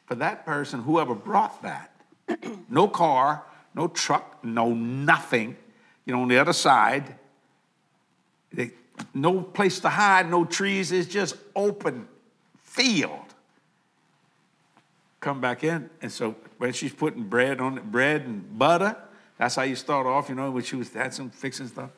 for 0.06 0.16
that 0.16 0.45
person, 0.45 0.82
whoever 0.82 1.16
brought 1.16 1.62
that, 1.64 1.91
no 2.70 2.88
car, 2.88 3.43
no 3.74 3.88
truck, 3.88 4.43
no 4.43 4.74
nothing, 4.74 5.56
you 6.06 6.14
know, 6.14 6.22
on 6.22 6.28
the 6.28 6.38
other 6.38 6.53
side, 6.53 7.16
they, 8.56 8.72
no 9.14 9.41
place 9.41 9.80
to 9.82 9.89
hide, 9.89 10.30
no 10.30 10.45
trees, 10.45 10.91
it's 10.91 11.08
just 11.08 11.36
open 11.56 12.08
field 12.64 13.26
come 15.26 15.41
back 15.41 15.64
in. 15.64 15.89
And 16.03 16.12
so 16.12 16.36
when 16.60 16.72
she's 16.72 16.93
putting 16.93 17.24
bread 17.24 17.60
on 17.60 17.80
it, 17.80 17.91
bread 17.91 18.22
and 18.22 18.58
butter, 18.58 18.95
that's 19.38 19.56
how 19.56 19.64
you 19.64 19.76
start 19.76 20.06
off, 20.06 20.30
you 20.30 20.36
know, 20.36 20.51
when 20.51 20.64
she 20.64 20.76
was 20.76 20.93
had 20.93 21.14
some 21.14 21.32
fixing 21.32 21.68
stuff. 21.68 21.89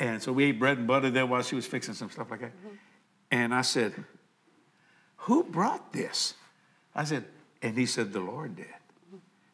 And 0.00 0.20
so 0.20 0.32
we 0.32 0.46
ate 0.46 0.58
bread 0.58 0.78
and 0.78 0.86
butter 0.86 1.10
there 1.10 1.24
while 1.24 1.42
she 1.42 1.54
was 1.54 1.64
fixing 1.64 1.94
some 1.94 2.10
stuff 2.10 2.30
like 2.30 2.40
that. 2.40 2.50
Mm-hmm. 2.50 2.74
And 3.30 3.54
I 3.54 3.62
said, 3.62 3.94
Who 5.18 5.44
brought 5.44 5.92
this? 5.92 6.34
I 6.94 7.04
said, 7.04 7.24
and 7.62 7.78
he 7.78 7.86
said, 7.86 8.12
The 8.12 8.20
Lord 8.20 8.56
did. 8.56 8.66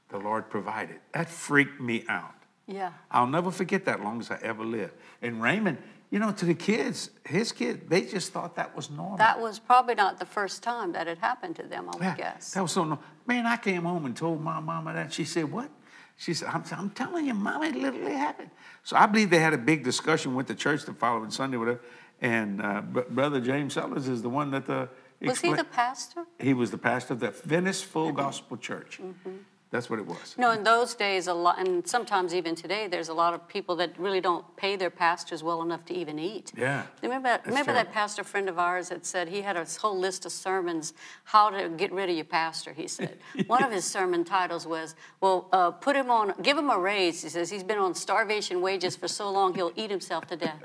The 0.08 0.18
Lord 0.18 0.48
provided. 0.48 0.96
That 1.12 1.28
freaked 1.28 1.80
me 1.80 2.04
out. 2.08 2.34
yeah. 2.66 2.92
I'll 3.10 3.26
never 3.26 3.50
forget 3.50 3.84
that 3.84 4.02
long 4.02 4.20
as 4.20 4.30
I 4.30 4.38
ever 4.42 4.64
live. 4.64 4.90
And 5.20 5.42
Raymond, 5.42 5.76
you 6.10 6.18
know, 6.18 6.32
to 6.32 6.44
the 6.44 6.54
kids, 6.54 7.10
his 7.24 7.52
kids, 7.52 7.80
they 7.88 8.02
just 8.02 8.32
thought 8.32 8.56
that 8.56 8.74
was 8.74 8.90
normal. 8.90 9.16
That 9.18 9.40
was 9.40 9.60
probably 9.60 9.94
not 9.94 10.18
the 10.18 10.26
first 10.26 10.62
time 10.62 10.92
that 10.92 11.06
had 11.06 11.18
happened 11.18 11.56
to 11.56 11.62
them, 11.62 11.88
I 11.88 11.96
would 11.96 12.02
Yeah, 12.02 12.16
guess. 12.16 12.52
That 12.52 12.62
was 12.62 12.72
so 12.72 12.82
normal. 12.82 13.04
Man, 13.26 13.46
I 13.46 13.56
came 13.56 13.82
home 13.84 14.06
and 14.06 14.16
told 14.16 14.42
my 14.42 14.58
mama 14.58 14.92
that. 14.94 15.12
She 15.12 15.24
said, 15.24 15.50
What? 15.50 15.70
She 16.16 16.34
said, 16.34 16.48
I'm, 16.48 16.64
I'm 16.72 16.90
telling 16.90 17.26
you, 17.26 17.32
mama, 17.34 17.66
it 17.66 17.76
literally 17.76 18.12
happened. 18.12 18.50
So 18.82 18.96
I 18.96 19.06
believe 19.06 19.30
they 19.30 19.38
had 19.38 19.54
a 19.54 19.58
big 19.58 19.84
discussion 19.84 20.34
with 20.34 20.48
the 20.48 20.54
church 20.54 20.84
the 20.84 20.92
following 20.92 21.30
Sunday, 21.30 21.56
whatever. 21.56 21.80
And 22.20 22.60
uh, 22.60 22.82
Br- 22.82 23.00
Brother 23.08 23.40
James 23.40 23.72
Sellers 23.74 24.06
is 24.06 24.20
the 24.20 24.28
one 24.28 24.50
that 24.50 24.66
the. 24.66 24.88
Was 25.22 25.40
he 25.40 25.52
the 25.52 25.64
pastor? 25.64 26.24
He 26.38 26.54
was 26.54 26.70
the 26.70 26.78
pastor 26.78 27.14
of 27.14 27.20
the 27.20 27.30
Venice 27.30 27.82
Full 27.82 28.12
Gospel 28.12 28.56
Church. 28.56 29.00
Mm-hmm. 29.02 29.36
That's 29.70 29.88
what 29.88 30.00
it 30.00 30.06
was. 30.06 30.34
No, 30.36 30.50
in 30.50 30.64
those 30.64 30.96
days, 30.96 31.28
a 31.28 31.34
lot, 31.34 31.60
and 31.60 31.86
sometimes 31.86 32.34
even 32.34 32.56
today, 32.56 32.88
there's 32.88 33.08
a 33.08 33.14
lot 33.14 33.34
of 33.34 33.46
people 33.46 33.76
that 33.76 33.96
really 34.00 34.20
don't 34.20 34.44
pay 34.56 34.74
their 34.74 34.90
pastors 34.90 35.44
well 35.44 35.62
enough 35.62 35.84
to 35.86 35.94
even 35.94 36.18
eat. 36.18 36.52
Yeah, 36.56 36.86
Remember 37.02 37.28
that, 37.28 37.46
remember 37.46 37.72
that 37.72 37.92
pastor 37.92 38.24
friend 38.24 38.48
of 38.48 38.58
ours 38.58 38.88
that 38.88 39.06
said 39.06 39.28
he 39.28 39.42
had 39.42 39.56
a 39.56 39.64
whole 39.80 39.96
list 39.96 40.26
of 40.26 40.32
sermons, 40.32 40.92
how 41.22 41.50
to 41.50 41.68
get 41.68 41.92
rid 41.92 42.10
of 42.10 42.16
your 42.16 42.24
pastor, 42.24 42.72
he 42.72 42.88
said. 42.88 43.18
One 43.46 43.62
of 43.62 43.70
his 43.70 43.84
sermon 43.84 44.24
titles 44.24 44.66
was, 44.66 44.96
well, 45.20 45.48
uh, 45.52 45.70
put 45.70 45.94
him 45.94 46.10
on, 46.10 46.34
give 46.42 46.58
him 46.58 46.68
a 46.70 46.78
raise. 46.78 47.22
He 47.22 47.28
says 47.28 47.48
he's 47.48 47.62
been 47.62 47.78
on 47.78 47.94
starvation 47.94 48.60
wages 48.62 48.96
for 48.96 49.06
so 49.06 49.30
long 49.30 49.54
he'll 49.54 49.72
eat 49.76 49.90
himself 49.90 50.26
to 50.28 50.36
death. 50.36 50.60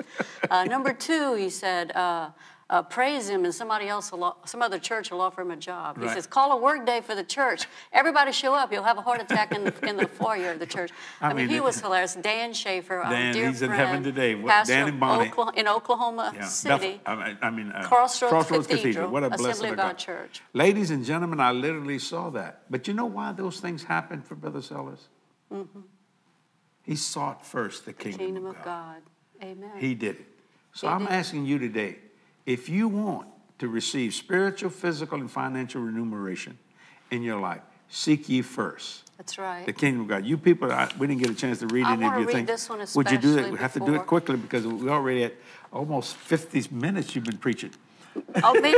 Uh, 0.49 0.64
number 0.64 0.93
two, 0.93 1.36
he 1.36 1.51
said, 1.51 1.91
uh, 1.95 2.30
uh, 2.68 2.82
praise 2.82 3.30
him 3.30 3.45
and 3.45 3.53
somebody 3.53 3.88
else, 3.88 4.11
will, 4.11 4.36
some 4.45 4.61
other 4.63 4.80
church 4.80 5.11
will 5.11 5.22
offer 5.22 5.41
him 5.41 5.51
a 5.51 5.55
job. 5.55 6.01
He 6.01 6.07
says, 6.09 6.26
call 6.26 6.51
a 6.51 6.57
work 6.57 6.84
day 6.84 6.99
for 7.01 7.13
the 7.13 7.24
church. 7.24 7.68
Everybody 7.93 8.32
show 8.32 8.55
up. 8.55 8.72
You'll 8.74 8.82
have 8.84 8.97
a 8.97 9.01
heart 9.03 9.22
attack 9.22 9.53
in 9.53 9.66
the, 9.66 9.88
in 9.88 9.97
the 9.97 10.07
foyer 10.07 10.51
of 10.51 10.57
the 10.59 10.66
church. 10.66 10.89
I, 11.22 11.30
I 11.30 11.34
mean, 11.34 11.47
he 11.47 11.59
was 11.59 11.80
hilarious. 11.80 12.16
Dan 12.16 12.53
Sheaffer, 12.53 13.05
our 13.05 13.11
Dan, 13.11 13.34
dear 13.34 13.49
he's 13.49 13.61
in 13.61 13.70
heaven 13.70 14.01
today. 14.01 14.34
What- 14.34 14.49
pastor 14.49 14.74
Dan 14.74 14.88
and 14.88 14.99
Bonnie. 14.99 15.30
Oklahoma, 15.30 15.53
in 15.57 15.68
Oklahoma 15.68 16.32
Yeah, 16.36 16.45
City. 16.45 16.99
I 17.05 17.16
mean, 17.16 17.38
I 17.43 17.49
mean 17.51 17.72
uh, 17.72 17.84
Crossroads 17.84 18.66
Cathedral, 18.68 19.11
What 19.11 19.22
a 19.22 19.28
Assembly 19.28 19.43
blessing 19.45 19.66
of 19.68 19.72
of 19.74 19.78
God 19.78 19.88
God. 19.89 19.97
Church. 19.99 20.41
Ladies 20.53 20.89
and 20.89 21.05
gentlemen, 21.05 21.39
I 21.39 21.51
literally 21.51 21.99
saw 21.99 22.32
that. 22.32 22.63
But 22.72 22.88
you 22.88 22.95
know 22.95 23.05
why 23.05 23.32
those 23.32 23.59
things 23.59 23.84
happened 23.84 24.26
for 24.26 24.34
Brother 24.34 24.63
Sellers? 24.63 25.07
He 26.84 26.95
sought 26.95 27.45
first 27.45 27.86
the 27.86 27.93
kingdom, 27.93 28.20
Mm-hmm. 28.20 28.26
Kingdom 28.26 28.45
of 28.47 28.55
of 28.57 28.63
God. 28.66 29.01
God. 29.39 29.47
Amen. 29.47 29.72
He 29.78 29.93
did 29.93 30.16
it. 30.16 30.26
So 30.74 30.88
He 30.88 30.93
I'm 30.93 31.01
did. 31.01 31.09
asking 31.09 31.45
you 31.45 31.57
today, 31.59 31.97
if 32.46 32.70
you 32.70 32.88
want 32.88 33.28
to 33.60 33.68
receive 33.68 34.14
spiritual, 34.14 34.70
physical, 34.70 35.20
and 35.20 35.30
financial 35.30 35.82
remuneration 35.82 36.58
in 37.12 37.24
your 37.24 37.39
life, 37.39 37.62
seek 37.89 38.28
ye 38.30 38.41
first 38.41 39.10
That's 39.18 39.38
right. 39.38 39.66
the 39.66 39.74
kingdom 39.74 40.02
of 40.02 40.08
God. 40.08 40.26
You 40.26 40.38
people, 40.38 40.72
I, 40.72 40.89
we 40.98 41.08
didn't 41.08 41.22
get 41.22 41.32
a 41.32 41.36
chance 41.36 41.60
to 41.60 41.68
read 41.68 41.86
I 41.86 41.93
any 41.93 42.06
of 42.06 42.14
your 42.14 42.26
read 42.26 42.34
things. 42.34 42.48
this 42.48 42.70
one 42.70 42.86
Would 42.96 43.12
you 43.12 43.18
do 43.18 43.34
that? 43.36 43.52
We 43.52 43.58
have 43.58 43.74
to 43.74 43.80
do 43.80 43.96
it 43.96 44.06
quickly 44.06 44.38
because 44.38 44.68
we're 44.68 44.89
already 44.89 45.24
at 45.24 45.34
almost 45.72 46.16
50 46.18 46.68
minutes 46.72 47.16
you've 47.16 47.26
been 47.26 47.38
preaching. 47.38 47.72
Oh, 48.43 48.53
me? 48.61 48.74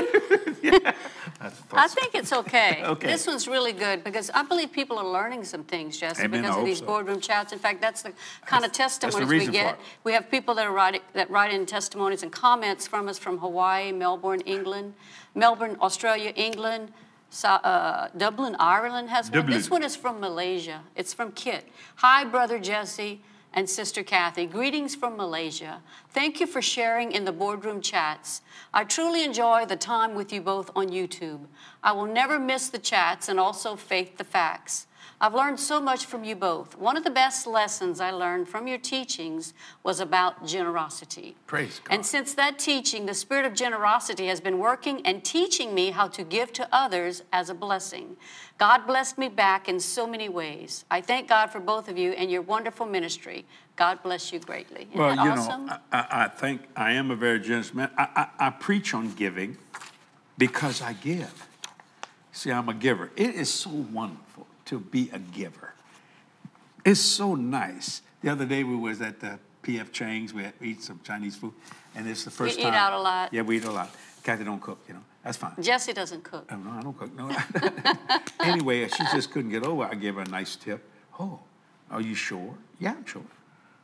That's 1.40 1.62
I 1.72 1.88
think 1.88 2.16
it's 2.16 2.34
okay. 2.34 2.84
Okay. 2.88 3.08
This 3.08 3.28
one's 3.28 3.48
really 3.48 3.74
good 3.74 4.04
because 4.04 4.30
I 4.34 4.44
believe 4.44 4.72
people 4.72 4.98
are 4.98 5.08
learning 5.08 5.44
some 5.44 5.64
things, 5.64 5.98
Jesse, 5.98 6.24
Amen, 6.24 6.42
because 6.42 6.58
of 6.58 6.66
these 6.66 6.80
so. 6.80 6.86
boardroom 6.86 7.20
chats. 7.20 7.52
In 7.54 7.60
fact, 7.60 7.82
that's 7.82 8.02
the 8.02 8.14
kind 8.46 8.66
of 8.66 8.72
That's- 8.72 8.98
the 8.98 9.08
testimonies 9.08 9.48
we 9.48 9.52
get. 9.52 9.80
We 10.04 10.14
have 10.14 10.32
people 10.32 10.56
that 10.56 10.66
are 10.66 10.72
writing 10.72 11.02
that 11.14 11.30
write 11.30 11.54
in 11.54 11.66
testimonies 11.66 12.24
and 12.24 12.32
comments 12.32 12.88
from 12.88 13.08
us 13.08 13.18
from 13.20 13.38
Hawaii, 13.40 13.92
Melbourne, 13.92 14.42
England, 14.42 14.94
Melbourne, 15.36 15.78
Australia, 15.82 16.32
England. 16.36 16.92
So, 17.30 17.50
uh, 17.50 18.08
Dublin, 18.16 18.56
Ireland 18.58 19.10
has 19.10 19.30
one. 19.30 19.50
This 19.50 19.70
one 19.70 19.84
is 19.84 19.96
from 19.96 20.20
Malaysia. 20.22 20.82
It's 20.96 21.14
from 21.14 21.32
Kit. 21.34 21.68
Hi, 21.98 22.24
brother 22.24 22.58
Jesse 22.58 23.22
and 23.54 23.70
sister 23.70 24.04
Kathy. 24.04 24.46
Greetings 24.46 24.96
from 24.96 25.18
Malaysia. 25.18 25.82
Thank 26.12 26.40
you 26.40 26.48
for 26.48 26.62
sharing 26.62 27.12
in 27.12 27.26
the 27.26 27.32
boardroom 27.32 27.82
chats. 27.82 28.42
I 28.74 28.84
truly 28.84 29.24
enjoy 29.24 29.66
the 29.66 29.76
time 29.76 30.16
with 30.16 30.32
you 30.32 30.42
both 30.42 30.70
on 30.76 30.90
YouTube. 30.90 31.46
I 31.84 31.92
will 31.94 32.06
never 32.06 32.40
miss 32.40 32.70
the 32.70 32.80
chats 32.80 33.30
and 33.30 33.40
also 33.40 33.76
Faith 33.76 34.18
the 34.18 34.24
Facts. 34.24 34.88
I've 35.20 35.34
learned 35.34 35.60
so 35.60 35.82
much 35.82 36.06
from 36.06 36.24
you 36.24 36.36
both. 36.36 36.78
One 36.78 36.96
of 36.96 37.04
the 37.04 37.10
best 37.10 37.48
lessons 37.48 38.00
I 38.00 38.12
learned 38.12 38.48
from 38.48 38.68
your 38.68 38.78
teachings 38.78 39.56
was 39.82 40.00
about 40.00 40.46
generosity. 40.46 41.36
Praise 41.48 41.82
God. 41.84 41.96
And 41.96 42.06
since 42.06 42.36
that 42.36 42.60
teaching, 42.60 43.08
the 43.08 43.16
spirit 43.16 43.44
of 43.44 43.56
generosity 43.56 44.28
has 44.28 44.40
been 44.40 44.60
working 44.60 45.04
and 45.08 45.24
teaching 45.24 45.74
me 45.74 45.90
how 45.90 46.08
to 46.10 46.24
give 46.24 46.54
to 46.54 46.70
others 46.72 47.24
as 47.34 47.50
a 47.50 47.56
blessing. 47.56 48.16
God 48.60 48.86
blessed 48.86 49.18
me 49.18 49.28
back 49.28 49.68
in 49.68 49.80
so 49.80 50.06
many 50.06 50.30
ways. 50.30 50.86
I 50.92 51.02
thank 51.02 51.28
God 51.28 51.48
for 51.48 51.60
both 51.60 51.90
of 51.90 51.98
you 51.98 52.12
and 52.12 52.30
your 52.30 52.44
wonderful 52.44 52.86
ministry. 52.86 53.46
God 53.76 54.04
bless 54.04 54.32
you 54.32 54.40
greatly. 54.40 54.82
Isn't 54.82 55.00
well, 55.00 55.16
you 55.16 55.32
awesome? 55.32 55.66
know, 55.66 55.78
I, 55.92 55.98
I, 56.00 56.24
I 56.26 56.28
think 56.28 56.62
I 56.76 56.92
am 56.94 57.10
a 57.10 57.16
very 57.16 57.40
generous 57.40 57.74
man. 57.74 57.90
I, 57.98 58.30
I, 58.40 58.48
I 58.48 58.50
preach 58.52 58.94
on 58.94 59.14
giving 59.14 59.58
because 60.38 60.80
I 60.80 60.94
give. 60.94 61.48
See, 62.32 62.52
I'm 62.52 62.70
a 62.70 62.74
giver. 62.74 63.10
It 63.16 63.34
is 63.34 63.50
so 63.50 63.72
wonderful 63.72 64.47
to 64.68 64.80
be 64.80 65.10
a 65.14 65.20
giver. 65.20 65.74
It's 66.86 67.00
so 67.00 67.36
nice. 67.36 68.02
The 68.22 68.30
other 68.30 68.46
day 68.46 68.64
we 68.64 68.76
was 68.76 69.02
at 69.02 69.20
the 69.20 69.40
PF 69.64 69.92
Chang's. 69.92 70.34
We 70.34 70.44
had 70.44 70.54
eat 70.62 70.82
some 70.84 71.00
Chinese 71.04 71.36
food, 71.36 71.54
and 71.96 72.08
it's 72.08 72.24
the 72.24 72.32
first 72.32 72.58
eat 72.58 72.64
time. 72.64 72.74
out 72.74 72.94
a 72.94 73.00
lot? 73.00 73.34
Yeah, 73.34 73.42
we 73.42 73.58
eat 73.58 73.66
a 73.66 73.72
lot. 73.72 73.90
Kathy 74.24 74.44
don't 74.44 74.62
cook, 74.62 74.80
you 74.88 74.94
know. 74.94 75.04
That's 75.24 75.38
fine. 75.38 75.54
Jesse 75.62 75.94
doesn't 75.94 76.24
cook. 76.24 76.50
Oh, 76.52 76.56
no, 76.56 76.72
I 76.72 76.82
don't 76.82 76.98
cook. 76.98 77.14
No. 77.16 77.30
anyway, 78.40 78.88
she 78.88 79.04
just 79.12 79.32
couldn't 79.32 79.52
get 79.52 79.66
over. 79.66 79.84
I 79.84 79.96
gave 79.96 80.16
her 80.16 80.22
a 80.22 80.30
nice 80.30 80.56
tip. 80.56 80.84
Oh, 81.20 81.40
are 81.92 82.02
you 82.02 82.16
sure? 82.16 82.54
Yeah, 82.80 82.92
I'm 82.92 83.06
sure. 83.06 83.24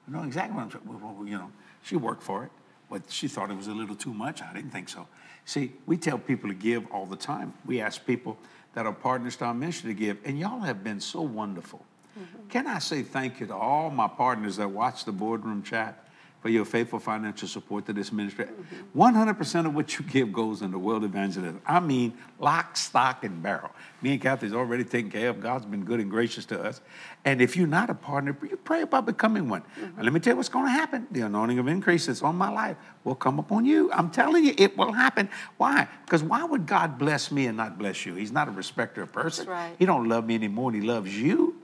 I 0.08 0.12
know 0.12 0.24
exactly 0.24 0.56
what 0.56 0.64
I'm 0.64 0.70
sure. 0.70 0.82
Well, 0.86 1.26
you 1.26 1.38
know, 1.38 1.52
she 1.84 1.96
worked 1.96 2.24
for 2.24 2.46
it, 2.46 2.52
but 2.90 3.10
she 3.10 3.28
thought 3.28 3.52
it 3.52 3.58
was 3.58 3.68
a 3.68 3.74
little 3.74 3.96
too 3.96 4.14
much. 4.14 4.42
I 4.42 4.54
didn't 4.54 4.72
think 4.72 4.90
so. 4.90 5.08
See, 5.46 5.74
we 5.86 5.98
tell 5.98 6.18
people 6.18 6.50
to 6.50 6.56
give 6.56 6.90
all 6.92 7.06
the 7.06 7.18
time. 7.18 7.54
We 7.66 7.82
ask 7.82 8.06
people 8.06 8.38
that 8.74 8.86
are 8.86 8.94
partners 8.94 9.36
to 9.38 9.46
our 9.46 9.54
ministry 9.54 9.94
to 9.94 10.00
give, 10.00 10.18
and 10.26 10.38
y'all 10.38 10.62
have 10.62 10.84
been 10.84 11.00
so 11.00 11.22
wonderful. 11.22 11.86
Mm-hmm. 12.20 12.50
Can 12.50 12.68
I 12.68 12.80
say 12.80 13.02
thank 13.02 13.40
you 13.40 13.48
to 13.48 13.56
all 13.56 13.90
my 13.90 14.08
partners 14.08 14.58
that 14.58 14.70
watch 14.70 15.06
the 15.06 15.12
boardroom 15.12 15.64
chat 15.64 16.08
for 16.44 16.50
your 16.50 16.66
faithful 16.66 17.00
financial 17.00 17.48
support 17.48 17.86
to 17.86 17.94
this 17.94 18.12
ministry? 18.12 18.46
100% 18.94 19.66
of 19.66 19.74
what 19.74 19.98
you 19.98 20.04
give 20.04 20.34
goes 20.34 20.62
into 20.62 20.78
world 20.78 21.06
evangelism. 21.06 21.62
I 21.66 21.80
mean, 21.80 22.18
lock, 22.38 22.76
stock, 22.76 23.24
and 23.24 23.42
barrel. 23.42 23.72
Me 24.02 24.12
and 24.12 24.22
Kathy's 24.22 24.52
already 24.52 24.84
taken 24.84 25.10
care 25.10 25.30
of. 25.30 25.40
God's 25.40 25.66
been 25.66 25.86
good 25.86 26.02
and 26.02 26.12
gracious 26.12 26.44
to 26.48 26.62
us. 26.62 26.82
And 27.24 27.42
if 27.42 27.56
you're 27.56 27.66
not 27.66 27.90
a 27.90 27.94
partner, 27.94 28.38
you 28.42 28.58
pray 28.58 28.82
about 28.82 29.06
becoming 29.06 29.48
one. 29.48 29.62
Mm-hmm. 29.62 29.84
And 29.96 30.04
let 30.04 30.12
me 30.12 30.20
tell 30.20 30.34
you 30.34 30.38
what's 30.38 30.50
going 30.50 30.66
to 30.66 30.72
happen. 30.72 31.08
The 31.12 31.22
anointing 31.22 31.60
of 31.60 31.70
increase 31.70 32.08
that's 32.08 32.22
on 32.22 32.36
my 32.36 32.50
life 32.50 32.76
will 33.06 33.16
come 33.16 33.40
upon 33.40 33.64
you. 33.64 33.90
I'm 33.94 34.12
telling 34.12 34.44
you, 34.44 34.54
it 34.58 34.78
will 34.78 34.92
happen. 34.92 35.30
Why? 35.56 35.88
Because 36.04 36.24
why 36.24 36.44
would 36.44 36.66
God 36.66 36.98
bless 36.98 37.32
me 37.32 37.46
and 37.46 37.56
not 37.56 37.78
bless 37.78 38.06
you? 38.06 38.16
He's 38.16 38.34
not 38.34 38.50
a 38.50 38.52
respecter 38.52 39.02
of 39.02 39.14
person. 39.14 39.48
right. 39.48 39.74
He 39.80 39.86
don't 39.86 40.10
love 40.10 40.26
me 40.26 40.36
anymore 40.36 40.74
than 40.74 40.82
he 40.82 40.88
loves 40.88 41.18
you. 41.18 41.56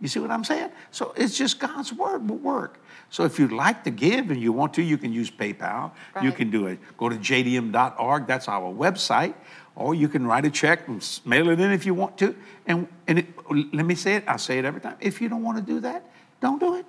You 0.00 0.08
see 0.08 0.20
what 0.20 0.30
I'm 0.30 0.44
saying? 0.44 0.70
So 0.90 1.12
it's 1.16 1.36
just 1.36 1.58
God's 1.58 1.92
word 1.92 2.28
will 2.28 2.36
work. 2.36 2.78
So 3.10 3.24
if 3.24 3.38
you'd 3.38 3.52
like 3.52 3.84
to 3.84 3.90
give 3.90 4.30
and 4.30 4.40
you 4.40 4.52
want 4.52 4.74
to, 4.74 4.82
you 4.82 4.98
can 4.98 5.12
use 5.12 5.30
PayPal. 5.30 5.92
You 6.22 6.30
can 6.30 6.50
do 6.50 6.66
it. 6.66 6.78
Go 6.96 7.08
to 7.08 7.16
jdm.org. 7.16 8.26
That's 8.26 8.48
our 8.48 8.72
website. 8.72 9.34
Or 9.74 9.94
you 9.94 10.08
can 10.08 10.26
write 10.26 10.44
a 10.44 10.50
check 10.50 10.88
and 10.88 11.20
mail 11.24 11.48
it 11.50 11.60
in 11.60 11.70
if 11.72 11.86
you 11.86 11.94
want 11.94 12.18
to. 12.18 12.36
And, 12.66 12.86
and 13.06 13.20
it, 13.20 13.26
let 13.72 13.86
me 13.86 13.94
say 13.94 14.16
it. 14.16 14.24
I 14.26 14.36
say 14.36 14.58
it 14.58 14.64
every 14.64 14.80
time. 14.80 14.96
If 15.00 15.20
you 15.20 15.28
don't 15.28 15.42
want 15.42 15.58
to 15.58 15.64
do 15.64 15.80
that, 15.80 16.04
don't 16.40 16.58
do 16.58 16.76
it. 16.76 16.86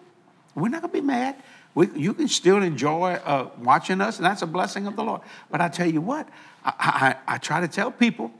We're 0.55 0.69
not 0.69 0.81
going 0.81 0.91
to 0.91 1.01
be 1.01 1.05
mad. 1.05 1.35
We, 1.75 1.87
you 1.95 2.13
can 2.13 2.27
still 2.27 2.61
enjoy 2.61 3.13
uh, 3.13 3.49
watching 3.59 4.01
us, 4.01 4.17
and 4.17 4.25
that's 4.25 4.41
a 4.41 4.47
blessing 4.47 4.87
of 4.87 4.95
the 4.95 5.03
Lord. 5.03 5.21
But 5.51 5.61
I 5.61 5.69
tell 5.69 5.89
you 5.89 6.01
what, 6.01 6.27
I, 6.65 7.15
I, 7.27 7.35
I 7.35 7.37
try 7.37 7.61
to 7.61 7.67
tell 7.67 7.91
people 7.91 8.31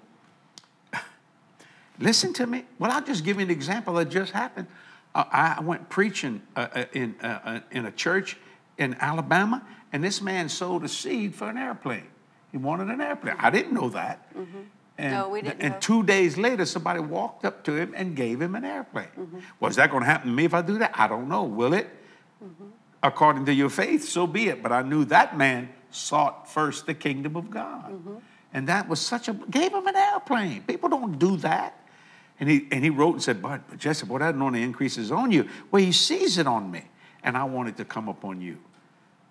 Listen 1.99 2.33
to 2.33 2.47
me. 2.47 2.65
Well, 2.77 2.91
I'll 2.91 3.03
just 3.03 3.23
give 3.23 3.37
you 3.37 3.43
an 3.43 3.51
example 3.51 3.93
that 3.95 4.09
just 4.09 4.31
happened. 4.31 4.67
Uh, 5.13 5.25
I 5.31 5.61
went 5.61 5.89
preaching 5.89 6.41
uh, 6.55 6.67
uh, 6.73 6.85
in, 6.93 7.15
uh, 7.21 7.39
uh, 7.43 7.59
in 7.71 7.85
a 7.85 7.91
church 7.91 8.37
in 8.77 8.95
Alabama, 8.99 9.65
and 9.91 10.03
this 10.03 10.21
man 10.21 10.49
sowed 10.49 10.83
a 10.83 10.87
seed 10.87 11.35
for 11.35 11.49
an 11.49 11.57
airplane. 11.57 12.07
He 12.51 12.57
wanted 12.57 12.89
an 12.89 13.01
airplane. 13.01 13.35
I 13.37 13.49
didn't 13.49 13.73
know 13.73 13.89
that. 13.89 14.25
And, 14.35 14.47
Mm-hmm. 14.99 15.11
No, 15.11 15.29
we 15.29 15.41
didn't 15.41 15.61
And 15.61 15.73
know. 15.75 15.79
two 15.79 16.03
days 16.03 16.37
later, 16.37 16.65
somebody 16.65 16.99
walked 16.99 17.45
up 17.45 17.63
to 17.63 17.73
him 17.73 17.93
and 17.95 18.17
gave 18.17 18.41
him 18.41 18.53
an 18.55 18.65
airplane. 18.65 19.07
Mm-hmm. 19.17 19.39
Well, 19.59 19.71
that 19.71 19.91
going 19.91 20.03
to 20.03 20.09
happen 20.09 20.29
to 20.29 20.35
me 20.35 20.43
if 20.43 20.53
I 20.53 20.61
do 20.61 20.77
that? 20.79 20.91
I 20.93 21.07
don't 21.07 21.29
know. 21.29 21.43
Will 21.43 21.73
it? 21.73 21.87
Mm-hmm. 22.43 22.65
According 23.01 23.45
to 23.45 23.53
your 23.53 23.69
faith, 23.69 24.03
so 24.09 24.27
be 24.27 24.49
it. 24.49 24.61
But 24.61 24.73
I 24.73 24.81
knew 24.81 25.05
that 25.05 25.37
man 25.37 25.69
sought 25.89 26.49
first 26.51 26.85
the 26.85 26.93
kingdom 26.93 27.37
of 27.37 27.49
God. 27.49 27.91
Mm-hmm. 27.91 28.15
And 28.53 28.67
that 28.67 28.89
was 28.89 28.99
such 28.99 29.29
a, 29.29 29.33
gave 29.33 29.71
him 29.73 29.87
an 29.87 29.95
airplane. 29.95 30.63
People 30.63 30.89
don't 30.89 31.17
do 31.17 31.37
that. 31.37 31.79
And 32.39 32.49
he, 32.49 32.67
and 32.71 32.83
he 32.83 32.89
wrote 32.89 33.13
and 33.13 33.23
said, 33.23 33.41
but 33.41 33.77
Jesse, 33.77 34.05
boy, 34.05 34.19
that 34.19 34.35
anointing 34.35 34.63
increases 34.63 35.11
on 35.11 35.31
you. 35.31 35.47
Well, 35.71 35.81
he 35.81 35.91
sees 35.91 36.37
it 36.37 36.47
on 36.47 36.71
me. 36.71 36.83
And 37.23 37.35
I 37.35 37.43
want 37.43 37.67
it 37.69 37.77
to 37.77 37.85
come 37.85 38.07
upon 38.07 38.41
you. 38.41 38.57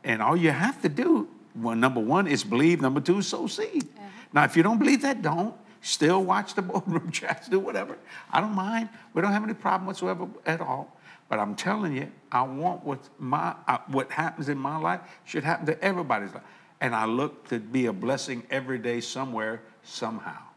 And 0.04 0.20
all 0.20 0.36
you 0.36 0.50
have 0.50 0.82
to 0.82 0.88
do, 0.88 1.28
well, 1.54 1.74
number 1.74 2.00
one, 2.00 2.26
is 2.26 2.44
believe. 2.44 2.82
Number 2.82 3.00
two, 3.00 3.22
sow 3.22 3.46
seed. 3.46 3.88
Now, 4.32 4.44
if 4.44 4.56
you 4.56 4.62
don't 4.62 4.78
believe 4.78 5.02
that, 5.02 5.22
don't. 5.22 5.54
Still 5.80 6.22
watch 6.22 6.54
the 6.54 6.62
boardroom 6.70 7.10
chats, 7.10 7.48
do 7.48 7.58
whatever. 7.58 7.96
I 8.30 8.40
don't 8.40 8.54
mind. 8.54 8.90
We 9.14 9.22
don't 9.22 9.32
have 9.32 9.44
any 9.44 9.54
problem 9.54 9.86
whatsoever 9.86 10.28
at 10.44 10.60
all. 10.60 10.94
But 11.28 11.38
I'm 11.38 11.54
telling 11.54 11.96
you, 11.96 12.10
I 12.32 12.42
want 12.42 12.84
what 12.84 13.00
my 13.18 13.54
uh, 13.66 13.78
what 13.88 14.10
happens 14.10 14.48
in 14.48 14.56
my 14.56 14.78
life 14.78 15.00
should 15.24 15.44
happen 15.44 15.66
to 15.66 15.82
everybody's 15.84 16.32
life, 16.32 16.42
and 16.80 16.94
I 16.94 17.04
look 17.04 17.48
to 17.48 17.58
be 17.58 17.84
a 17.84 17.92
blessing 17.92 18.44
every 18.50 18.78
day, 18.78 19.00
somewhere, 19.00 19.60
somehow. 19.82 20.47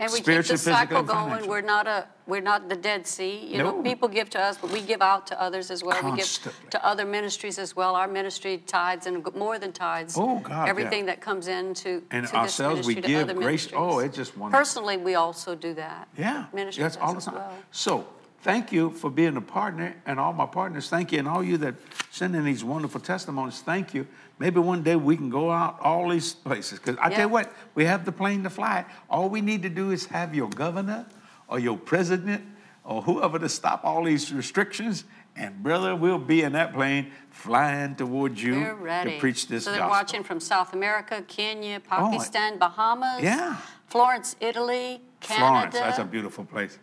And 0.00 0.12
we 0.12 0.20
keep 0.20 0.44
the 0.44 0.56
cycle 0.56 1.02
going. 1.02 1.48
We're 1.48 1.60
not 1.60 1.88
a, 1.88 2.06
we're 2.26 2.40
not 2.40 2.68
the 2.68 2.76
Dead 2.76 3.04
Sea. 3.06 3.44
You 3.50 3.58
know, 3.58 3.82
people 3.82 4.06
give 4.08 4.30
to 4.30 4.40
us, 4.40 4.56
but 4.56 4.70
we 4.70 4.80
give 4.80 5.02
out 5.02 5.26
to 5.26 5.42
others 5.42 5.72
as 5.72 5.82
well. 5.82 5.98
We 6.12 6.18
give 6.18 6.50
to 6.70 6.86
other 6.86 7.04
ministries 7.04 7.58
as 7.58 7.74
well. 7.74 7.96
Our 7.96 8.06
ministry 8.06 8.58
tithes 8.58 9.06
and 9.06 9.26
more 9.34 9.58
than 9.58 9.72
tithes. 9.72 10.16
Oh, 10.16 10.38
God, 10.38 10.64
yeah. 10.64 10.70
Everything 10.70 11.06
that 11.06 11.20
comes 11.20 11.48
into 11.48 12.02
And 12.12 12.28
to 12.28 12.36
ourselves, 12.36 12.86
we 12.86 12.94
give 12.94 13.02
grace- 13.04 13.26
oh, 13.26 13.34
ministries. 13.34 13.72
oh, 13.74 13.98
it's 13.98 14.16
just 14.16 14.36
wonderful. 14.36 14.58
Personally, 14.60 14.96
we 14.98 15.16
also 15.16 15.56
do 15.56 15.74
that. 15.74 16.06
Yeah, 16.16 16.46
Ministry 16.52 16.82
that's 16.82 16.96
all 16.96 17.12
the 17.12 17.18
as 17.18 17.24
time. 17.24 17.34
well. 17.34 17.54
So 17.72 18.06
thank 18.42 18.70
you 18.70 18.90
for 18.90 19.10
being 19.10 19.36
a 19.36 19.40
partner, 19.40 19.96
and 20.06 20.20
all 20.20 20.32
my 20.32 20.46
partners. 20.46 20.88
Thank 20.88 21.10
you, 21.10 21.18
and 21.18 21.26
all 21.26 21.42
you 21.42 21.56
that 21.58 21.74
send 22.12 22.36
in 22.36 22.44
these 22.44 22.62
wonderful 22.62 23.00
testimonies. 23.00 23.60
Thank 23.62 23.94
you. 23.94 24.06
Maybe 24.38 24.60
one 24.60 24.82
day 24.82 24.96
we 24.96 25.16
can 25.16 25.30
go 25.30 25.50
out 25.50 25.78
all 25.80 26.08
these 26.10 26.32
places. 26.32 26.78
Because 26.78 26.96
I 26.98 27.08
Yeah. 27.08 27.16
tell 27.16 27.26
you 27.26 27.32
what, 27.32 27.52
we 27.74 27.84
have 27.86 28.04
the 28.04 28.12
plane 28.12 28.42
to 28.44 28.50
fly. 28.50 28.84
All 29.10 29.28
we 29.28 29.40
need 29.40 29.62
to 29.62 29.68
do 29.68 29.90
is 29.90 30.06
have 30.06 30.34
your 30.34 30.48
governor 30.48 31.06
or 31.48 31.58
your 31.58 31.76
president 31.76 32.44
or 32.84 33.02
whoever 33.02 33.38
to 33.38 33.48
stop 33.48 33.84
all 33.84 34.04
these 34.04 34.32
restrictions. 34.32 35.04
And 35.36 35.62
brother, 35.62 35.94
we'll 35.94 36.18
be 36.18 36.42
in 36.42 36.52
that 36.52 36.72
plane 36.72 37.12
flying 37.30 37.94
towards 37.96 38.42
you 38.42 38.54
to 38.64 39.16
preach 39.18 39.46
this 39.48 39.64
so 39.64 39.70
they're 39.70 39.80
gospel. 39.80 39.94
Oh, 39.94 39.98
watching 39.98 40.24
from 40.24 40.40
South 40.40 40.72
America, 40.72 41.22
Kenya, 41.26 41.80
oh, 41.84 41.88
Pakistan, 41.88 42.58
Bahamas, 42.58 43.22
Yeah. 43.22 43.56
Florence, 43.86 44.36
Italy, 44.40 45.00
Canada. 45.20 45.46
Florence, 45.46 45.74
that's 45.74 45.98
a 45.98 46.04
beautiful 46.04 46.44
place. 46.44 46.78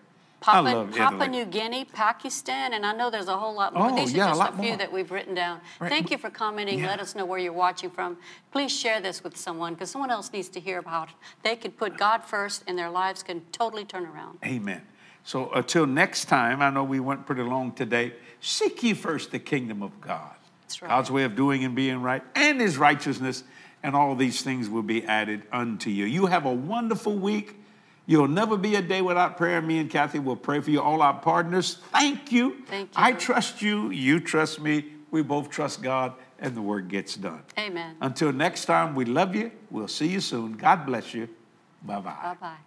Papua, 0.46 0.88
Papua 0.96 1.28
New 1.28 1.46
Guinea, 1.46 1.86
Pakistan, 1.86 2.74
and 2.74 2.86
I 2.86 2.94
know 2.94 3.10
there's 3.10 3.28
a 3.28 3.38
whole 3.38 3.56
lot 3.56 3.74
more. 3.74 3.90
Oh, 3.90 3.96
These 3.96 4.14
yeah, 4.14 4.26
are 4.26 4.28
just 4.30 4.40
lot 4.40 4.54
a 4.54 4.58
few 4.58 4.68
more. 4.70 4.78
that 4.78 4.92
we've 4.92 5.10
written 5.10 5.34
down. 5.34 5.60
Right. 5.80 5.90
Thank 5.90 6.12
you 6.12 6.20
for 6.20 6.30
commenting. 6.30 6.80
Yeah. 6.80 6.90
Let 6.90 7.00
us 7.00 7.16
know 7.16 7.26
where 7.26 7.40
you're 7.40 7.52
watching 7.52 7.90
from. 7.90 8.18
Please 8.52 8.72
share 8.72 9.02
this 9.02 9.24
with 9.24 9.36
someone 9.36 9.74
because 9.74 9.90
someone 9.90 10.12
else 10.12 10.32
needs 10.32 10.48
to 10.50 10.60
hear 10.60 10.78
about 10.78 11.10
it. 11.10 11.16
they 11.42 11.56
could 11.56 11.78
put 11.78 11.98
God 11.98 12.24
first 12.24 12.64
and 12.68 12.78
their 12.78 12.92
lives 12.92 13.24
can 13.24 13.42
totally 13.52 13.86
turn 13.86 14.06
around. 14.06 14.38
Amen. 14.46 14.84
So 15.24 15.50
until 15.52 15.88
next 15.88 16.26
time, 16.26 16.62
I 16.62 16.70
know 16.70 16.84
we 16.84 17.00
went 17.00 17.26
pretty 17.26 17.42
long 17.42 17.72
today. 17.72 18.14
Seek 18.40 18.84
ye 18.84 18.94
first 18.94 19.32
the 19.32 19.40
kingdom 19.40 19.82
of 19.82 20.00
God. 20.00 20.36
That's 20.62 20.80
right. 20.84 20.90
God's 20.90 21.10
way 21.10 21.24
of 21.24 21.36
doing 21.36 21.64
and 21.64 21.74
being 21.76 22.04
right, 22.04 22.22
and 22.36 22.62
his 22.62 22.78
righteousness, 22.78 23.44
and 23.82 23.96
all 23.96 24.16
these 24.16 24.44
things 24.44 24.70
will 24.70 24.84
be 24.84 25.04
added 25.06 25.42
unto 25.52 25.90
you. 25.90 26.06
You 26.06 26.28
have 26.28 26.46
a 26.46 26.54
wonderful 26.54 27.18
week. 27.18 27.56
You'll 28.08 28.28
never 28.28 28.58
be 28.58 28.76
a 28.76 28.82
day 28.82 29.02
without 29.02 29.38
prayer. 29.38 29.62
Me 29.62 29.80
and 29.80 29.90
Kathy 29.90 30.20
will 30.20 30.36
pray 30.36 30.60
for 30.60 30.70
you, 30.70 30.82
all 30.82 31.02
our 31.02 31.16
partners. 31.16 31.80
Thank 31.92 32.32
you. 32.32 32.64
Thank 32.68 32.90
you. 32.90 32.94
I 32.96 33.14
trust 33.14 33.62
you. 33.62 33.90
You 33.90 34.20
trust 34.20 34.60
me. 34.60 34.86
We 35.12 35.22
both 35.22 35.50
trust 35.50 35.82
God, 35.82 36.14
and 36.40 36.56
the 36.56 36.62
work 36.62 36.88
gets 36.88 37.16
done. 37.16 37.44
Amen. 37.58 37.96
Until 38.02 38.32
next 38.34 38.66
time, 38.66 38.96
we 38.96 39.06
love 39.06 39.36
you. 39.36 39.52
We'll 39.72 39.88
see 39.88 40.08
you 40.08 40.20
soon. 40.20 40.54
God 40.54 40.86
bless 40.86 41.14
you. 41.14 41.30
Bye 41.82 42.00
bye. 42.00 42.16
Bye 42.22 42.36
bye. 42.40 42.58